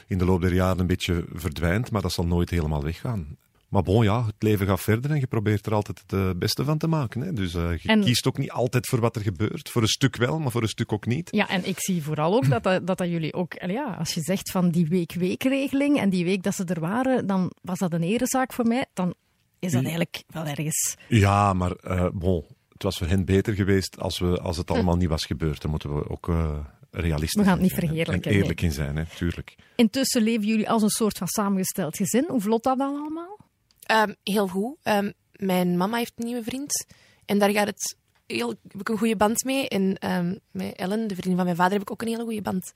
in 0.07 0.19
de 0.19 0.25
loop 0.25 0.41
der 0.41 0.55
jaren 0.55 0.79
een 0.81 0.87
beetje 0.87 1.25
verdwijnt, 1.33 1.91
maar 1.91 2.03
dat 2.03 2.13
zal 2.13 2.27
nooit 2.27 2.51
helemaal 2.51 2.83
weggaan. 2.83 3.37
Maar 3.69 3.83
bon, 3.83 4.05
ja, 4.05 4.27
het 4.27 4.35
leven 4.39 4.67
gaat 4.67 4.81
verder 4.81 5.11
en 5.11 5.21
je 5.21 5.27
probeert 5.27 5.67
er 5.67 5.75
altijd 5.75 6.03
het 6.07 6.13
eh, 6.13 6.31
beste 6.37 6.65
van 6.65 6.79
te 6.79 6.87
maken. 6.87 7.21
Hè. 7.21 7.33
Dus 7.33 7.55
eh, 7.55 7.79
je 7.79 7.89
En- 7.89 8.01
kiest 8.01 8.27
ook 8.27 8.39
niet 8.39 8.51
altijd 8.51 8.87
voor 8.87 9.01
wat 9.01 9.17
er 9.17 9.23
gebeurt. 9.23 9.71
Voor 9.71 9.83
een 9.83 9.89
stuk 9.89 10.17
wel, 10.17 10.39
maar 10.39 10.51
voor 10.51 10.63
een 10.63 10.69
stuk 10.69 10.93
ook 10.93 11.07
niet. 11.07 11.29
Ja, 11.31 11.49
en 11.49 11.69
ik 11.69 11.81
zie 11.81 12.03
vooral 12.03 12.35
ook 12.35 12.49
dat, 12.49 12.63
dat, 12.63 12.87
dat, 12.87 12.99
dat 12.99 13.09
jullie 13.09 13.35
ook, 13.35 13.55
ja, 13.67 13.97
als 13.99 14.15
je 14.15 14.21
zegt 14.21 14.51
van 14.51 14.71
die 14.71 14.87
week-week-regeling 14.87 15.99
en 15.99 16.11
die 16.11 16.25
week 16.25 16.43
dat 16.43 16.55
ze 16.55 16.65
er 16.65 16.81
waren, 16.81 17.27
dan 17.27 17.53
was 17.63 17.79
dat 17.79 17.93
een 17.93 18.03
erezaak 18.03 18.53
voor 18.53 18.67
mij. 18.67 18.87
Dan 18.95 19.15
is 19.59 19.73
dat 19.73 19.83
eigenlijk 19.83 20.23
wel 20.27 20.45
ergens. 20.45 20.97
Ja, 21.09 21.53
maar 21.53 21.73
eh, 21.73 22.07
bon, 22.13 22.45
het 22.73 22.83
was 22.83 22.99
voor 22.99 23.07
hen 23.07 23.25
beter 23.25 23.55
geweest 23.55 24.01
als, 24.01 24.19
we, 24.19 24.41
als 24.41 24.57
het 24.57 24.71
allemaal 24.71 24.97
niet 24.97 25.09
was 25.09 25.25
gebeurd. 25.25 25.63
Daar 25.63 25.71
moeten 25.71 25.95
we 25.95 26.09
ook 26.09 26.29
eh 26.29 26.59
realistisch 26.91 27.35
We 27.35 27.43
gaan 27.43 27.53
het 27.53 27.63
niet 27.63 27.73
verheerlijken, 27.75 28.31
En 28.31 28.37
eerlijk 28.37 28.63
in 28.63 28.73
zijn, 28.73 28.97
hè, 28.97 29.05
tuurlijk. 29.17 29.57
Intussen 29.77 30.23
leven 30.23 30.47
jullie 30.47 30.71
als 30.71 30.83
een 30.83 30.89
soort 30.89 31.19
van 31.19 31.27
samengesteld 31.27 31.97
gezin. 31.97 32.25
Hoe 32.29 32.41
vlot 32.41 32.63
dat 32.63 32.79
dan 32.79 32.97
allemaal? 32.97 33.39
Ehm, 33.89 34.13
heel 34.23 34.49
goed. 34.49 34.77
Ehm, 34.83 35.11
mijn 35.33 35.77
mama 35.77 35.97
heeft 35.97 36.13
een 36.17 36.25
nieuwe 36.25 36.43
vriend. 36.43 36.87
En 37.25 37.39
daar 37.39 37.51
gaat 37.51 37.67
het 37.67 37.97
heel, 38.27 38.49
heb 38.49 38.81
ik 38.81 38.89
een 38.89 38.99
goede 38.99 39.17
band 39.17 39.45
mee. 39.45 39.69
En 39.69 39.99
ehm, 39.99 40.35
met 40.51 40.75
Ellen, 40.77 41.07
de 41.09 41.15
vriendin 41.15 41.35
van 41.37 41.45
mijn 41.45 41.57
vader, 41.57 41.73
heb 41.73 41.83
ik 41.83 41.91
ook 41.91 42.03
een 42.03 42.09
hele 42.09 42.23
goede 42.23 42.43
band. 42.43 42.73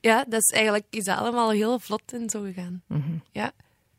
Ja, 0.00 0.24
dat 0.28 0.40
is 0.40 0.50
eigenlijk 0.56 0.84
is 0.90 1.04
dat 1.04 1.18
allemaal 1.18 1.50
heel 1.50 1.78
vlot 1.78 2.12
en 2.12 2.30
zo 2.30 2.42
gegaan. 2.42 2.82
Ja, 3.32 3.52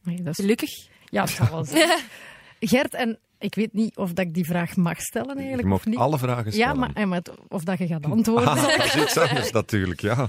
Nee, 0.03 0.15
dat 0.17 0.27
is, 0.27 0.35
gelukkig. 0.35 0.87
ja, 1.05 1.21
dat 1.21 1.29
zal 1.29 1.49
wel 1.49 1.65
zijn. 1.65 1.99
Gert, 2.59 2.93
en 2.93 3.19
ik 3.39 3.55
weet 3.55 3.73
niet 3.73 3.97
of 3.97 4.13
dat 4.13 4.25
ik 4.25 4.33
die 4.33 4.45
vraag 4.45 4.75
mag 4.75 5.01
stellen 5.01 5.33
Je 5.35 5.39
eigenlijk 5.39 5.67
mag 5.67 5.77
of 5.77 5.85
niet. 5.85 5.97
alle 5.97 6.17
vragen 6.17 6.51
stellen. 6.53 6.89
ja, 6.95 7.05
maar, 7.05 7.17
het- 7.17 7.31
of 7.47 7.63
dat 7.63 7.77
je 7.77 7.87
gaat 7.87 8.05
antwoorden. 8.05 8.47
Ah, 8.49 8.61
dat 8.77 8.85
is 8.85 8.95
iets 8.95 9.17
anders 9.17 9.51
natuurlijk, 9.61 10.01
ja. 10.01 10.27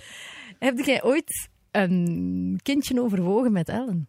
Heb 0.59 0.79
jij 0.79 1.03
ooit 1.03 1.49
een 1.71 2.61
kindje 2.63 3.03
overwogen 3.03 3.53
met 3.53 3.69
Ellen? 3.69 4.09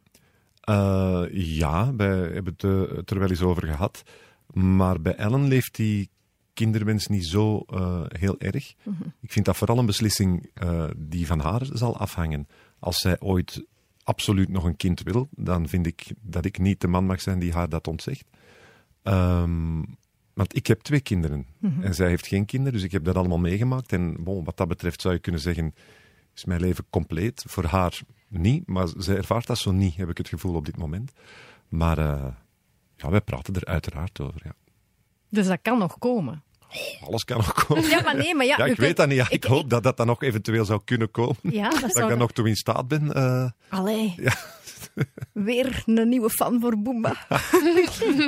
Eh, 0.65 1.23
ja, 1.31 1.95
wij 1.95 2.17
hebben 2.17 2.53
het, 2.57 2.63
eh, 2.63 2.97
het 2.97 3.09
er 3.09 3.19
wel 3.19 3.29
eens 3.29 3.41
over 3.41 3.67
gehad. 3.67 4.03
Maar 4.53 5.01
bij 5.01 5.15
Ellen 5.15 5.47
leeft 5.47 5.75
die 5.75 6.09
kinderwens 6.53 7.07
niet 7.07 7.25
zo 7.25 7.59
eh, 7.59 8.03
heel 8.07 8.39
erg. 8.39 8.75
Ik 9.21 9.31
vind 9.31 9.45
dat 9.45 9.57
vooral 9.57 9.77
een 9.77 9.85
beslissing 9.85 10.51
die 10.97 11.27
van 11.27 11.39
haar 11.39 11.61
zal 11.73 11.97
afhangen. 11.97 12.47
Als 12.79 12.97
zij 12.97 13.19
ooit 13.19 13.65
absoluut 14.03 14.49
nog 14.49 14.63
een 14.63 14.75
kind 14.75 15.01
wil, 15.03 15.27
dan 15.31 15.67
vind 15.67 15.87
ik 15.87 16.13
dat 16.21 16.45
ik 16.45 16.59
niet 16.59 16.81
de 16.81 16.87
man 16.87 17.05
mag 17.05 17.21
zijn 17.21 17.39
die 17.39 17.53
haar 17.53 17.69
dat 17.69 17.87
ontzegt. 17.87 18.25
Ehm, 19.03 19.83
want 20.33 20.55
ik 20.55 20.67
heb 20.67 20.81
twee 20.81 21.01
kinderen 21.01 21.45
en 21.81 21.95
zij 21.95 22.07
heeft 22.07 22.27
geen 22.27 22.45
kinderen, 22.45 22.73
dus 22.73 22.83
ik 22.83 22.91
heb 22.91 23.03
dat 23.03 23.15
allemaal 23.15 23.37
meegemaakt. 23.37 23.91
En 23.91 24.23
bon, 24.23 24.43
wat 24.43 24.57
dat 24.57 24.67
betreft 24.67 25.01
zou 25.01 25.13
je 25.13 25.19
kunnen 25.19 25.41
zeggen, 25.41 25.73
is 26.35 26.45
mijn 26.45 26.61
leven 26.61 26.85
compleet. 26.89 27.43
Voor 27.47 27.65
haar 27.65 28.01
niet, 28.37 28.67
maar 28.67 28.87
zij 28.97 29.15
ervaart 29.15 29.47
dat 29.47 29.57
zo 29.57 29.71
niet, 29.71 29.95
heb 29.95 30.09
ik 30.09 30.17
het 30.17 30.27
gevoel 30.29 30.55
op 30.55 30.65
dit 30.65 30.77
moment. 30.77 31.11
Maar 31.69 31.97
eh, 31.97 32.25
ja, 32.95 33.09
wij 33.09 33.21
praten 33.21 33.53
er 33.53 33.65
uiteraard 33.65 34.19
over. 34.19 34.41
Ja. 34.43 34.53
Dus 35.29 35.47
dat 35.47 35.59
kan 35.61 35.77
nog 35.77 35.97
komen. 35.97 36.43
Alles 37.01 37.23
kan 37.25 37.37
nog 37.37 37.65
komen. 37.65 37.83
Ja, 37.89 38.01
maar 38.01 38.15
nee, 38.17 38.35
maar 38.35 38.45
ja. 38.45 38.55
Ja, 38.57 38.63
ik 38.65 38.75
kunt- 38.75 38.87
weet 38.87 38.97
dat 38.97 39.07
niet. 39.07 39.17
Ja, 39.17 39.29
ik 39.29 39.43
hoop 39.43 39.69
dat 39.69 39.83
dat 39.83 39.97
dan 39.97 40.07
nog 40.07 40.21
eventueel 40.23 40.65
zou 40.65 40.81
kunnen 40.85 41.11
komen. 41.11 41.35
Ja, 41.41 41.69
dat 41.69 41.81
Dat 41.81 41.89
ik 41.97 42.07
daar 42.07 42.17
nog 42.17 42.31
toe 42.31 42.47
in 42.47 42.55
staat 42.55 42.87
ben. 42.87 43.13
eh, 43.13 43.49
Allee. 43.69 44.13
ja. 44.17 44.33
Weer 45.31 45.83
een 45.85 46.09
nieuwe 46.09 46.29
fan 46.29 46.59
voor 46.61 46.81
Boomba. 46.81 47.15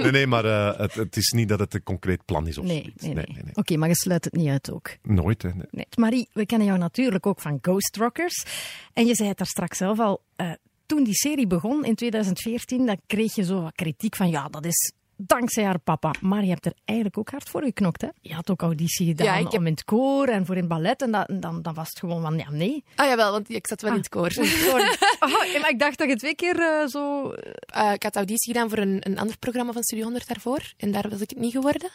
Nee, 0.01 0.11
nee, 0.11 0.27
maar 0.27 0.45
eh, 0.45 0.79
het, 0.79 0.93
het 0.93 1.17
is 1.17 1.31
niet 1.31 1.49
dat 1.49 1.59
het 1.59 1.73
een 1.73 1.83
concreet 1.83 2.25
plan 2.25 2.47
is 2.47 2.57
of 2.57 2.65
Nee, 2.65 2.81
zoiets. 2.81 3.03
nee, 3.03 3.13
nee. 3.13 3.53
Oké, 3.53 3.77
maar 3.77 3.89
je 3.89 3.95
sluit 3.95 4.23
het 4.23 4.33
niet 4.33 4.49
uit 4.49 4.71
ook. 4.71 4.89
Nooit, 5.03 5.41
hè. 5.41 5.49
nee. 5.49 5.65
Nee. 5.71 5.85
Marie, 5.95 6.29
we 6.33 6.45
kennen 6.45 6.67
jou 6.67 6.79
natuurlijk 6.79 7.25
ook 7.25 7.39
van 7.41 7.57
Ghost 7.61 7.95
Rockers. 7.95 8.45
En 8.93 9.05
je 9.05 9.15
zei 9.15 9.27
het 9.29 9.37
daar 9.37 9.47
straks 9.47 9.77
zelf 9.77 9.99
al. 9.99 10.21
eh, 10.35 10.51
toen 10.85 11.03
die 11.03 11.13
serie 11.15 11.47
begon 11.47 11.85
in 11.85 11.95
2014, 11.95 12.85
dan 12.85 12.99
kreeg 13.07 13.35
je 13.35 13.43
zo 13.43 13.61
wat 13.61 13.75
kritiek 13.75 14.15
van 14.15 14.29
ja, 14.29 14.47
dat 14.47 14.65
is 14.65 14.91
dankzij 15.17 15.63
haar 15.63 15.79
papa. 15.79 16.13
Maar 16.21 16.43
je 16.43 16.49
hebt 16.49 16.65
er 16.65 16.73
eigenlijk 16.85 17.17
ook 17.17 17.29
hard 17.29 17.49
voor 17.49 17.63
geknokt, 17.63 18.01
hè? 18.01 18.07
Je 18.21 18.33
had 18.33 18.49
ook 18.49 18.61
auditie 18.61 19.07
gedaan 19.07 19.25
Ja, 19.25 19.35
ik 19.35 19.51
heb- 19.51 19.59
om 19.61 19.65
in 19.65 19.71
het 19.71 19.83
koor 19.85 20.27
en 20.27 20.45
voor 20.45 20.55
in 20.57 20.67
ballet. 20.67 21.01
En 21.01 21.11
dat, 21.11 21.27
dan, 21.41 21.61
dan 21.61 21.73
was 21.73 21.89
het 21.89 21.99
gewoon 21.99 22.21
van 22.21 22.37
ja, 22.37 22.49
nee. 22.51 22.83
Ah 22.95 23.07
jawel, 23.07 23.31
want 23.31 23.49
ik 23.49 23.67
zat 23.67 23.81
wel 23.81 23.91
in 23.91 23.97
het 23.97 24.09
koor. 24.09 24.31
Sorry. 24.31 24.95
Oh, 25.19 25.31
maar 25.61 25.69
ik 25.69 25.79
dacht 25.79 25.97
dat 25.97 26.09
je 26.09 26.15
twee 26.15 26.35
keer 26.35 26.59
eh, 26.59 26.87
zo... 26.87 27.31
Eh, 27.65 27.91
ik 27.93 28.03
had 28.03 28.15
auditie 28.15 28.53
gedaan 28.53 28.69
voor 28.69 28.77
een, 28.77 28.97
een 28.99 29.17
ander 29.19 29.37
programma 29.37 29.71
van 29.71 29.83
Studio 29.83 30.03
100 30.03 30.27
daarvoor. 30.27 30.73
En 30.77 30.91
daar 30.91 31.09
was 31.09 31.21
ik 31.21 31.29
het 31.29 31.39
niet 31.39 31.51
geworden. 31.51 31.89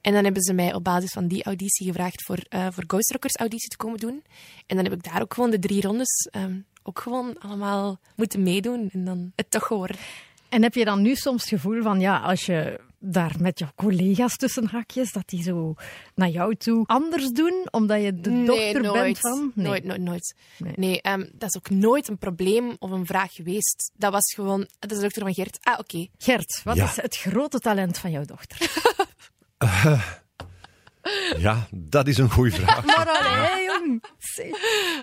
En 0.00 0.12
dan 0.12 0.24
hebben 0.24 0.42
ze 0.42 0.52
mij 0.52 0.74
op 0.74 0.84
basis 0.84 1.12
van 1.12 1.26
die 1.26 1.44
auditie 1.44 1.86
gevraagd 1.86 2.22
voor, 2.22 2.38
eh 2.48 2.66
voor 2.70 2.84
Ghost 2.86 3.10
Rockers 3.12 3.36
auditie 3.36 3.68
te 3.68 3.76
komen 3.76 3.98
doen. 3.98 4.22
En 4.66 4.76
dan 4.76 4.84
heb 4.84 4.94
ik 4.94 5.02
daar 5.12 5.22
ook 5.22 5.34
gewoon 5.34 5.50
de 5.50 5.58
drie 5.58 5.80
rondes 5.82 6.28
ehm, 6.30 6.56
ook 6.82 6.98
gewoon 7.00 7.38
allemaal 7.38 7.98
moeten 8.16 8.42
meedoen. 8.42 8.88
En 8.92 9.04
dan 9.04 9.32
het 9.36 9.50
toch 9.50 9.66
geworden. 9.66 9.96
En 10.48 10.62
heb 10.62 10.74
je 10.74 10.84
dan 10.84 11.02
nu 11.02 11.14
soms 11.14 11.40
het 11.40 11.50
gevoel 11.50 11.82
van, 11.82 12.00
ja, 12.00 12.18
als 12.18 12.46
je 12.46 12.80
daar 13.00 13.34
met 13.38 13.58
jouw 13.58 13.70
collega's 13.76 14.36
tussen 14.36 14.66
hakjes, 14.66 15.12
dat 15.12 15.28
die 15.28 15.42
zo 15.42 15.74
naar 16.14 16.28
jou 16.28 16.54
toe 16.56 16.86
anders 16.86 17.28
doen, 17.30 17.66
omdat 17.70 18.02
je 18.02 18.20
de 18.20 18.42
dochter 18.44 18.82
nooit. 18.82 19.02
bent 19.02 19.18
van? 19.18 19.52
Nee. 19.54 19.66
Nooit, 19.66 19.84
nooit, 19.84 20.00
nooit. 20.00 20.34
Nee. 20.58 20.72
Nee, 20.76 21.00
ehm, 21.02 21.24
dat 21.32 21.48
is 21.48 21.56
ook 21.56 21.70
nooit 21.70 22.08
een 22.08 22.18
probleem 22.18 22.76
of 22.78 22.90
een 22.90 23.06
vraag 23.06 23.32
geweest. 23.34 23.90
Dat 23.94 24.12
was 24.12 24.32
gewoon, 24.34 24.68
dat 24.78 24.90
is 24.90 24.96
de 24.96 25.02
dochter 25.02 25.22
van 25.22 25.34
Gert. 25.34 25.58
Ah, 25.62 25.78
oké. 25.78 26.06
Gert, 26.18 26.60
wat 26.64 26.76
Ja. 26.76 26.84
is 26.84 26.96
het 26.96 27.16
grote 27.16 27.58
talent 27.58 27.98
van 27.98 28.10
jouw 28.10 28.24
dochter? 28.24 28.70
Ja, 31.38 31.68
dat 31.70 32.06
is 32.08 32.18
een 32.18 32.30
goede 32.30 32.50
vraag. 32.50 32.84
Maar. 32.96 33.06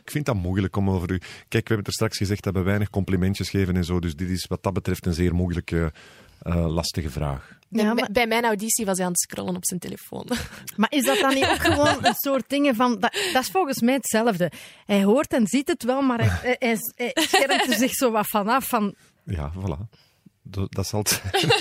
Ik 0.04 0.12
vind 0.12 0.26
dat 0.26 0.36
moeilijk 0.36 0.76
om 0.76 0.90
over 0.90 1.12
u... 1.12 1.18
Kijk, 1.18 1.50
we 1.50 1.58
hebben 1.58 1.78
het 1.78 1.88
er 1.88 1.94
straks 1.94 2.18
gezegd 2.18 2.44
dat 2.44 2.54
we 2.54 2.62
weinig 2.62 2.90
complimentjes 2.90 3.50
geven 3.50 3.76
en 3.76 3.84
zo. 3.84 4.00
Dus 4.00 4.16
dit 4.16 4.30
is 4.30 4.46
wat 4.46 4.64
dat 4.64 4.74
betreft 4.74 5.06
een 5.06 5.14
zeer 5.14 5.36
moeilijke, 5.36 5.94
eh, 6.42 6.74
lastige 6.74 7.10
vraag. 7.10 7.50
Ja, 7.70 7.84
Bij- 7.84 7.94
maar- 7.94 8.10
Bij 8.12 8.28
mijn 8.28 8.44
auditie 8.46 8.86
was 8.86 8.98
hij 8.98 9.06
aan 9.06 9.12
het 9.12 9.22
scrollen 9.22 9.56
op 9.56 9.66
zijn 9.66 9.80
telefoon. 9.80 10.28
Maar 10.78 10.92
is 10.92 11.06
dat 11.06 11.20
dan 11.20 11.34
niet 11.34 11.46
ook 11.46 11.60
gewoon 11.74 12.06
een 12.06 12.14
soort 12.14 12.50
dingen 12.50 12.76
van... 12.76 13.00
Dat, 13.00 13.14
dat 13.34 13.42
is 13.44 13.50
volgens 13.52 13.82
mij 13.82 13.94
hetzelfde. 13.94 14.52
Hij 14.86 15.04
hoort 15.04 15.34
en 15.34 15.48
ziet 15.48 15.68
het 15.68 15.84
wel, 15.84 16.02
maar 16.02 16.20
hij, 16.20 16.56
hij, 16.60 16.78
hij, 16.96 17.12
schermt 17.22 17.68
er 17.68 17.74
zich 17.78 17.94
zo 17.94 18.12
wat 18.12 18.28
vanaf 18.28 18.68
van... 18.68 18.96
Ja, 19.24 19.52
voilà. 19.54 19.98
Dat, 20.44 20.74
dat 20.74 20.88
zal 20.88 21.00
het 21.00 21.10
zijn. 21.32 21.52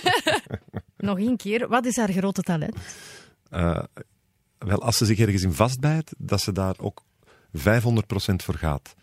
Nog 0.97 1.19
één 1.19 1.37
keer, 1.37 1.69
wat 1.69 1.87
is 1.87 1.97
haar 1.97 2.13
grote 2.13 2.43
talent? 2.43 2.77
Eh, 3.51 3.83
wel, 4.65 4.83
als 4.83 4.97
ze 4.97 5.05
zich 5.05 5.19
ergens 5.19 5.43
in 5.43 5.53
vastbijt, 5.53 6.15
dat 6.19 6.41
ze 6.41 6.53
daar 6.53 6.75
ook 6.79 7.03
500% 7.59 7.61
voor 8.37 8.55
gaat. 8.55 8.95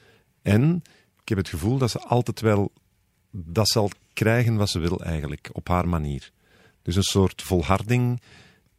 En 0.41 0.81
ik 1.21 1.29
heb 1.29 1.37
het 1.37 1.49
gevoel 1.49 1.77
dat 1.77 1.91
ze 1.91 1.99
altijd 1.99 2.39
wel 2.39 2.71
dat 3.31 3.69
zal 3.69 3.89
krijgen 4.13 4.55
wat 4.55 4.69
ze 4.69 4.79
wil 4.79 4.99
eigenlijk, 4.99 5.49
op 5.53 5.67
haar 5.67 5.87
manier. 5.87 6.31
Dus 6.81 6.95
een 6.95 7.03
soort 7.03 7.41
volharding 7.41 8.21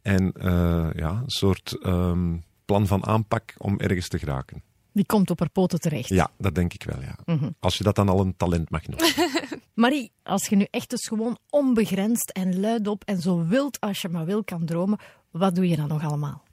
en 0.01 0.31
eh, 0.31 0.89
ja, 0.95 1.09
een 1.09 1.23
soort 1.29 1.77
ehm, 1.81 2.37
plan 2.65 2.87
van 2.87 3.05
aanpak 3.05 3.53
om 3.57 3.79
ergens 3.79 4.07
te 4.07 4.19
geraken. 4.19 4.63
Die 4.91 5.05
komt 5.05 5.29
op 5.29 5.39
haar 5.39 5.49
poten 5.49 5.79
terecht. 5.79 6.09
Ja, 6.09 6.31
dat 6.37 6.55
denk 6.55 6.73
ik 6.73 6.83
wel, 6.83 7.01
ja. 7.01 7.17
Als 7.59 7.77
je 7.77 7.83
dat 7.83 7.95
dan 7.95 8.09
al 8.09 8.19
een 8.19 8.35
talent 8.37 8.69
mag 8.69 8.87
noemen. 8.87 9.13
Marie, 9.73 10.11
als 10.23 10.47
je 10.47 10.55
nu 10.55 10.67
echt 10.69 10.89
dus 10.89 11.07
gewoon 11.07 11.37
onbegrensd 11.49 12.31
en 12.31 12.59
luidop 12.59 13.03
en 13.03 13.21
zo 13.21 13.45
wild 13.45 13.79
als 13.79 14.01
je 14.01 14.09
maar 14.09 14.25
wil 14.25 14.43
kan 14.43 14.65
dromen, 14.65 14.99
wat 15.31 15.55
doe 15.55 15.67
je 15.67 15.75
dan 15.75 15.87
nog 15.87 16.03
allemaal? 16.03 16.43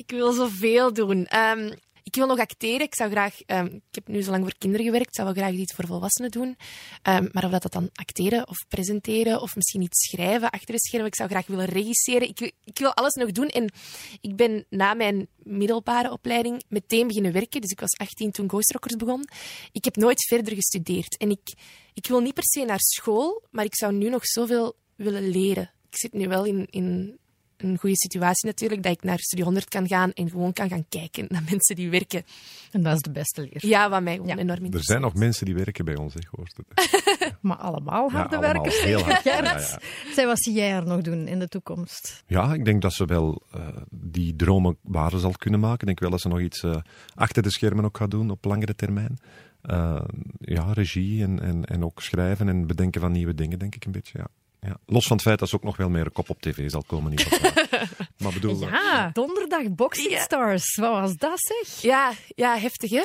Ik 0.00 0.10
wil 0.10 0.32
zoveel 0.32 0.92
doen. 0.92 1.26
Ehm, 1.26 1.72
ik 2.02 2.14
wil 2.14 2.26
nog 2.26 2.38
acteren. 2.38 2.80
Ik 2.80 2.94
zou 2.94 3.10
graag... 3.10 3.40
ehm, 3.46 3.66
ik 3.66 3.80
heb 3.90 4.08
nu 4.08 4.22
zo 4.22 4.30
lang 4.30 4.42
voor 4.42 4.54
kinderen 4.58 4.86
gewerkt. 4.86 5.08
Ik 5.08 5.14
zou 5.14 5.26
wel 5.34 5.42
graag 5.44 5.52
iets 5.54 5.74
voor 5.74 5.86
volwassenen 5.86 6.30
doen. 6.30 6.56
Ehm, 7.02 7.28
maar 7.32 7.44
of 7.44 7.50
dat, 7.50 7.62
dat 7.62 7.72
dan 7.72 7.90
acteren 7.92 8.48
of 8.48 8.56
presenteren 8.68 9.40
of 9.40 9.56
misschien 9.56 9.82
iets 9.82 10.08
schrijven 10.08 10.50
achter 10.50 10.74
de 10.74 10.80
schermen. 10.80 11.08
Ik 11.08 11.14
zou 11.14 11.28
graag 11.28 11.46
willen 11.46 11.64
regisseren. 11.64 12.28
Ik, 12.28 12.38
wil- 12.38 12.50
ik 12.64 12.78
wil 12.78 12.94
alles 12.94 13.14
nog 13.14 13.32
doen. 13.32 13.48
En 13.48 13.72
ik 14.20 14.36
ben 14.36 14.64
na 14.68 14.94
mijn 14.94 15.28
middelbare 15.36 16.10
opleiding 16.12 16.62
meteen 16.68 17.06
beginnen 17.06 17.32
werken. 17.32 17.60
Dus 17.60 17.70
ik 17.70 17.80
was 17.80 17.96
18 17.98 18.30
toen 18.30 18.48
Ghost 18.48 18.72
Rockers 18.72 18.96
begon. 18.96 19.28
Ik 19.72 19.84
heb 19.84 19.96
nooit 19.96 20.26
verder 20.26 20.54
gestudeerd. 20.54 21.16
En 21.16 21.30
ik, 21.30 21.54
ik 21.94 22.06
wil 22.06 22.20
niet 22.20 22.34
per 22.34 22.44
se 22.46 22.64
naar 22.64 22.80
school, 22.80 23.42
maar 23.50 23.64
ik 23.64 23.76
zou 23.76 23.92
nu 23.92 24.08
nog 24.08 24.26
zoveel 24.26 24.76
willen 24.96 25.28
leren. 25.28 25.70
Ik 25.90 25.98
zit 25.98 26.12
nu 26.12 26.28
wel 26.28 26.44
in, 26.44 26.66
in 26.70 27.18
een 27.62 27.78
goede 27.78 27.96
situatie 27.96 28.46
natuurlijk, 28.46 28.82
dat 28.82 28.92
ik 28.92 29.02
naar 29.02 29.18
Studio 29.18 29.44
100 29.44 29.68
kan 29.68 29.88
gaan 29.88 30.12
en 30.12 30.30
gewoon 30.30 30.52
kan 30.52 30.68
gaan 30.68 30.84
kijken 30.88 31.24
naar 31.28 31.42
mensen 31.50 31.76
die 31.76 31.90
werken. 31.90 32.24
En 32.70 32.82
dat 32.82 32.94
is 32.94 33.00
de 33.00 33.10
beste 33.10 33.40
leer. 33.40 33.66
Ja, 33.66 33.90
wat 33.90 34.02
mij 34.02 34.14
gewoon 34.14 34.28
Ja. 34.28 34.36
enorm 34.36 34.72
Er 34.72 34.84
zijn 34.84 35.00
nog 35.00 35.14
mensen 35.14 35.44
die 35.44 35.54
werken 35.54 35.84
bij 35.84 35.96
ons, 35.96 36.14
hè, 36.14 36.20
gehoord 36.22 36.56
het. 36.56 37.08
Maar 37.40 37.56
allemaal 37.56 38.10
harde 38.10 38.36
allemaal 38.36 38.52
werkers. 38.52 38.82
heel 38.82 39.02
hard. 39.02 39.24
Ja, 39.30 39.42
ja. 39.42 39.80
Zij, 40.12 40.26
wat 40.26 40.42
zie 40.42 40.54
jij 40.54 40.70
er 40.72 40.86
nog 40.86 41.00
doen 41.00 41.28
in 41.28 41.38
de 41.38 41.48
toekomst? 41.48 42.22
Ja, 42.26 42.54
ik 42.54 42.64
denk 42.64 42.82
dat 42.82 42.92
ze 42.92 43.04
wel 43.04 43.42
eh, 43.52 43.68
die 43.90 44.36
dromen 44.36 44.76
waar 44.82 45.18
zal 45.18 45.32
kunnen 45.32 45.60
maken. 45.60 45.78
Ik 45.80 45.86
denk 45.86 46.00
wel 46.00 46.10
dat 46.10 46.20
ze 46.20 46.28
nog 46.28 46.40
iets 46.40 46.62
eh, 46.62 46.76
achter 47.14 47.42
de 47.42 47.50
schermen 47.50 47.84
ook 47.84 47.96
gaat 47.96 48.10
doen 48.10 48.30
op 48.30 48.44
langere 48.44 48.74
termijn. 48.74 49.18
Eh, 49.62 50.02
ja, 50.38 50.72
regie 50.72 51.22
en, 51.22 51.40
en, 51.40 51.64
en 51.64 51.84
ook 51.84 52.02
schrijven 52.02 52.48
en 52.48 52.66
bedenken 52.66 53.00
van 53.00 53.12
nieuwe 53.12 53.34
dingen, 53.34 53.58
denk 53.58 53.74
ik 53.74 53.84
een 53.84 53.92
beetje. 53.92 54.18
Ja. 54.18 54.26
Ja. 54.60 54.76
Los 54.86 55.06
van 55.06 55.16
het 55.16 55.26
feit 55.26 55.38
dat 55.38 55.48
ze 55.48 55.54
ook 55.54 55.62
nog 55.62 55.76
wel 55.76 55.88
meer 55.88 56.10
kop 56.10 56.30
op 56.30 56.40
tv 56.40 56.70
zal 56.70 56.82
komen. 56.86 57.10
Niet 57.10 57.40
maar 58.22 58.32
bedoel, 58.32 58.60
Ja, 58.60 59.10
donderdag 59.12 59.70
Boxing 59.70 60.10
Ja. 60.10 60.22
Stars. 60.22 60.76
Wat 60.76 60.90
was 60.90 61.16
dat 61.16 61.40
zeg? 61.40 61.82
Ja, 61.82 62.12
ja, 62.34 62.58
heftig 62.58 62.90
hè? 62.90 63.04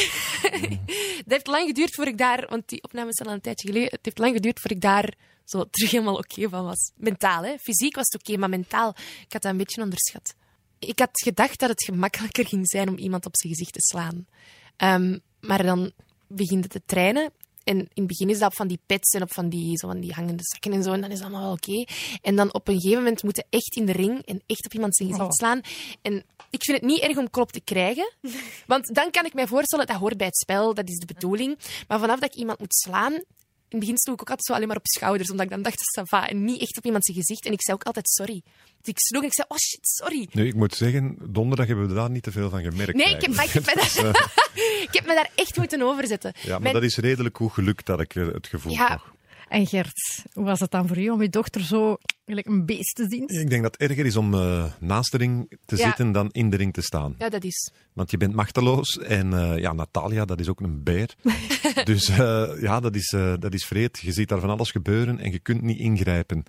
Het 1.17 1.35
heeft 1.35 1.47
lang 1.47 1.67
geduurd 1.67 1.95
voor 1.95 2.07
ik 2.07 2.19
daar, 2.19 2.47
want 2.49 2.69
die 2.69 2.83
opnames 2.83 3.15
zijn 3.15 3.29
al 3.29 3.35
een 3.35 3.41
tijdje 3.41 3.67
geleden, 3.67 3.89
het 3.91 4.05
heeft 4.05 4.19
lang 4.19 4.35
geduurd 4.35 4.61
voor 4.61 4.71
ik 4.71 4.81
daar 4.81 5.15
zo 5.45 5.65
terug 5.71 5.91
helemaal 5.91 6.17
oké 6.17 6.49
van 6.49 6.65
was. 6.65 6.93
Mentaal, 6.97 7.43
hè? 7.43 7.59
Fysiek 7.59 7.95
was 7.95 8.09
het 8.11 8.21
oké, 8.21 8.39
maar 8.39 8.49
mentaal, 8.49 8.89
ik 8.99 9.33
had 9.33 9.43
dat 9.43 9.53
een 9.53 9.57
beetje 9.57 9.83
onderschat. 9.83 10.35
Ik 10.79 10.99
had 10.99 11.11
gedacht 11.13 11.59
dat 11.59 11.69
het 11.69 11.85
gemakkelijker 11.85 12.47
ging 12.47 12.69
zijn 12.69 12.89
om 12.89 12.97
iemand 12.97 13.27
op 13.27 13.37
zijn 13.37 13.53
gezicht 13.53 13.73
te 13.73 13.81
slaan. 13.81 14.27
Ehm, 14.77 15.19
maar 15.41 15.63
dan 15.63 15.93
begint 16.27 16.63
het 16.63 16.73
te 16.73 16.83
trainen. 16.87 17.33
En 17.67 17.79
in 17.79 17.89
het 17.95 18.07
begin 18.07 18.31
is 18.31 18.39
dat 18.39 18.49
op 18.51 18.57
van 18.57 18.69
die 18.69 18.81
pets 18.87 19.13
en 19.13 19.23
op 19.23 19.33
van 19.33 19.49
die, 19.49 19.79
zo 19.79 19.87
van 19.89 20.01
die 20.01 20.13
hangende 20.13 20.43
zakken 20.45 20.73
en 20.73 20.83
zo. 20.83 20.93
En 20.93 21.01
dan 21.01 21.11
is 21.11 21.19
dat 21.19 21.29
allemaal 21.29 21.45
wel 21.45 21.53
oké. 21.53 21.85
En 22.23 22.37
dan 22.37 22.55
op 22.55 22.69
een 22.69 22.75
gegeven 22.75 22.99
moment 22.99 23.23
moeten 23.23 23.45
echt 23.51 23.77
in 23.77 23.87
de 23.87 23.93
ring 23.93 24.27
en 24.27 24.43
echt 24.47 24.65
op 24.65 24.75
iemand 24.75 24.97
zijn 24.97 25.09
gezicht 25.09 25.27
Oh. 25.27 25.33
slaan. 25.33 25.61
En 26.03 26.25
ik 26.51 26.65
vind 26.65 26.79
het 26.79 26.87
niet 26.87 27.01
erg 27.01 27.17
om 27.17 27.31
klop 27.31 27.53
te 27.53 27.61
krijgen. 27.61 28.13
Want 28.67 28.95
dan 28.95 29.11
kan 29.11 29.25
ik 29.25 29.35
mij 29.35 29.47
voorstellen, 29.47 29.87
dat 29.87 29.97
hoort 29.97 30.17
bij 30.17 30.27
het 30.27 30.37
spel, 30.37 30.75
dat 30.75 30.89
is 30.89 30.99
de 30.99 31.07
bedoeling. 31.15 31.59
Maar 31.89 31.99
vanaf 31.99 32.19
dat 32.21 32.35
ik 32.35 32.39
iemand 32.39 32.59
moet 32.59 32.75
slaan, 32.75 33.23
in 33.69 33.77
het 33.79 33.81
begin 33.81 33.99
sloeg 33.99 34.15
ik 34.15 34.21
ook 34.21 34.29
altijd 34.29 34.47
zo 34.47 34.53
alleen 34.53 34.69
maar 34.69 34.77
op 34.77 34.87
schouders, 34.87 35.31
omdat 35.31 35.45
ik 35.47 35.51
dan 35.53 35.63
dacht, 35.63 36.01
va. 36.09 36.29
En 36.29 36.45
niet 36.45 36.61
echt 36.61 36.77
op 36.77 36.85
iemand 36.85 37.05
zijn 37.05 37.17
gezicht. 37.17 37.45
En 37.47 37.53
ik 37.53 37.63
zei 37.63 37.77
ook 37.77 37.85
altijd 37.85 38.09
sorry. 38.09 38.43
Dus 38.81 38.95
ik 38.95 38.99
sloeg 39.01 39.21
en 39.23 39.29
ik 39.29 39.35
zei, 39.35 39.47
oh 39.51 39.57
shit, 39.57 39.79
sorry. 39.83 40.29
nu, 40.33 40.47
ik 40.47 40.55
moet 40.55 40.75
zeggen, 40.75 41.17
donderdag 41.29 41.67
hebben 41.67 41.89
we 41.89 41.95
daar 41.95 42.11
niet 42.11 42.23
te 42.23 42.33
veel 42.33 42.51
van 42.51 42.63
gemerkt. 42.63 42.95
Nee, 42.95 43.15
ik 43.15 43.21
heb, 43.21 43.31
ik, 43.31 43.51
heb 43.51 43.65
me 43.65 43.73
eigenlijk. 43.73 44.13
daar, 44.19 44.33
ik 44.87 44.89
heb 44.91 45.07
me 45.07 45.15
daar 45.15 45.31
echt 45.35 45.57
moeten 45.57 45.83
overzetten. 45.83 46.33
Ja, 46.43 46.51
maar 46.51 46.61
Mijn- 46.61 46.75
dat 46.75 46.83
is 46.83 46.97
redelijk 46.97 47.37
goed 47.37 47.53
gelukt, 47.53 47.87
dat 47.87 48.01
ik 48.01 48.15
eh, 48.15 48.27
het 48.33 48.47
gevoel 48.47 48.73
Ja. 48.73 48.89
nog. 48.89 49.15
En 49.49 49.67
Gert, 49.67 50.25
hoe 50.33 50.45
was 50.45 50.61
het 50.61 50.71
dan 50.71 50.87
voor 50.89 50.99
u 50.99 51.09
om 51.09 51.23
je 51.23 51.29
dochter 51.29 51.61
zo 51.61 51.97
gelijk 52.27 52.47
een 52.47 52.67
beest 52.67 52.95
te 52.95 53.07
zien? 53.09 53.29
Ik 53.29 53.51
denk 53.51 53.63
dat 53.63 53.73
het 53.79 53.91
erger 53.91 54.07
is 54.07 54.17
om 54.17 54.35
eh, 54.35 54.65
naast 54.81 55.13
de 55.13 55.19
ring 55.19 55.57
te 55.67 55.77
Ja. 55.77 55.85
zitten 55.87 56.13
dan 56.13 56.29
in 56.33 56.51
de 56.51 56.57
ring 56.57 56.73
te 56.73 56.83
staan. 56.83 57.15
Ja, 57.19 57.29
dat 57.29 57.45
is. 57.45 57.71
Want 57.93 58.11
je 58.11 58.17
bent 58.17 58.35
machteloos 58.35 58.99
en 58.99 59.33
eh, 59.33 59.59
ja, 59.59 59.73
Natalia, 59.73 60.25
dat 60.25 60.41
is 60.41 60.49
ook 60.49 60.61
een 60.61 60.83
beer. 60.83 61.15
dus 61.85 62.09
eh, 62.09 62.51
ja, 62.61 62.81
dat 62.81 62.95
is, 62.95 63.13
eh, 63.13 63.35
dat 63.39 63.55
is 63.55 63.65
vreed. 63.65 63.99
Je 63.99 64.13
ziet 64.13 64.29
daar 64.29 64.41
van 64.41 64.51
alles 64.51 64.71
gebeuren 64.71 65.19
en 65.19 65.31
je 65.33 65.39
kunt 65.39 65.63
niet 65.63 65.79
ingrijpen. 65.79 66.45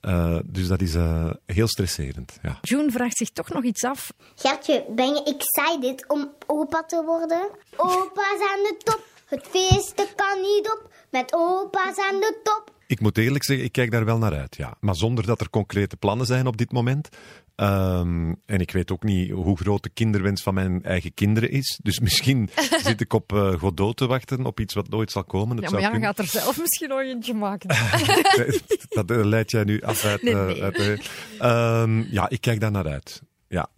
Eh, 0.00 0.38
dus 0.44 0.66
dat 0.66 0.80
is 0.80 0.94
eh, 0.94 1.30
heel 1.46 1.68
stresserend. 1.68 2.38
Ja. 2.42 2.58
June 2.62 2.90
vraagt 2.90 3.16
zich 3.16 3.30
toch 3.30 3.48
nog 3.48 3.64
iets 3.64 3.84
af. 3.84 4.12
Gertje, 4.34 4.84
ben 4.94 5.06
je 5.14 5.22
excited 5.22 6.08
om 6.08 6.32
opa 6.46 6.82
te 6.84 7.02
worden? 7.04 7.48
Opa's 7.76 8.40
aan 8.50 8.62
de 8.62 8.74
top, 8.84 9.04
het 9.32 9.46
feesten 9.50 10.06
kan 10.16 10.40
niet 10.40 10.66
op. 10.66 10.90
Met 11.10 11.32
opa's 11.34 11.98
aan 11.98 12.20
de 12.20 12.40
top. 12.42 12.70
Ik 12.86 13.00
moet 13.00 13.18
eerlijk 13.18 13.44
zeggen, 13.44 13.64
ik 13.64 13.72
kijk 13.72 13.90
daar 13.90 14.04
wel 14.04 14.18
naar 14.18 14.38
uit. 14.38 14.56
Ja. 14.56 14.74
Maar 14.80 14.96
zonder 14.96 15.26
dat 15.26 15.40
er 15.40 15.50
concrete 15.50 15.96
plannen 15.96 16.26
zijn 16.26 16.46
op 16.46 16.56
dit 16.56 16.72
moment. 16.72 17.08
Ehm, 17.56 18.34
en 18.46 18.60
ik 18.60 18.70
weet 18.70 18.92
ook 18.92 19.02
niet 19.02 19.30
hoe 19.30 19.56
groot 19.56 19.82
de 19.82 19.88
kinderwens 19.88 20.42
van 20.42 20.54
mijn 20.54 20.82
eigen 20.82 21.14
kinderen 21.14 21.50
is. 21.50 21.78
Dus 21.82 22.00
misschien 22.06 22.50
zit 22.82 23.00
ik 23.00 23.12
op 23.12 23.32
eh, 23.32 23.52
Godot 23.52 23.96
te 23.96 24.06
wachten, 24.06 24.46
op 24.46 24.60
iets 24.60 24.74
wat 24.74 24.88
nooit 24.88 25.10
zal 25.10 25.24
komen. 25.24 25.56
Dat 25.56 25.64
Ja, 25.64 25.70
maar 25.70 25.80
ja, 25.80 25.90
kunnen. 25.90 26.08
gaat 26.08 26.18
er 26.18 26.26
zelf 26.26 26.58
misschien 26.60 26.88
nog 26.88 27.00
eentje 27.00 27.34
maken. 27.34 27.68
dat 28.88 29.10
eh, 29.10 29.24
leidt 29.24 29.50
jij 29.50 29.64
nu 29.64 29.80
af 29.80 30.04
uit... 30.04 30.22
Nee, 30.22 30.34
nee. 30.34 30.62
uit, 30.62 30.76
eh, 30.76 30.98
ehm, 31.38 32.04
ja, 32.10 32.28
ik 32.28 32.40
kijk 32.40 32.60
daar 32.60 32.70
naar 32.70 32.88
uit. 32.88 33.22
Ja. 33.48 33.68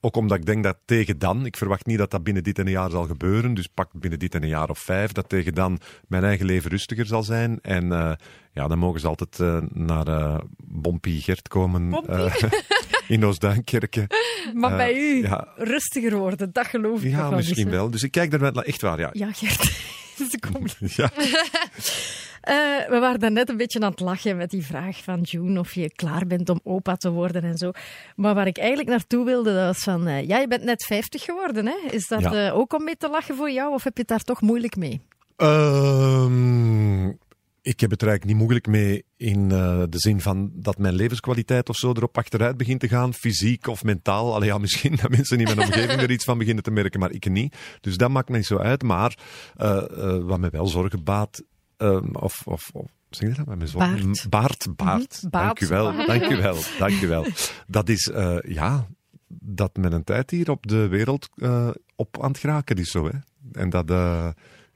Ook 0.00 0.16
omdat 0.16 0.38
ik 0.38 0.46
denk 0.46 0.64
dat 0.64 0.76
tegen 0.84 1.18
dan, 1.18 1.46
ik 1.46 1.56
verwacht 1.56 1.86
niet 1.86 1.98
dat 1.98 2.10
dat 2.10 2.22
binnen 2.22 2.42
dit 2.42 2.58
en 2.58 2.66
een 2.66 2.72
jaar 2.72 2.90
zal 2.90 3.06
gebeuren, 3.06 3.54
dus 3.54 3.66
pak 3.66 3.92
binnen 3.92 4.18
dit 4.18 4.34
en 4.34 4.42
een 4.42 4.48
jaar 4.48 4.70
of 4.70 4.78
vijf, 4.78 5.12
dat 5.12 5.28
tegen 5.28 5.54
dan 5.54 5.80
mijn 6.06 6.24
eigen 6.24 6.46
leven 6.46 6.70
rustiger 6.70 7.06
zal 7.06 7.22
zijn. 7.22 7.58
En 7.62 7.84
uh, 7.84 8.12
ja, 8.52 8.68
dan 8.68 8.78
mogen 8.78 9.00
ze 9.00 9.08
altijd 9.08 9.38
uh, 9.38 9.58
naar 9.72 10.08
uh, 10.08 10.38
Bompie 10.64 11.20
Gert 11.20 11.48
komen 11.48 12.04
in 13.08 13.24
Oostduinkerken. 13.24 14.06
Maar 14.54 14.76
bij 14.76 14.94
u 14.94 15.22
ja. 15.22 15.48
rustiger 15.56 16.16
worden, 16.16 16.52
dat 16.52 16.66
geloof 16.66 17.02
ik 17.02 17.10
Ja, 17.10 17.30
misschien 17.30 17.70
wel. 17.70 17.90
Dus 17.90 18.02
ik 18.02 18.10
kijk 18.10 18.32
er 18.32 18.40
wel 18.40 18.62
echt 18.62 18.80
waar, 18.80 18.98
ja. 18.98 19.10
Ja, 19.12 19.32
Gert. 19.32 19.96
Komt. 20.52 20.76
Ja. 20.96 21.10
Uh, 22.48 22.88
we 22.88 22.98
waren 23.00 23.32
net 23.32 23.48
een 23.48 23.56
beetje 23.56 23.80
aan 23.80 23.90
het 23.90 24.00
lachen 24.00 24.36
met 24.36 24.50
die 24.50 24.66
vraag 24.66 25.02
van 25.02 25.20
June 25.20 25.58
of 25.58 25.74
je 25.74 25.90
klaar 25.90 26.26
bent 26.26 26.48
om 26.48 26.60
opa 26.62 26.96
te 26.96 27.10
worden 27.10 27.42
en 27.42 27.58
zo. 27.58 27.70
Maar 28.16 28.34
waar 28.34 28.46
ik 28.46 28.58
eigenlijk 28.58 28.88
naartoe 28.88 29.24
wilde, 29.24 29.54
dat 29.54 29.64
was 29.64 29.84
van, 29.84 30.08
uh, 30.08 30.26
ja, 30.26 30.38
je 30.38 30.48
bent 30.48 30.62
net 30.64 30.84
50 30.84 31.22
geworden, 31.22 31.66
hè? 31.66 31.76
Is 31.90 32.06
dat 32.08 32.20
ja. 32.20 32.46
uh, 32.46 32.56
ook 32.56 32.72
om 32.72 32.84
mee 32.84 32.96
te 32.96 33.08
lachen 33.08 33.36
voor 33.36 33.50
jou 33.50 33.72
of 33.72 33.84
heb 33.84 33.94
je 33.94 34.00
het 34.00 34.08
daar 34.08 34.24
toch 34.24 34.40
moeilijk 34.40 34.76
mee? 34.76 35.00
Um, 35.36 37.18
ik 37.68 37.80
heb 37.80 37.90
het 37.90 38.02
er 38.02 38.08
eigenlijk 38.08 38.38
niet 38.38 38.46
moeilijk 38.46 38.66
mee 38.66 39.04
in 39.16 39.40
uh, 39.40 39.82
de 39.88 39.98
zin 39.98 40.20
van 40.20 40.50
dat 40.54 40.78
mijn 40.78 40.94
levenskwaliteit 40.94 41.68
of 41.68 41.76
zo 41.76 41.92
erop 41.92 42.18
achteruit 42.18 42.56
begint 42.56 42.80
te 42.80 42.88
gaan, 42.88 43.14
fysiek 43.14 43.66
of 43.66 43.84
mentaal. 43.84 44.34
Allee, 44.34 44.48
ja, 44.48 44.58
misschien 44.58 44.96
dat 45.00 45.10
mensen 45.10 45.38
in 45.38 45.44
mijn 45.44 45.60
omgeving 45.60 46.00
er 46.00 46.10
iets 46.10 46.24
van 46.24 46.38
beginnen 46.38 46.62
te 46.62 46.70
merken, 46.70 47.00
maar 47.00 47.10
ik 47.10 47.30
niet. 47.30 47.56
Dus 47.80 47.96
dat 47.96 48.10
maakt 48.10 48.28
me 48.28 48.36
niet 48.36 48.46
zo 48.46 48.56
uit. 48.56 48.82
Maar 48.82 49.18
uh, 49.56 49.82
uh, 49.90 50.24
wat 50.24 50.38
me 50.38 50.50
wel 50.50 50.66
zorgen 50.66 51.04
baat, 51.04 51.42
of, 52.12 52.42
of, 52.46 52.70
of 52.72 52.90
zeg 53.10 53.28
je 53.28 53.34
dat? 53.34 53.46
Met 53.46 53.74
mijn 53.74 54.12
Baart. 54.28 54.76
Baart, 54.76 54.76
baard. 54.76 55.22
Mm, 55.22 55.30
dank 55.30 55.60
u 55.60 55.66
wel, 55.66 55.92
dank 56.06 56.30
u 56.30 56.36
wel, 56.36 56.56
dank 56.78 57.00
u 57.00 57.08
wel. 57.08 57.26
Dat 57.66 57.88
is, 57.88 58.10
ja, 58.46 58.86
dat 59.42 59.76
men 59.76 59.92
een 59.92 60.04
tijd 60.04 60.30
hier 60.30 60.50
op 60.50 60.66
de 60.66 60.88
wereld 60.88 61.28
op 61.96 62.22
aan 62.22 62.30
het 62.30 62.38
geraken 62.38 62.76
is 62.76 62.90
zo, 62.90 63.04
hè. 63.04 63.18
En 63.52 63.70
dat... 63.70 63.90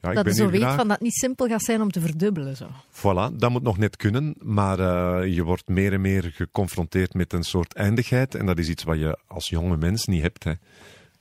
Ja, 0.02 0.12
dat 0.12 0.24
je 0.24 0.34
zo 0.34 0.50
weet 0.50 0.60
graag... 0.60 0.76
van 0.76 0.88
dat 0.88 0.96
het 0.96 1.06
niet 1.06 1.14
simpel 1.14 1.46
gaat 1.46 1.62
zijn 1.62 1.80
om 1.80 1.90
te 1.90 2.00
verdubbelen. 2.00 2.56
Zo. 2.56 2.66
Voilà, 2.90 3.36
dat 3.36 3.50
moet 3.50 3.62
nog 3.62 3.78
net 3.78 3.96
kunnen, 3.96 4.34
maar 4.38 4.78
uh, 4.78 5.34
je 5.34 5.42
wordt 5.42 5.68
meer 5.68 5.92
en 5.92 6.00
meer 6.00 6.30
geconfronteerd 6.34 7.14
met 7.14 7.32
een 7.32 7.42
soort 7.42 7.74
eindigheid 7.74 8.34
en 8.34 8.46
dat 8.46 8.58
is 8.58 8.68
iets 8.68 8.82
wat 8.82 8.98
je 8.98 9.18
als 9.26 9.48
jonge 9.48 9.76
mens 9.76 10.04
niet 10.04 10.22
hebt. 10.22 10.44
Hè. 10.44 10.52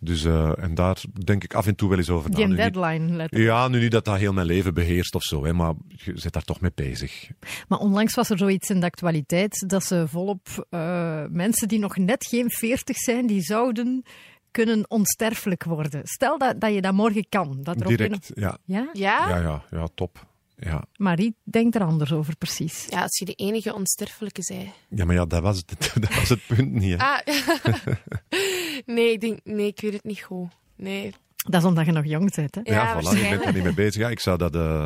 Dus, 0.04 0.24
uh, 0.24 0.64
en 0.64 0.76
daar 0.76 0.98
denk 1.24 1.44
ik 1.44 1.54
af 1.54 1.68
en 1.68 1.76
toe 1.76 1.90
wel 1.90 1.98
eens 1.98 2.10
over 2.10 2.30
na. 2.30 2.36
Die 2.36 2.56
deadline, 2.56 3.16
letterlijk. 3.16 3.50
Ja, 3.50 3.68
nu 3.68 3.80
niet 3.80 3.92
dat 3.92 4.06
dat 4.06 4.18
heel 4.18 4.34
mijn 4.34 4.48
leven 4.48 4.74
beheerst 4.74 5.16
of 5.16 5.24
zo, 5.24 5.46
hè, 5.46 5.54
maar 5.54 5.74
je 5.88 6.12
zit 6.16 6.34
daar 6.34 6.44
toch 6.44 6.62
mee 6.62 6.72
bezig. 6.76 7.30
Maar 7.68 7.80
onlangs 7.80 8.14
was 8.16 8.30
er 8.30 8.38
zoiets 8.38 8.70
in 8.70 8.80
de 8.80 8.86
actualiteit 8.86 9.64
dat 9.68 9.84
ze 9.84 10.08
volop 10.08 10.68
uh, 10.70 11.24
mensen 11.30 11.68
die 11.68 11.80
nog 11.80 11.98
net 11.98 12.26
geen 12.26 12.52
veertig 12.52 12.98
zijn, 12.98 13.28
die 13.28 13.42
zouden 13.42 14.04
kunnen 14.52 14.90
onsterfelijk 14.90 15.64
worden. 15.64 16.02
Stel 16.04 16.38
dat, 16.38 16.60
dat 16.62 16.74
je 16.74 16.82
dat 16.82 16.94
morgen 16.94 17.26
kan. 17.30 17.58
Dat 17.62 17.82
er 17.82 17.88
Direct, 17.88 18.32
ja. 18.34 18.58
Ja? 18.66 18.90
Ja? 18.94 19.30
Ja, 19.30 19.38
ja, 19.38 19.64
ja, 19.70 19.88
top. 19.96 20.30
Ja. 20.56 20.84
Marie 20.96 21.36
denkt 21.44 21.76
er 21.76 21.84
anders 21.84 22.12
over, 22.12 22.36
precies. 22.38 22.86
Ja, 22.90 23.02
als 23.02 23.18
je 23.18 23.26
de 23.26 23.34
enige 23.34 23.74
onsterfelijke 23.74 24.44
zei. 24.44 24.72
Ja, 24.90 25.06
maar 25.06 25.16
ja, 25.16 25.26
dat 25.26 25.42
was 25.42 25.58
het, 25.58 25.92
dat 26.04 26.16
was 26.16 26.30
het 26.30 26.48
punt 26.48 26.72
niet. 26.72 27.02
Hè. 27.02 27.06
Ah, 27.06 27.20
nee, 28.96 29.12
ik 29.12 29.22
denk, 29.22 29.40
nee, 29.44 29.68
ik 29.68 29.82
weet 29.82 29.94
het 29.94 30.04
niet 30.04 30.22
goed. 30.22 30.48
Nee. 30.76 31.14
Dat 31.36 31.62
is 31.62 31.68
omdat 31.68 31.86
je 31.86 31.92
nog 31.92 32.06
jong 32.06 32.36
bent, 32.36 32.56
hè? 32.56 32.62
Ja, 32.64 32.74
ja 32.74 33.02
voilà, 33.02 33.18
je 33.18 33.30
bent 33.30 33.46
er 33.46 33.54
niet 33.54 33.64
mee 33.64 33.74
bezig. 33.74 34.02
Ja, 34.02 34.10
ik 34.10 34.20
zou 34.20 34.38
dat... 34.38 34.56
Uh, 34.56 34.86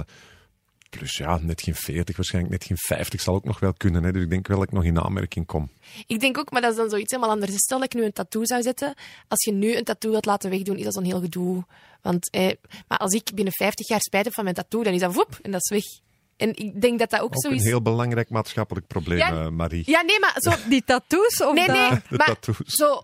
plus 0.89 1.17
ja, 1.17 1.39
net 1.41 1.61
geen 1.61 1.75
40, 1.75 2.15
waarschijnlijk 2.15 2.53
net 2.53 2.63
geen 2.63 2.77
50 2.77 3.21
zal 3.21 3.36
ook 3.36 3.43
nog 3.43 3.59
wel 3.59 3.73
kunnen. 3.73 4.03
Hè. 4.03 4.11
Dus 4.11 4.23
ik 4.23 4.29
denk 4.29 4.47
wel 4.47 4.57
dat 4.57 4.67
ik 4.67 4.73
nog 4.73 4.83
in 4.83 4.99
aanmerking 4.99 5.45
kom. 5.45 5.69
Ik 6.07 6.19
denk 6.19 6.38
ook, 6.38 6.51
maar 6.51 6.61
dat 6.61 6.71
is 6.71 6.77
dan 6.77 6.89
zoiets 6.89 7.11
helemaal 7.11 7.33
anders. 7.33 7.53
Stel 7.53 7.79
dat 7.79 7.93
ik 7.93 7.99
nu 7.99 8.05
een 8.05 8.13
tattoo 8.13 8.45
zou 8.45 8.61
zetten. 8.61 8.93
Als 9.27 9.43
je 9.43 9.51
nu 9.51 9.75
een 9.75 9.83
tattoo 9.83 10.11
wilt 10.11 10.25
laten 10.25 10.49
wegdoen, 10.49 10.77
is 10.77 10.83
dat 10.83 10.93
zo'n 10.93 11.03
heel 11.03 11.19
gedoe. 11.19 11.65
Want, 12.01 12.31
eh, 12.31 12.51
maar 12.88 12.97
als 12.97 13.13
ik 13.13 13.31
binnen 13.33 13.53
50 13.53 13.88
jaar 13.88 14.01
spijt 14.01 14.25
heb 14.25 14.33
van 14.33 14.43
mijn 14.43 14.55
tattoo, 14.55 14.83
dan 14.83 14.93
is 14.93 14.99
dat 14.99 15.13
woep 15.13 15.39
en 15.41 15.51
dat 15.51 15.61
is 15.61 15.69
weg. 15.69 16.03
En 16.38 16.55
ik 16.55 16.81
denk 16.81 16.99
dat 16.99 17.09
dat 17.09 17.19
ook, 17.19 17.36
ook 17.36 17.41
zo 17.41 17.49
is. 17.49 17.61
een 17.61 17.67
heel 17.67 17.81
belangrijk 17.81 18.29
maatschappelijk 18.29 18.88
probleem, 18.88 19.17
ja, 19.17 19.31
uh, 19.31 19.49
Marie. 19.49 19.83
Ja, 19.86 20.01
nee, 20.01 20.19
maar 20.19 20.36
zo... 20.38 20.51
Die 20.69 20.83
tattoos? 20.83 21.41
Of 21.41 21.53
nee, 21.53 21.67
nee, 21.67 21.89
dat... 21.89 21.99
De 22.09 22.17
maar 22.17 22.25
tattoos. 22.25 22.57
zo... 22.65 23.03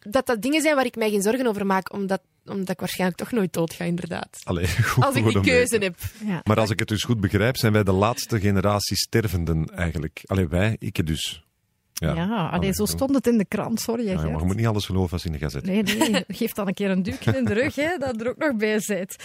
Dat 0.00 0.26
dat 0.26 0.42
dingen 0.42 0.62
zijn 0.62 0.74
waar 0.74 0.84
ik 0.84 0.96
mij 0.96 1.10
geen 1.10 1.22
zorgen 1.22 1.46
over 1.46 1.66
maak, 1.66 1.92
omdat, 1.92 2.20
omdat 2.50 2.68
ik 2.68 2.80
waarschijnlijk 2.80 3.18
toch 3.18 3.30
nooit 3.30 3.52
dood 3.52 3.72
ga, 3.72 3.84
inderdaad. 3.84 4.38
Allee, 4.42 4.68
goed 4.88 5.04
Als 5.04 5.14
ik 5.14 5.24
die 5.24 5.40
keuze 5.40 5.76
heb. 5.76 5.96
Ja. 6.26 6.40
Maar 6.44 6.60
als 6.60 6.70
ik 6.70 6.78
het 6.78 6.88
dus 6.88 7.02
goed 7.02 7.20
begrijp, 7.20 7.56
zijn 7.56 7.72
wij 7.72 7.82
de 7.82 7.92
laatste 7.92 8.40
generatie 8.40 8.96
stervenden 8.96 9.66
eigenlijk. 9.66 10.20
Allee, 10.24 10.48
wij, 10.48 10.76
ik 10.78 11.06
dus. 11.06 11.44
Ja, 11.92 12.14
ja 12.14 12.48
allee, 12.48 12.72
zo 12.72 12.84
stond 12.84 13.14
het 13.14 13.26
in 13.26 13.38
de 13.38 13.44
krant, 13.44 13.80
sorry. 13.80 14.06
Ja, 14.06 14.14
maar 14.14 14.38
je 14.38 14.44
moet 14.44 14.56
niet 14.56 14.66
alles 14.66 14.86
geloven 14.86 15.12
als 15.12 15.24
in 15.24 15.32
de 15.32 15.38
gazet. 15.38 15.64
Nee, 15.64 15.82
nee, 15.82 16.24
geef 16.38 16.52
dan 16.52 16.68
een 16.68 16.74
keer 16.74 16.90
een 16.90 17.02
duwtje 17.02 17.36
in 17.36 17.44
de 17.44 17.52
rug, 17.52 17.74
hè, 17.74 17.98
dat 17.98 18.20
er 18.20 18.28
ook 18.28 18.36
nog 18.36 18.56
bij 18.56 18.80
zit. 18.80 19.24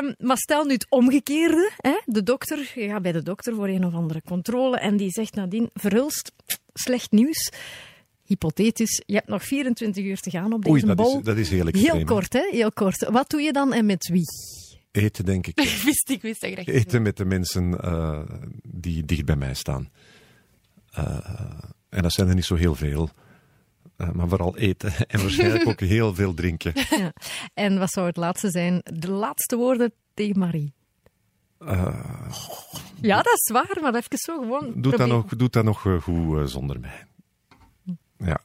Um, 0.00 0.14
maar 0.18 0.36
stel 0.36 0.64
nu 0.64 0.72
het 0.72 0.86
omgekeerde. 0.88 1.70
Hè, 1.76 2.00
de 2.04 2.22
dokter, 2.22 2.72
je 2.74 2.88
gaat 2.88 3.02
bij 3.02 3.12
de 3.12 3.22
dokter 3.22 3.54
voor 3.54 3.68
een 3.68 3.84
of 3.84 3.94
andere 3.94 4.22
controle 4.24 4.78
en 4.78 4.96
die 4.96 5.10
zegt 5.10 5.34
nadien, 5.34 5.70
verhulst, 5.74 6.32
slecht 6.74 7.10
nieuws. 7.10 7.50
Hypothetisch, 8.32 9.02
je 9.06 9.14
hebt 9.14 9.28
nog 9.28 9.44
24 9.44 10.04
uur 10.04 10.20
te 10.20 10.30
gaan 10.30 10.52
op 10.52 10.62
deze 10.62 10.74
Oei, 10.74 10.84
dat 10.86 10.96
bol. 10.96 11.18
is, 11.18 11.24
dat 11.24 11.36
is 11.36 11.50
heel 11.50 11.66
extreem. 11.66 11.96
Heel 11.96 12.04
kort, 12.04 12.32
hè? 12.32 12.48
Heel 12.50 12.72
kort. 12.72 13.08
Wat 13.10 13.30
doe 13.30 13.40
je 13.40 13.52
dan 13.52 13.72
en 13.72 13.86
met 13.86 14.08
wie? 14.08 14.26
Eten, 14.90 15.24
denk 15.24 15.46
ik. 15.46 15.56
wist 15.84 16.10
ik, 16.10 16.22
wist 16.22 16.40
dat 16.40 16.52
graag. 16.52 16.66
Eten 16.66 17.02
met 17.02 17.16
de 17.16 17.24
mensen 17.24 17.78
uh, 17.84 18.20
die 18.62 19.04
dicht 19.04 19.24
bij 19.24 19.36
mij 19.36 19.54
staan. 19.54 19.88
Uh, 20.98 21.18
en 21.88 22.02
dat 22.02 22.12
zijn 22.12 22.28
er 22.28 22.34
niet 22.34 22.44
zo 22.44 22.54
heel 22.54 22.74
veel. 22.74 23.10
Uh, 23.98 24.10
maar 24.10 24.28
vooral 24.28 24.56
eten. 24.56 24.92
En 25.08 25.20
waarschijnlijk 25.20 25.68
ook 25.68 25.80
heel 25.80 26.14
veel 26.14 26.34
drinken. 26.34 26.72
Ja. 26.90 27.12
En 27.54 27.78
wat 27.78 27.90
zou 27.90 28.06
het 28.06 28.16
laatste 28.16 28.50
zijn? 28.50 28.80
De 28.84 29.10
laatste 29.10 29.56
woorden 29.56 29.92
tegen 30.14 30.38
Marie. 30.38 30.72
Ja, 33.00 33.16
dat 33.22 33.34
is 33.34 33.50
waar, 33.52 33.78
maar 33.80 33.94
even 33.94 34.18
zo 34.18 34.38
gewoon. 34.38 34.72
Doe 34.76 34.96
dat 34.96 35.08
nog, 35.08 35.26
doe 35.36 35.50
dat 35.50 35.64
nog 35.64 35.80
goed 36.02 36.50
zonder 36.50 36.80
mij. 36.80 37.06
Ja, 38.24 38.40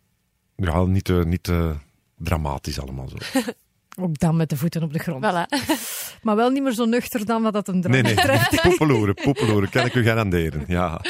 ja 0.55 0.85
niet, 0.85 1.03
te, 1.03 1.23
niet 1.25 1.43
te 1.43 1.75
dramatisch 2.17 2.79
allemaal 2.79 3.09
zo. 3.09 3.41
Ook 3.99 4.19
dan 4.19 4.35
met 4.35 4.49
de 4.49 4.57
voeten 4.57 4.83
op 4.83 4.93
de 4.93 4.99
grond. 4.99 5.25
Voilà. 5.25 5.45
Maar 6.21 6.35
wel 6.35 6.49
niet 6.49 6.63
meer 6.63 6.73
zo 6.73 6.85
nuchter 6.85 7.25
dan 7.25 7.41
wat 7.41 7.53
dat 7.53 7.67
een 7.67 7.81
drama 7.81 8.01
Nee, 8.01 8.13
nee, 8.13 8.39
poepeloeren, 8.61 9.13
poepeloeren, 9.13 9.69
kan 9.69 9.85
ik 9.85 9.95
u 9.95 10.03
garanderen. 10.03 10.63
Ja. 10.67 11.01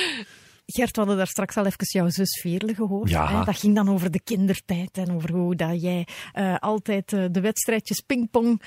Gert, 0.65 0.91
we 0.91 0.99
hadden 0.99 1.17
daar 1.17 1.27
straks 1.27 1.57
al 1.57 1.65
even 1.65 1.85
jouw 1.87 2.09
zus 2.09 2.39
Veerle 2.41 2.75
gehoord. 2.75 3.09
Ja. 3.09 3.39
Hè? 3.39 3.45
Dat 3.45 3.57
ging 3.57 3.75
dan 3.75 3.89
over 3.89 4.11
de 4.11 4.21
kindertijd 4.21 4.97
en 4.97 5.11
over 5.11 5.31
hoe 5.31 5.55
dat 5.55 5.81
jij 5.81 6.07
uh, 6.33 6.55
altijd 6.55 7.11
uh, 7.11 7.25
de 7.31 7.41
wedstrijdjes 7.41 8.01
pingpong 8.01 8.61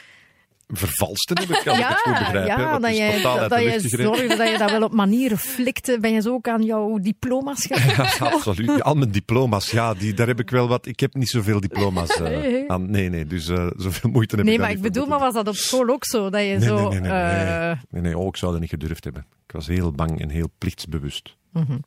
vervalsten, 0.72 1.38
heb 1.38 1.48
ik, 1.48 1.64
ja, 1.64 1.78
ik 1.78 1.84
het 1.86 1.98
goed 1.98 2.12
begrijp. 2.12 2.46
Ja, 2.46 2.78
dat, 2.78 2.96
je, 2.96 3.20
dat, 3.22 3.50
dat 3.50 3.62
je 3.62 3.88
zorgde 3.88 4.36
dat 4.36 4.50
je 4.50 4.58
dat 4.58 4.70
wel 4.70 4.82
op 4.82 4.92
manieren 4.92 5.38
flikte. 5.38 5.98
Ben 6.00 6.12
je 6.12 6.20
zo 6.20 6.32
ook 6.32 6.48
aan 6.48 6.62
jouw 6.62 6.98
diploma's 6.98 7.66
gegaan? 7.66 7.88
Ja, 8.20 8.26
absoluut. 8.26 8.82
Al 8.82 8.94
mijn 8.94 9.10
diploma's, 9.10 9.70
ja, 9.70 9.94
die, 9.94 10.14
daar 10.14 10.26
heb 10.26 10.40
ik 10.40 10.50
wel 10.50 10.68
wat... 10.68 10.86
Ik 10.86 11.00
heb 11.00 11.14
niet 11.14 11.28
zoveel 11.28 11.60
diploma's 11.60 12.16
uh, 12.20 12.26
nee. 12.26 12.70
aan. 12.70 12.90
Nee, 12.90 13.08
nee, 13.08 13.26
dus 13.26 13.48
uh, 13.48 13.70
zoveel 13.76 14.10
moeite 14.10 14.36
heb 14.36 14.44
nee, 14.44 14.54
ik 14.54 14.60
maar 14.60 14.70
ik 14.70 14.80
bedoel, 14.80 15.06
maar 15.06 15.18
was 15.18 15.34
dat 15.34 15.48
op 15.48 15.54
school 15.54 15.88
ook 15.88 16.04
zo? 16.04 16.30
Dat 16.30 16.40
je 16.40 16.46
nee, 16.46 16.60
zo... 16.60 16.88
Nee, 16.88 17.00
nee, 17.00 17.10
nee. 17.10 17.10
Uh... 17.10 17.66
Nee, 17.66 17.76
nee, 17.90 18.02
nee. 18.02 18.18
Oh, 18.18 18.26
ik 18.26 18.36
zou 18.36 18.52
dat 18.52 18.60
niet 18.60 18.70
gedurfd 18.70 19.04
hebben. 19.04 19.26
Ik 19.46 19.52
was 19.52 19.66
heel 19.66 19.92
bang 19.92 20.20
en 20.20 20.28
heel 20.28 20.50
plichtsbewust. 20.58 21.36
Mm 21.52 21.64
-hmm. 21.66 21.84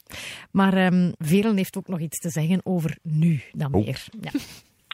Maar 0.51 0.85
um, 0.85 1.13
Veren 1.17 1.57
heeft 1.57 1.77
ook 1.77 1.87
nog 1.87 1.99
iets 1.99 2.19
te 2.19 2.29
zeggen 2.29 2.61
over 2.63 2.97
nu 3.01 3.41
dan 3.51 3.73
oh. 3.73 3.85
meer. 3.85 4.05
Ja. 4.21 4.31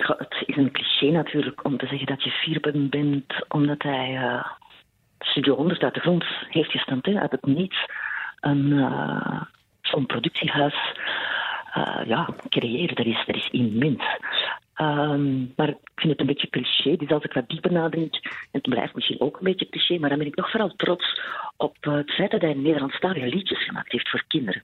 Het 0.07 0.43
is 0.45 0.55
een 0.55 0.71
cliché 0.71 1.11
natuurlijk 1.11 1.65
om 1.65 1.77
te 1.77 1.87
zeggen 1.87 2.07
dat 2.07 2.23
je 2.23 2.31
fier 2.31 2.87
bent 2.89 3.45
omdat 3.47 3.81
hij 3.81 4.13
uh, 4.13 4.45
Studio 5.19 5.55
100 5.55 5.83
uit 5.83 5.93
de 5.93 5.99
grond 5.99 6.25
heeft 6.49 6.71
gestampt, 6.71 7.05
hè, 7.05 7.19
uit 7.19 7.31
het 7.31 7.45
niets. 7.45 7.85
Een, 8.39 8.71
uh, 8.71 9.41
zo'n 9.81 10.05
productiehuis 10.05 10.75
uh, 11.77 12.01
ja, 12.05 12.29
creëren, 12.49 12.95
dat 12.95 13.05
is, 13.05 13.23
dat 13.25 13.35
is 13.35 13.49
immens. 13.51 14.03
Um, 14.81 15.53
maar 15.55 15.69
ik 15.69 15.77
vind 15.95 16.11
het 16.11 16.19
een 16.19 16.25
beetje 16.25 16.49
cliché, 16.49 16.95
dus 16.95 17.09
als 17.09 17.23
ik 17.23 17.33
wat 17.33 17.49
dieper 17.49 17.71
nadenk, 17.71 18.13
en 18.13 18.29
het 18.51 18.69
blijft 18.69 18.95
misschien 18.95 19.19
ook 19.19 19.37
een 19.37 19.43
beetje 19.43 19.69
cliché, 19.69 19.97
maar 19.97 20.09
dan 20.09 20.17
ben 20.17 20.27
ik 20.27 20.35
nog 20.35 20.51
vooral 20.51 20.73
trots 20.75 21.21
op 21.57 21.75
het 21.79 22.11
feit 22.11 22.31
dat 22.31 22.41
hij 22.41 22.53
Nederlandstalige 22.53 23.27
liedjes 23.27 23.65
gemaakt 23.65 23.91
heeft 23.91 24.09
voor 24.09 24.23
kinderen. 24.27 24.63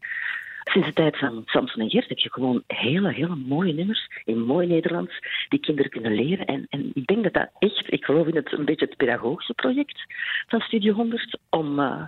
Sinds 0.71 0.87
de 0.87 0.93
tijd 0.93 1.17
van 1.17 1.43
Samson 1.45 1.81
en 1.81 1.89
Gert 1.89 2.09
heb 2.09 2.17
je 2.17 2.31
gewoon 2.31 2.63
hele, 2.67 3.13
hele 3.13 3.35
mooie 3.35 3.73
nummers 3.73 4.07
in 4.23 4.45
mooi 4.45 4.67
Nederlands 4.67 5.19
die 5.49 5.59
kinderen 5.59 5.91
kunnen 5.91 6.15
leren. 6.15 6.45
En, 6.45 6.65
en 6.69 6.91
ik 6.93 7.05
denk 7.05 7.23
dat 7.23 7.33
dat 7.33 7.49
echt, 7.59 7.93
ik 7.93 8.05
geloof 8.05 8.27
in 8.27 8.35
het 8.35 8.51
een 8.51 8.65
beetje 8.65 8.85
het 8.85 8.97
pedagogische 8.97 9.53
project 9.53 10.01
van 10.47 10.59
Studio 10.59 10.93
100 10.93 11.37
om 11.49 11.79
uh, 11.79 12.07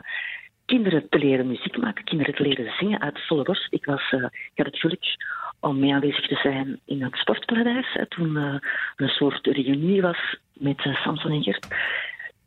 kinderen 0.66 1.10
te 1.10 1.18
leren 1.18 1.47
muziek 1.47 1.78
maken, 1.78 2.03
kinderen 2.03 2.36
te 2.36 2.43
leren 2.43 2.74
zingen 2.78 3.01
uit 3.01 3.26
volle 3.26 3.43
borst. 3.43 3.68
Ik, 3.70 3.86
was, 3.86 4.12
uh, 4.12 4.24
ik 4.24 4.51
had 4.55 4.66
het 4.66 4.80
geluk 4.80 5.16
om 5.60 5.80
mee 5.80 5.93
aanwezig 5.93 6.28
te 6.28 6.36
zijn 6.36 6.80
in 6.86 7.03
het 7.03 7.16
sportparadijs, 7.16 7.93
hè, 7.93 8.08
toen 8.08 8.38
uh, 8.38 8.55
een 8.95 9.10
soort 9.10 9.47
reunie 9.47 10.01
was 10.01 10.36
met 10.53 10.80
Samson 11.03 11.32
en 11.32 11.43
Gert. 11.43 11.68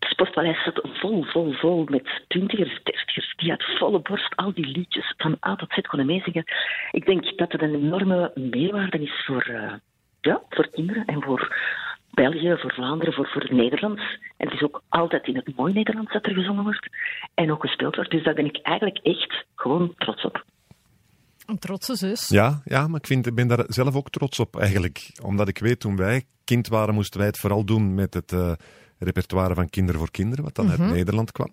Het 0.01 0.11
sportpaleis 0.11 0.65
zat 0.65 0.81
vol, 0.83 1.25
vol, 1.25 1.53
vol 1.53 1.85
met 1.89 2.23
twintigers, 2.29 2.81
dertigers 2.83 3.35
die 3.37 3.51
uit 3.51 3.65
volle 3.79 4.01
borst 4.01 4.37
al 4.37 4.53
die 4.53 4.67
liedjes 4.67 5.15
van 5.17 5.37
A 5.47 5.57
tot 5.57 5.73
Z 5.73 5.81
konden 5.81 6.07
meezingen. 6.07 6.45
Ik 6.91 7.07
denk 7.07 7.39
dat 7.39 7.53
het 7.53 7.63
een 7.63 7.75
enorme 7.75 8.31
meerwaarde 8.35 9.03
is 9.03 9.25
voor, 9.27 9.49
uh, 9.51 9.73
ja, 10.21 10.43
voor 10.49 10.69
kinderen 10.71 11.05
en 11.05 11.23
voor 11.23 11.57
België, 12.11 12.57
voor 12.59 12.73
Vlaanderen, 12.73 13.15
voor, 13.15 13.29
voor 13.29 13.55
Nederlands. 13.55 14.03
En 14.37 14.47
het 14.47 14.53
is 14.53 14.63
ook 14.63 14.83
altijd 14.89 15.27
in 15.27 15.37
het 15.37 15.57
mooi 15.57 15.73
Nederlands 15.73 16.13
dat 16.13 16.27
er 16.27 16.35
gezongen 16.35 16.63
wordt 16.63 16.89
en 17.35 17.53
ook 17.53 17.61
gespeeld 17.61 17.97
wordt. 17.97 18.11
Dus 18.11 18.25
daar 18.25 18.35
ben 18.35 18.47
ik 18.47 18.59
eigenlijk 18.63 18.99
echt 19.03 19.45
gewoon 19.55 19.95
trots 19.97 20.25
op. 20.25 20.45
Een 21.47 21.59
trotse 21.59 21.97
zus. 21.97 22.29
Ja, 22.29 22.61
ja 22.65 22.89
maar 22.89 23.01
ik 23.01 23.07
vind, 23.07 23.27
ik 23.27 23.35
ben 23.35 23.49
daar 23.49 23.65
zelf 23.67 23.97
ook 23.97 24.11
trots 24.11 24.41
op 24.41 24.57
eigenlijk. 24.57 25.11
Omdat 25.23 25.49
ik 25.49 25.59
weet, 25.59 25.81
toen 25.81 25.97
wij 25.97 26.25
kind 26.45 26.69
waren, 26.69 26.95
moesten 26.95 27.19
wij 27.19 27.29
het 27.29 27.39
vooral 27.39 27.65
doen 27.65 27.95
met 27.95 28.15
het 28.15 28.33
uh, 28.33 28.53
repertoire 29.05 29.55
van 29.55 29.69
Kinderen 29.69 30.01
voor 30.01 30.11
Kinderen, 30.11 30.45
wat 30.45 30.55
dan 30.55 30.71
uit 30.71 30.79
Nederland 30.79 31.33
kwam. 31.33 31.51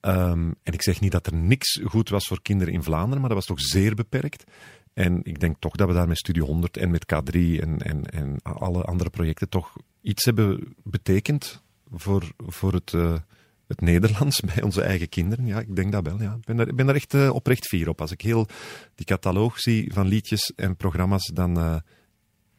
Um, 0.00 0.54
en 0.62 0.72
ik 0.72 0.82
zeg 0.82 1.00
niet 1.00 1.12
dat 1.12 1.26
er 1.26 1.34
niks 1.34 1.80
goed 1.84 2.08
was 2.08 2.26
voor 2.26 2.42
kinderen 2.42 2.74
in 2.74 2.82
Vlaanderen, 2.82 3.20
maar 3.20 3.28
dat 3.28 3.38
was 3.38 3.46
toch 3.46 3.60
zeer 3.60 3.94
beperkt. 3.94 4.44
En 4.92 5.20
ik 5.22 5.40
denk 5.40 5.56
toch 5.58 5.76
dat 5.76 5.88
we 5.88 5.94
daar 5.94 6.08
met 6.08 6.18
Studio 6.18 6.44
100 6.44 6.76
en 6.76 6.90
met 6.90 7.04
K3 7.14 7.36
en, 7.36 7.78
en, 7.78 8.04
en 8.10 8.42
alle 8.42 8.82
andere 8.82 9.10
projecten 9.10 9.48
toch 9.48 9.76
iets 10.00 10.24
hebben 10.24 10.74
betekend 10.82 11.62
voor, 11.92 12.32
voor 12.36 12.72
het, 12.72 12.92
uh, 12.92 13.14
het 13.66 13.80
Nederlands 13.80 14.40
bij 14.54 14.62
onze 14.62 14.82
eigen 14.82 15.08
kinderen. 15.08 15.46
Ja, 15.46 15.60
ik 15.60 15.76
denk 15.76 15.92
dat 15.92 16.06
wel. 16.06 16.20
Ja. 16.20 16.34
Ik 16.34 16.44
ben 16.44 16.56
daar, 16.56 16.74
ben 16.74 16.86
daar 16.86 16.94
echt 16.94 17.14
uh, 17.14 17.34
oprecht 17.34 17.66
fier 17.66 17.88
op. 17.88 18.00
Als 18.00 18.10
ik 18.10 18.20
heel 18.20 18.46
die 18.94 19.06
cataloog 19.06 19.60
zie 19.60 19.92
van 19.92 20.06
liedjes 20.06 20.52
en 20.56 20.76
programma's, 20.76 21.30
dan 21.34 21.58
uh, 21.58 21.76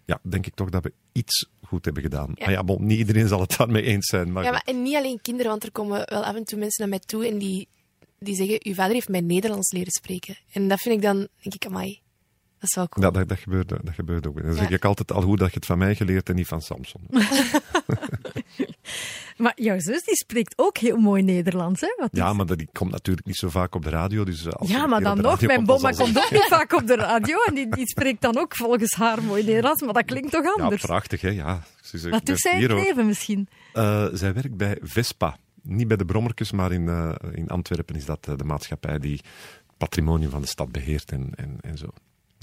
ja, 0.06 0.20
denk 0.22 0.46
ik 0.46 0.56
toch 0.56 0.70
dat 0.70 0.84
we 0.84 0.94
iets 1.14 1.50
goed 1.66 1.86
hebben 1.86 2.04
gedaan. 2.04 2.32
Ja. 2.36 2.46
Maar 2.46 2.54
ja, 2.54 2.64
bon, 2.64 2.86
niet 2.86 2.98
iedereen 2.98 3.28
zal 3.28 3.40
het 3.40 3.58
daarmee 3.58 3.84
eens 3.84 4.06
zijn. 4.06 4.32
Maar 4.32 4.44
ja, 4.44 4.52
maar 4.52 4.64
en 4.66 4.82
niet 4.82 4.96
alleen 4.96 5.22
kinderen, 5.22 5.52
want 5.52 5.64
er 5.64 5.72
komen 5.72 6.02
wel 6.06 6.24
af 6.24 6.36
en 6.36 6.44
toe 6.44 6.60
mensen 6.60 6.82
naar 6.82 7.00
mij 7.00 7.04
toe 7.06 7.28
en 7.28 7.38
die, 7.38 7.68
die 8.20 8.36
zeggen, 8.36 8.60
uw 8.64 8.74
vader 8.74 8.94
heeft 8.94 9.10
mij 9.10 9.22
Nederlands 9.22 9.72
leren 9.72 9.92
spreken. 9.92 10.38
En 10.52 10.68
dat 10.68 10.82
vind 10.82 10.96
ik 10.96 11.02
dan, 11.02 11.18
denk 11.18 11.56
ik, 11.56 11.66
amai, 11.66 12.02
is 12.64 12.76
wel 12.76 12.90
cool. 12.90 13.06
Ja, 13.06 13.12
dat, 13.12 13.30
dat, 13.30 13.40
gebeurt, 13.40 13.70
dat 13.70 13.94
gebeurt 13.94 14.28
ook. 14.28 14.42
Dan 14.42 14.52
ja. 14.52 14.58
zeg 14.58 14.70
ik 14.70 14.86
altijd 14.86 15.12
al 15.12 15.22
hoe 15.22 15.38
dat 15.38 15.50
je 15.50 15.56
het 15.56 15.66
van 15.66 15.78
mij 15.78 15.96
geleerd 15.96 16.30
en 16.30 16.36
niet 16.36 16.48
van 16.48 16.62
Samson. 16.62 17.02
maar 19.44 19.54
jouw 19.56 19.80
zus 19.80 20.04
die 20.04 20.16
spreekt 20.16 20.54
ook 20.56 20.78
heel 20.78 20.98
mooi 20.98 21.24
Nederlands, 21.24 21.82
hè? 21.82 21.96
Wat 21.98 22.10
ja, 22.12 22.30
is... 22.30 22.36
maar 22.36 22.46
die 22.46 22.70
komt 22.72 22.92
natuurlijk 22.92 23.28
niet 23.28 23.36
zo 23.36 23.50
vaak 23.50 23.76
op 23.76 23.84
de 23.84 23.90
radio. 23.90 24.24
Dus 24.24 24.50
als 24.52 24.70
ja, 24.70 24.88
maar 24.88 25.02
dan 25.02 25.22
nog. 25.22 25.42
Mijn 25.42 25.66
bomma 25.66 25.92
komt 25.92 26.18
ook 26.18 26.32
niet 26.32 26.48
vaak 26.48 26.74
op 26.74 26.88
de 26.88 26.96
radio 26.96 27.38
en 27.46 27.54
die, 27.54 27.70
die 27.70 27.88
spreekt 27.88 28.22
dan 28.22 28.38
ook 28.38 28.56
volgens 28.56 28.94
haar 28.94 29.24
mooi 29.24 29.44
Nederlands, 29.44 29.82
maar 29.82 29.94
dat 29.94 30.06
klinkt 30.06 30.32
toch 30.32 30.56
anders? 30.58 30.82
Ja, 30.82 30.88
prachtig, 30.88 31.22
hè? 31.22 31.30
Ja. 31.30 31.64
Ze, 31.82 32.10
Wat 32.10 32.26
doet 32.26 32.40
zij 32.40 32.56
in 32.56 32.62
het 32.62 32.72
leven 32.72 33.06
misschien? 33.06 33.48
Uh, 33.74 34.08
zij 34.14 34.34
werkt 34.34 34.58
bij 34.58 34.78
Vespa. 34.82 35.38
Niet 35.62 35.88
bij 35.88 35.98
de 35.98 36.06
Brommerkes, 36.06 36.52
maar 36.52 36.72
in, 36.72 36.88
uh, 36.88 37.12
in 37.32 37.48
Antwerpen 37.48 37.96
is 37.96 38.06
dat 38.06 38.28
uh, 38.30 38.38
de 38.38 38.44
maatschappij 38.44 39.00
die 39.00 39.14
het 39.14 39.78
patrimonium 39.78 40.30
van 40.30 40.42
de 40.42 40.48
stad 40.48 40.72
beheert 40.72 41.12
en, 41.12 41.32
en, 41.36 41.58
en 41.62 41.78
zo. 41.78 41.88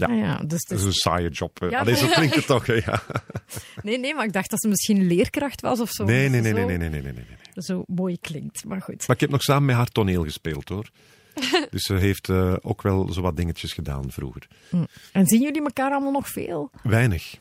Ja, 0.01 0.07
ah 0.07 0.19
ja 0.19 0.37
dus, 0.47 0.65
dat 0.65 0.79
is 0.79 0.85
een 0.85 0.93
saaie 0.93 1.29
job. 1.29 1.67
Ja, 1.71 1.79
Allee, 1.79 2.09
klinkt 2.11 2.35
het 2.35 2.47
toch. 2.47 2.67
Ja. 2.67 3.03
Nee, 3.83 3.99
nee, 3.99 4.15
maar 4.15 4.25
ik 4.25 4.33
dacht 4.33 4.51
dat 4.51 4.61
ze 4.61 4.69
misschien 4.69 5.07
leerkracht 5.07 5.61
was 5.61 5.81
of 5.81 5.91
zo. 5.91 6.05
Nee, 6.05 6.29
nee, 6.29 6.41
nee, 6.41 6.53
nee, 6.53 6.65
nee, 6.65 6.79
nee, 6.79 6.89
nee, 6.89 7.03
nee, 7.03 7.13
nee, 7.13 7.25
Zo 7.55 7.85
mooi 7.87 8.19
klinkt, 8.19 8.65
maar 8.65 8.83
goed. 8.83 9.07
Maar 9.07 9.17
ik 9.17 9.21
heb 9.21 9.31
nog 9.31 9.43
samen 9.43 9.65
met 9.65 9.77
haar 9.77 9.87
toneel 9.87 10.23
gespeeld, 10.23 10.69
hoor. 10.69 10.91
dus 11.71 11.83
ze 11.83 11.95
heeft 11.95 12.29
eh, 12.29 12.55
ook 12.61 12.83
wel 12.83 13.13
zo 13.13 13.21
wat 13.21 13.37
dingetjes 13.37 13.73
gedaan 13.73 14.11
vroeger. 14.11 14.49
Hm. 14.69 14.85
En 15.13 15.27
zien 15.27 15.41
jullie 15.41 15.63
elkaar 15.63 15.91
allemaal 15.91 16.13
nog 16.13 16.29
veel? 16.29 16.71
Weinig. 16.83 17.39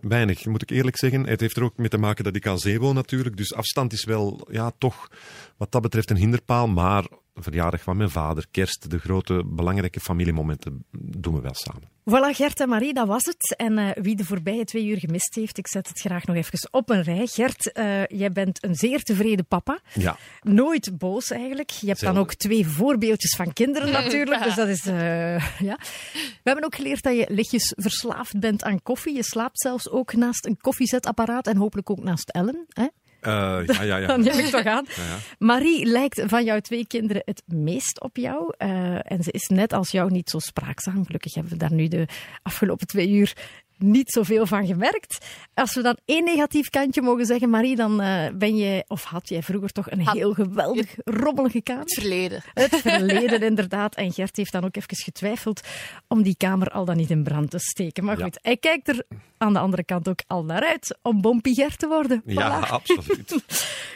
Weinig, 0.00 0.46
moet 0.46 0.62
ik 0.62 0.70
eerlijk 0.70 0.98
zeggen. 0.98 1.26
Het 1.26 1.40
heeft 1.40 1.56
er 1.56 1.62
ook 1.62 1.76
mee 1.76 1.88
te 1.88 1.98
maken 1.98 2.24
dat 2.24 2.36
ik 2.36 2.46
aan 2.46 2.58
zee 2.58 2.80
woon 2.80 2.94
natuurlijk. 2.94 3.36
Dus 3.36 3.54
afstand 3.54 3.92
is 3.92 4.04
wel, 4.04 4.48
ja, 4.50 4.72
toch 4.78 5.10
wat 5.56 5.72
dat 5.72 5.82
betreft 5.82 6.10
een 6.10 6.16
hinderpaal. 6.16 6.68
Maar 6.68 7.04
verjaardag 7.42 7.82
van 7.82 7.96
mijn 7.96 8.10
vader, 8.10 8.46
kerst, 8.50 8.90
de 8.90 8.98
grote 8.98 9.42
belangrijke 9.46 10.00
familiemomenten 10.00 10.84
doen 10.98 11.34
we 11.34 11.40
wel 11.40 11.54
samen. 11.54 11.96
Voilà, 12.10 12.36
Gert 12.36 12.60
en 12.60 12.68
Marie, 12.68 12.94
dat 12.94 13.06
was 13.06 13.24
het. 13.24 13.54
En 13.56 13.78
uh, 13.78 13.90
wie 13.94 14.16
de 14.16 14.24
voorbije 14.24 14.64
twee 14.64 14.86
uur 14.86 14.98
gemist 14.98 15.34
heeft, 15.34 15.58
ik 15.58 15.68
zet 15.68 15.88
het 15.88 16.00
graag 16.00 16.26
nog 16.26 16.36
even 16.36 16.68
op 16.70 16.90
een 16.90 17.02
rij. 17.02 17.26
Gert, 17.26 17.70
uh, 17.74 18.06
jij 18.06 18.32
bent 18.32 18.64
een 18.64 18.74
zeer 18.74 19.02
tevreden 19.02 19.46
papa. 19.46 19.80
Ja. 19.94 20.16
Nooit 20.42 20.98
boos 20.98 21.30
eigenlijk. 21.30 21.70
Je 21.70 21.86
hebt 21.86 21.98
Zelf. 21.98 22.14
dan 22.14 22.22
ook 22.22 22.34
twee 22.34 22.66
voorbeeldjes 22.66 23.36
van 23.36 23.52
kinderen 23.52 23.92
natuurlijk. 24.02 24.42
dus 24.42 24.54
dat 24.54 24.68
is, 24.68 24.86
uh, 24.86 25.58
ja. 25.58 25.78
We 26.12 26.42
hebben 26.42 26.64
ook 26.64 26.74
geleerd 26.74 27.02
dat 27.02 27.16
je 27.16 27.26
lichtjes 27.28 27.74
verslaafd 27.76 28.40
bent 28.40 28.62
aan 28.62 28.82
koffie. 28.82 29.14
Je 29.14 29.24
slaapt 29.24 29.60
zelfs 29.60 29.88
ook 29.90 30.14
naast 30.14 30.46
een 30.46 30.56
koffiezetapparaat 30.56 31.46
en 31.46 31.56
hopelijk 31.56 31.90
ook 31.90 32.02
naast 32.02 32.30
Ellen. 32.30 32.66
Hè? 32.68 32.86
Uh, 33.22 33.66
ja, 33.66 33.82
ja, 33.82 33.96
ja. 33.96 34.06
Dan 34.16 34.20
neem 34.20 34.38
ik 34.38 34.44
toch 34.44 34.64
aan. 34.64 34.86
Ja, 34.88 35.02
ja. 35.02 35.16
Marie 35.38 35.86
lijkt 35.86 36.22
van 36.26 36.44
jouw 36.44 36.60
twee 36.60 36.86
kinderen 36.86 37.22
het 37.24 37.42
meest 37.46 38.00
op 38.00 38.16
jou. 38.16 38.54
Uh, 38.58 39.12
en 39.12 39.22
ze 39.22 39.30
is 39.30 39.46
net 39.46 39.72
als 39.72 39.90
jou 39.90 40.10
niet 40.10 40.30
zo 40.30 40.38
spraakzaam. 40.38 41.04
Gelukkig 41.06 41.34
hebben 41.34 41.52
we 41.52 41.58
daar 41.58 41.72
nu 41.72 41.88
de 41.88 42.06
afgelopen 42.42 42.86
twee 42.86 43.10
uur 43.10 43.32
niet 43.78 44.10
zoveel 44.10 44.46
van 44.46 44.66
gemerkt. 44.66 45.26
Als 45.54 45.74
we 45.74 45.82
dan 45.82 45.98
één 46.04 46.24
negatief 46.24 46.70
kantje 46.70 47.02
mogen 47.02 47.26
zeggen, 47.26 47.50
Marie, 47.50 47.76
dan 47.76 48.02
uh, 48.02 48.26
ben 48.34 48.56
je, 48.56 48.84
of 48.86 49.04
had 49.04 49.28
jij 49.28 49.42
vroeger 49.42 49.72
toch 49.72 49.90
een 49.90 50.08
heel 50.08 50.32
geweldig 50.32 50.94
rommelige 51.04 51.62
kamer? 51.62 51.82
Het 51.82 51.94
verleden. 51.94 52.42
Het 52.54 52.76
verleden, 52.76 53.42
inderdaad. 53.50 53.94
En 53.94 54.12
Gert 54.12 54.36
heeft 54.36 54.52
dan 54.52 54.64
ook 54.64 54.76
even 54.76 54.96
getwijfeld 54.96 55.60
om 56.08 56.22
die 56.22 56.36
kamer 56.36 56.68
al 56.68 56.84
dan 56.84 56.96
niet 56.96 57.10
in 57.10 57.22
brand 57.22 57.50
te 57.50 57.58
steken. 57.58 58.04
Maar 58.04 58.16
goed, 58.16 58.34
ja. 58.34 58.40
hij 58.42 58.56
kijkt 58.56 58.88
er 58.88 59.04
aan 59.38 59.52
de 59.52 59.58
andere 59.58 59.84
kant 59.84 60.08
ook 60.08 60.20
al 60.26 60.44
naar 60.44 60.64
uit 60.64 60.98
om 61.02 61.20
Bompie 61.20 61.54
Gert 61.54 61.78
te 61.78 61.86
worden. 61.86 62.22
Ja, 62.24 62.66
voilà. 62.66 62.70
absoluut. 62.78 63.44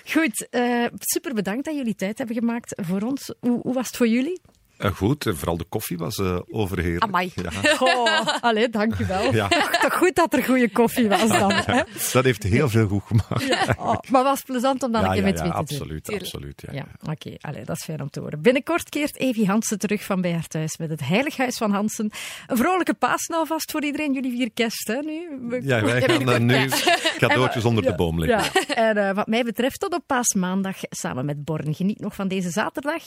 goed, 0.05 0.47
uh, 0.51 0.87
super 0.99 1.35
bedankt 1.35 1.64
dat 1.64 1.76
jullie 1.76 1.95
tijd 1.95 2.18
hebben 2.18 2.37
gemaakt 2.37 2.80
voor 2.83 3.01
ons. 3.01 3.35
Hoe, 3.41 3.61
hoe 3.62 3.74
was 3.74 3.87
het 3.87 3.97
voor 3.97 4.09
jullie? 4.09 4.41
Uh, 4.79 4.91
goed, 4.91 5.27
vooral 5.29 5.57
de 5.57 5.64
koffie 5.64 5.99
was 5.99 6.18
uh, 6.18 6.39
overheerlijk. 6.51 7.03
Amai. 7.03 7.33
Ja. 7.35 7.51
Oh, 7.83 8.27
allee, 8.41 8.68
dankjewel. 8.68 9.35
Ja. 9.35 9.49
Toch 9.81 9.95
goed 9.95 10.14
dat 10.14 10.33
er 10.33 10.45
goede 10.45 10.70
koffie 10.70 11.09
was 11.09 11.29
dan. 11.29 11.51
Ja, 11.62 11.62
hè? 11.64 11.83
Dat 12.12 12.25
heeft 12.25 12.43
heel 12.43 12.68
veel 12.68 12.89
goed 12.89 13.03
gemaakt. 13.07 13.47
Ja. 13.47 13.75
Oh, 13.79 13.99
maar 14.11 14.23
was 14.23 14.43
plezant 14.43 14.83
om 14.83 14.93
dan 14.93 15.05
een 15.05 15.11
keer 15.11 15.23
twee 15.23 15.33
te 15.33 15.53
absoluut, 15.53 16.07
doen. 16.07 16.18
Absoluut, 16.18 16.62
ja. 16.66 16.73
ja. 16.73 16.87
Oké, 17.01 17.37
okay, 17.41 17.64
dat 17.64 17.77
is 17.77 17.85
fijn 17.85 18.01
om 18.01 18.11
te 18.11 18.20
horen. 18.20 18.41
Binnenkort 18.41 18.89
keert 18.89 19.16
Evie 19.16 19.47
Hansen 19.47 19.79
terug 19.79 20.05
van 20.05 20.20
bij 20.20 20.33
haar 20.33 20.47
thuis 20.47 20.77
met 20.77 20.91
het 20.91 21.07
Heilighuis 21.07 21.57
van 21.57 21.70
Hansen. 21.70 22.11
Een 22.47 22.57
vrolijke 22.57 22.95
paas 22.95 23.27
vast 23.45 23.70
voor 23.70 23.85
iedereen. 23.85 24.12
Jullie 24.12 24.31
vier 24.31 24.51
kerst, 24.55 24.87
hè, 24.87 25.01
nu? 25.01 25.39
Ja, 25.62 25.85
wij 25.85 26.03
gaan 26.07 26.29
uh, 26.29 26.39
nu 26.39 26.68
cadeautjes 27.18 27.64
onder 27.64 27.83
de 27.83 27.95
boom 27.95 28.18
leggen. 28.18 28.64
Ja. 28.68 28.95
En 28.95 29.14
wat 29.14 29.27
mij 29.27 29.43
betreft 29.43 29.81
tot 29.81 29.95
op 29.95 30.03
paasmaandag 30.07 30.77
samen 30.81 31.25
met 31.25 31.45
Born. 31.45 31.75
Geniet 31.75 32.01
nog 32.01 32.14
van 32.14 32.29
deze 32.29 32.51
zaterdag 32.51 33.03